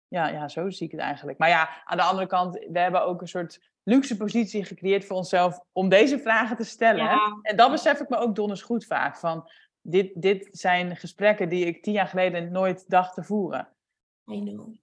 ja, 0.08 0.28
ja, 0.28 0.48
zo 0.48 0.70
zie 0.70 0.86
ik 0.86 0.92
het 0.92 1.02
eigenlijk. 1.02 1.38
Maar 1.38 1.50
ja, 1.50 1.84
aan 1.86 1.98
de 1.98 2.04
andere 2.04 2.28
kant, 2.28 2.66
we 2.72 2.80
hebben 2.80 3.06
ook 3.06 3.22
een 3.22 3.28
soort 3.28 3.62
luxe 3.84 4.18
positie 4.18 4.66
gecreëerd 4.66 5.06
voor 5.06 5.18
onszelf 5.18 5.60
om 5.72 5.90
deze 5.90 6.20
vragen 6.20 6.56
te 6.56 6.64
stellen. 6.64 7.10
En 7.42 7.56
dat 7.56 7.72
besef 7.72 8.00
ik 8.00 8.10
me 8.10 8.18
ook 8.18 8.36
donders 8.36 8.62
goed 8.62 8.86
vaak. 8.86 9.18
Van, 9.18 9.50
dit, 9.82 10.22
dit 10.22 10.48
zijn 10.52 10.96
gesprekken 10.96 11.50
die 11.50 11.66
ik 11.66 11.84
tien 11.84 11.94
jaar 11.94 12.08
geleden 12.08 12.52
nooit 12.52 12.90
dacht 12.90 13.14
te 13.14 13.24
voeren. 13.24 13.68
I 14.32 14.44
know. 14.44 14.76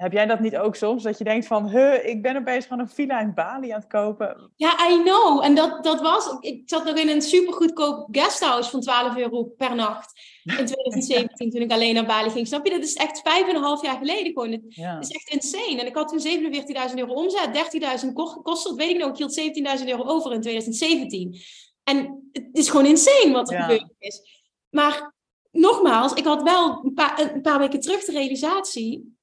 Heb 0.00 0.12
jij 0.12 0.26
dat 0.26 0.40
niet 0.40 0.56
ook 0.56 0.76
soms? 0.76 1.02
Dat 1.02 1.18
je 1.18 1.24
denkt 1.24 1.46
van, 1.46 1.68
huh, 1.68 2.06
ik 2.06 2.22
ben 2.22 2.36
opeens 2.36 2.66
gewoon 2.66 2.78
een 2.82 2.88
villa 2.88 3.20
in 3.20 3.34
Bali 3.34 3.70
aan 3.70 3.80
het 3.80 3.88
kopen. 3.88 4.50
Ja, 4.56 4.90
I 4.90 5.02
know. 5.02 5.44
En 5.44 5.54
dat, 5.54 5.84
dat 5.84 6.00
was, 6.00 6.36
ik 6.40 6.62
zat 6.64 6.84
nog 6.84 6.96
in 6.96 7.08
een 7.08 7.22
supergoedkoop 7.22 8.08
guesthouse 8.10 8.70
van 8.70 8.80
12 8.80 9.16
euro 9.16 9.42
per 9.42 9.74
nacht. 9.74 10.20
In 10.44 10.66
2017, 10.66 11.50
toen 11.50 11.60
ik 11.60 11.70
alleen 11.70 11.94
naar 11.94 12.06
Bali 12.06 12.30
ging. 12.30 12.46
Snap 12.46 12.66
je? 12.66 12.72
Dat 12.72 12.82
is 12.82 12.94
echt 12.94 13.20
vijf 13.20 13.48
en 13.48 13.54
een 13.54 13.62
half 13.62 13.82
jaar 13.82 13.96
geleden 13.96 14.32
gewoon. 14.32 14.50
Het 14.50 15.08
is 15.08 15.10
echt 15.10 15.28
insane. 15.28 15.80
En 15.80 15.86
ik 15.86 15.94
had 15.94 16.08
toen 16.08 16.52
47.000 16.90 16.94
euro 16.94 17.12
omzet, 17.12 18.02
30.000 18.04 18.12
kost, 18.42 18.64
dat 18.64 18.76
weet 18.76 18.90
ik 18.90 18.98
nog. 18.98 19.10
Ik 19.10 19.16
hield 19.16 19.80
17.000 19.80 19.88
euro 19.88 20.04
over 20.04 20.32
in 20.32 20.40
2017. 20.40 21.40
En 21.84 22.28
het 22.32 22.48
is 22.52 22.70
gewoon 22.70 22.86
insane 22.86 23.32
wat 23.32 23.52
er 23.52 23.60
gebeurd 23.60 23.92
is. 23.98 24.42
Maar 24.70 25.14
nogmaals, 25.50 26.12
ik 26.12 26.24
had 26.24 26.42
wel 26.42 26.80
een 26.84 26.94
paar, 26.94 27.32
een 27.34 27.42
paar 27.42 27.58
weken 27.58 27.80
terug 27.80 28.04
de 28.04 28.12
realisatie 28.12 29.18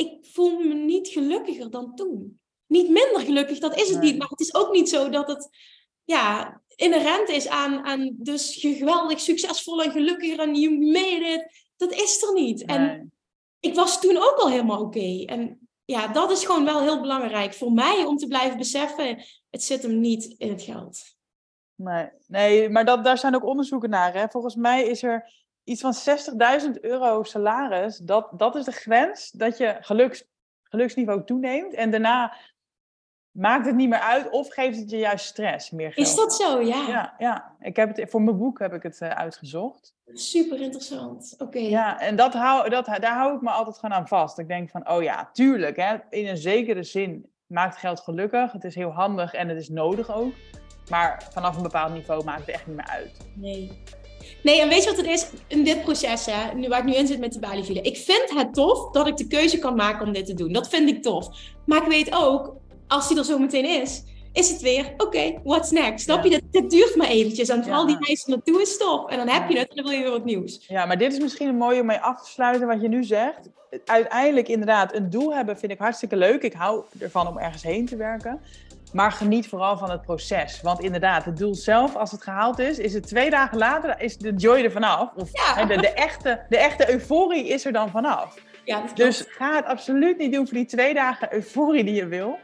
ik 0.00 0.26
voel 0.26 0.58
me 0.58 0.74
niet 0.74 1.08
gelukkiger 1.08 1.70
dan 1.70 1.94
toen. 1.94 2.40
Niet 2.66 2.88
minder 2.88 3.20
gelukkig, 3.20 3.58
dat 3.58 3.80
is 3.80 3.88
het 3.88 4.00
niet. 4.00 4.18
Maar 4.18 4.28
het 4.28 4.40
is 4.40 4.54
ook 4.54 4.72
niet 4.72 4.88
zo 4.88 5.08
dat 5.08 5.28
het 5.28 5.48
ja, 6.04 6.60
inherent 6.76 7.28
is 7.28 7.48
aan, 7.48 7.84
aan 7.84 8.14
dus 8.18 8.54
je 8.54 8.74
geweldig 8.74 9.20
succesvol 9.20 9.82
en 9.82 9.90
gelukkiger 9.90 10.38
en 10.38 10.54
you 10.54 10.78
made 10.78 11.24
it. 11.24 11.68
Dat 11.76 11.92
is 11.92 12.22
er 12.22 12.32
niet. 12.32 12.64
En 12.64 13.12
ik 13.60 13.74
was 13.74 14.00
toen 14.00 14.16
ook 14.16 14.36
al 14.36 14.50
helemaal 14.50 14.80
oké. 14.80 15.24
En 15.26 15.68
ja, 15.84 16.08
dat 16.08 16.30
is 16.30 16.44
gewoon 16.44 16.64
wel 16.64 16.80
heel 16.80 17.00
belangrijk 17.00 17.54
voor 17.54 17.72
mij 17.72 18.04
om 18.04 18.16
te 18.16 18.26
blijven 18.26 18.58
beseffen, 18.58 19.24
het 19.50 19.62
zit 19.62 19.82
hem 19.82 20.00
niet 20.00 20.34
in 20.38 20.48
het 20.48 20.62
geld. 20.62 21.18
Nee, 21.74 22.08
nee 22.26 22.68
maar 22.68 22.84
dat, 22.84 23.04
daar 23.04 23.18
zijn 23.18 23.34
ook 23.34 23.44
onderzoeken 23.44 23.90
naar. 23.90 24.14
Hè? 24.14 24.28
Volgens 24.28 24.54
mij 24.54 24.84
is 24.84 25.02
er 25.02 25.39
iets 25.70 25.80
van 25.80 25.94
60.000 26.74 26.80
euro 26.80 27.22
salaris, 27.22 27.96
dat, 27.96 28.28
dat 28.36 28.54
is 28.56 28.64
de 28.64 28.72
grens 28.72 29.30
dat 29.30 29.58
je 29.58 29.76
geluks, 29.80 30.24
geluksniveau 30.62 31.24
toeneemt. 31.24 31.74
En 31.74 31.90
daarna 31.90 32.36
maakt 33.30 33.66
het 33.66 33.74
niet 33.74 33.88
meer 33.88 34.00
uit 34.00 34.30
of 34.30 34.52
geeft 34.52 34.78
het 34.78 34.90
je 34.90 34.96
juist 34.96 35.24
stress, 35.24 35.70
meer 35.70 35.92
geld. 35.92 36.06
Is 36.06 36.14
dat 36.14 36.34
zo? 36.34 36.60
Ja. 36.60 36.88
Ja, 36.88 37.14
ja. 37.18 37.56
Ik 37.60 37.76
heb 37.76 37.96
het, 37.96 38.10
voor 38.10 38.22
mijn 38.22 38.38
boek 38.38 38.58
heb 38.58 38.72
ik 38.72 38.82
het 38.82 39.00
uh, 39.00 39.08
uitgezocht. 39.08 39.94
Super 40.12 40.60
interessant. 40.60 41.34
Oké. 41.38 41.58
Ja, 41.58 42.00
en 42.00 42.16
dat 42.16 42.34
hou, 42.34 42.68
dat, 42.68 42.86
daar 42.86 43.16
hou 43.16 43.34
ik 43.34 43.40
me 43.40 43.50
altijd 43.50 43.78
gewoon 43.78 43.96
aan 43.96 44.08
vast. 44.08 44.38
Ik 44.38 44.48
denk 44.48 44.70
van, 44.70 44.90
oh 44.90 45.02
ja, 45.02 45.30
tuurlijk, 45.32 45.76
hè, 45.76 45.96
in 46.08 46.26
een 46.26 46.36
zekere 46.36 46.82
zin 46.82 47.30
maakt 47.46 47.76
geld 47.76 48.00
gelukkig. 48.00 48.52
Het 48.52 48.64
is 48.64 48.74
heel 48.74 48.90
handig 48.90 49.34
en 49.34 49.48
het 49.48 49.58
is 49.58 49.68
nodig 49.68 50.14
ook. 50.14 50.32
Maar 50.88 51.28
vanaf 51.32 51.56
een 51.56 51.62
bepaald 51.62 51.92
niveau 51.92 52.24
maakt 52.24 52.40
het 52.40 52.48
echt 52.48 52.66
niet 52.66 52.76
meer 52.76 52.88
uit. 52.88 53.30
Nee. 53.34 53.82
Nee, 54.42 54.60
en 54.60 54.68
weet 54.68 54.84
je 54.84 54.90
wat 54.90 54.98
het 54.98 55.06
is? 55.06 55.26
In 55.46 55.64
dit 55.64 55.82
proces, 55.82 56.26
hè, 56.26 56.54
nu, 56.54 56.68
waar 56.68 56.78
ik 56.78 56.84
nu 56.84 56.94
in 56.94 57.06
zit 57.06 57.18
met 57.18 57.32
de 57.32 57.38
Bali 57.38 57.80
Ik 57.82 57.96
vind 57.96 58.30
het 58.34 58.54
tof 58.54 58.90
dat 58.90 59.06
ik 59.06 59.16
de 59.16 59.26
keuze 59.26 59.58
kan 59.58 59.74
maken 59.74 60.06
om 60.06 60.12
dit 60.12 60.26
te 60.26 60.34
doen. 60.34 60.52
Dat 60.52 60.68
vind 60.68 60.88
ik 60.88 61.02
tof. 61.02 61.28
Maar 61.66 61.82
ik 61.82 61.88
weet 61.88 62.14
ook, 62.14 62.56
als 62.88 63.08
die 63.08 63.18
er 63.18 63.24
zo 63.24 63.38
meteen 63.38 63.82
is, 63.82 64.02
is 64.32 64.50
het 64.50 64.60
weer, 64.60 64.94
oké, 64.96 65.40
what's 65.44 65.70
next? 65.70 66.04
Snap 66.04 66.24
je? 66.24 66.42
Dit, 66.50 66.70
duurt 66.70 66.96
maar 66.96 67.06
eventjes. 67.06 67.48
En 67.48 67.62
vooral 67.62 67.86
die 67.86 67.96
reis 68.00 68.24
naartoe 68.24 68.60
is 68.60 68.76
tof. 68.76 69.10
En 69.10 69.16
dan 69.16 69.28
heb 69.28 69.50
je 69.50 69.58
het 69.58 69.68
en 69.68 69.76
dan 69.76 69.84
wil 69.84 69.94
je 69.94 70.02
weer 70.02 70.10
wat 70.10 70.24
nieuws. 70.24 70.64
Ja, 70.68 70.86
maar 70.86 70.98
dit 70.98 71.12
is 71.12 71.18
misschien 71.18 71.48
een 71.48 71.56
mooie 71.56 71.80
om 71.80 71.86
mee 71.86 71.98
af 71.98 72.22
te 72.22 72.30
sluiten 72.30 72.66
wat 72.66 72.80
je 72.80 72.88
nu 72.88 73.04
zegt. 73.04 73.48
Uiteindelijk 73.84 74.48
inderdaad, 74.48 74.94
een 74.94 75.10
doel 75.10 75.34
hebben 75.34 75.58
vind 75.58 75.72
ik 75.72 75.78
hartstikke 75.78 76.16
leuk. 76.16 76.42
Ik 76.42 76.52
hou 76.52 76.82
ervan 76.98 77.28
om 77.28 77.38
ergens 77.38 77.62
heen 77.62 77.86
te 77.86 77.96
werken. 77.96 78.40
Maar 78.92 79.12
geniet 79.12 79.48
vooral 79.48 79.78
van 79.78 79.90
het 79.90 80.02
proces. 80.02 80.60
Want 80.60 80.80
inderdaad, 80.80 81.24
het 81.24 81.36
doel 81.36 81.54
zelf, 81.54 81.96
als 81.96 82.10
het 82.10 82.22
gehaald 82.22 82.58
is, 82.58 82.78
is 82.78 82.94
het 82.94 83.06
twee 83.06 83.30
dagen 83.30 83.58
later, 83.58 84.00
is 84.00 84.16
de 84.16 84.34
joy 84.34 84.64
er 84.64 84.72
vanaf. 84.72 85.10
Of 85.14 85.30
de, 85.30 85.76
de, 85.80 85.92
echte, 85.92 86.40
de 86.48 86.56
echte 86.58 86.90
euforie 86.90 87.48
is 87.48 87.64
er 87.64 87.72
dan 87.72 87.90
vanaf. 87.90 88.34
Ja, 88.64 88.84
dus 88.94 89.24
ga 89.28 89.56
het 89.56 89.64
absoluut 89.64 90.18
niet 90.18 90.32
doen 90.32 90.46
voor 90.46 90.56
die 90.56 90.66
twee 90.66 90.94
dagen 90.94 91.34
euforie 91.34 91.84
die 91.84 91.94
je 91.94 92.06
wil. 92.06 92.38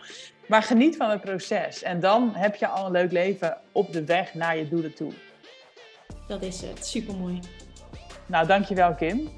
Maar 0.46 0.62
geniet 0.62 0.96
van 0.96 1.10
het 1.10 1.20
proces. 1.20 1.82
En 1.82 2.00
dan 2.00 2.32
heb 2.34 2.54
je 2.54 2.66
al 2.66 2.86
een 2.86 2.92
leuk 2.92 3.12
leven 3.12 3.58
op 3.72 3.92
de 3.92 4.04
weg 4.04 4.34
naar 4.34 4.56
je 4.56 4.68
doelen 4.68 4.94
toe. 4.94 5.12
Dat 6.26 6.42
is 6.42 6.60
het. 6.60 6.86
Supermooi. 6.86 7.40
Nou, 8.26 8.46
dankjewel 8.46 8.94
Kim. 8.94 9.30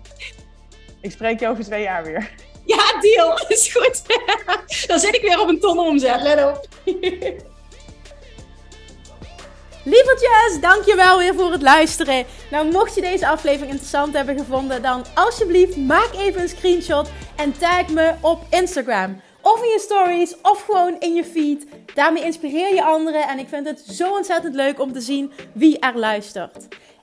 Ik 1.01 1.11
spreek 1.11 1.41
je 1.41 1.49
over 1.49 1.65
twee 1.65 1.83
jaar 1.83 2.05
weer. 2.05 2.31
Ja, 2.75 3.01
deal. 3.01 3.39
Is 3.49 3.73
goed. 3.73 4.03
Dan 4.87 4.99
zit 4.99 5.15
ik 5.15 5.23
weer 5.23 5.41
op 5.41 5.49
een 5.49 5.61
ton 5.61 5.79
omzet. 5.79 6.23
Let 6.23 6.45
op. 6.45 6.69
Lievertjes, 9.85 10.61
dankjewel 10.61 11.19
weer 11.19 11.35
voor 11.35 11.53
het 11.53 11.63
luisteren. 11.63 12.27
Nou, 12.51 12.71
mocht 12.71 12.95
je 12.95 13.01
deze 13.01 13.29
aflevering 13.29 13.71
interessant 13.71 14.15
hebben 14.15 14.39
gevonden, 14.39 14.83
dan 14.83 15.05
alsjeblieft 15.15 15.77
maak 15.77 16.11
even 16.15 16.41
een 16.41 16.49
screenshot 16.49 17.11
en 17.37 17.59
tag 17.59 17.89
me 17.89 18.15
op 18.21 18.43
Instagram. 18.51 19.21
Of 19.43 19.63
in 19.63 19.69
je 19.69 19.79
stories, 19.79 20.35
of 20.43 20.63
gewoon 20.63 20.97
in 20.99 21.15
je 21.15 21.25
feed. 21.25 21.67
Daarmee 21.95 22.25
inspireer 22.25 22.75
je 22.75 22.85
anderen 22.85 23.29
en 23.29 23.39
ik 23.39 23.49
vind 23.49 23.67
het 23.67 23.85
zo 23.91 24.11
ontzettend 24.11 24.55
leuk 24.55 24.81
om 24.81 24.93
te 24.93 25.01
zien 25.01 25.33
wie 25.53 25.79
er 25.79 25.99
luistert. 25.99 26.69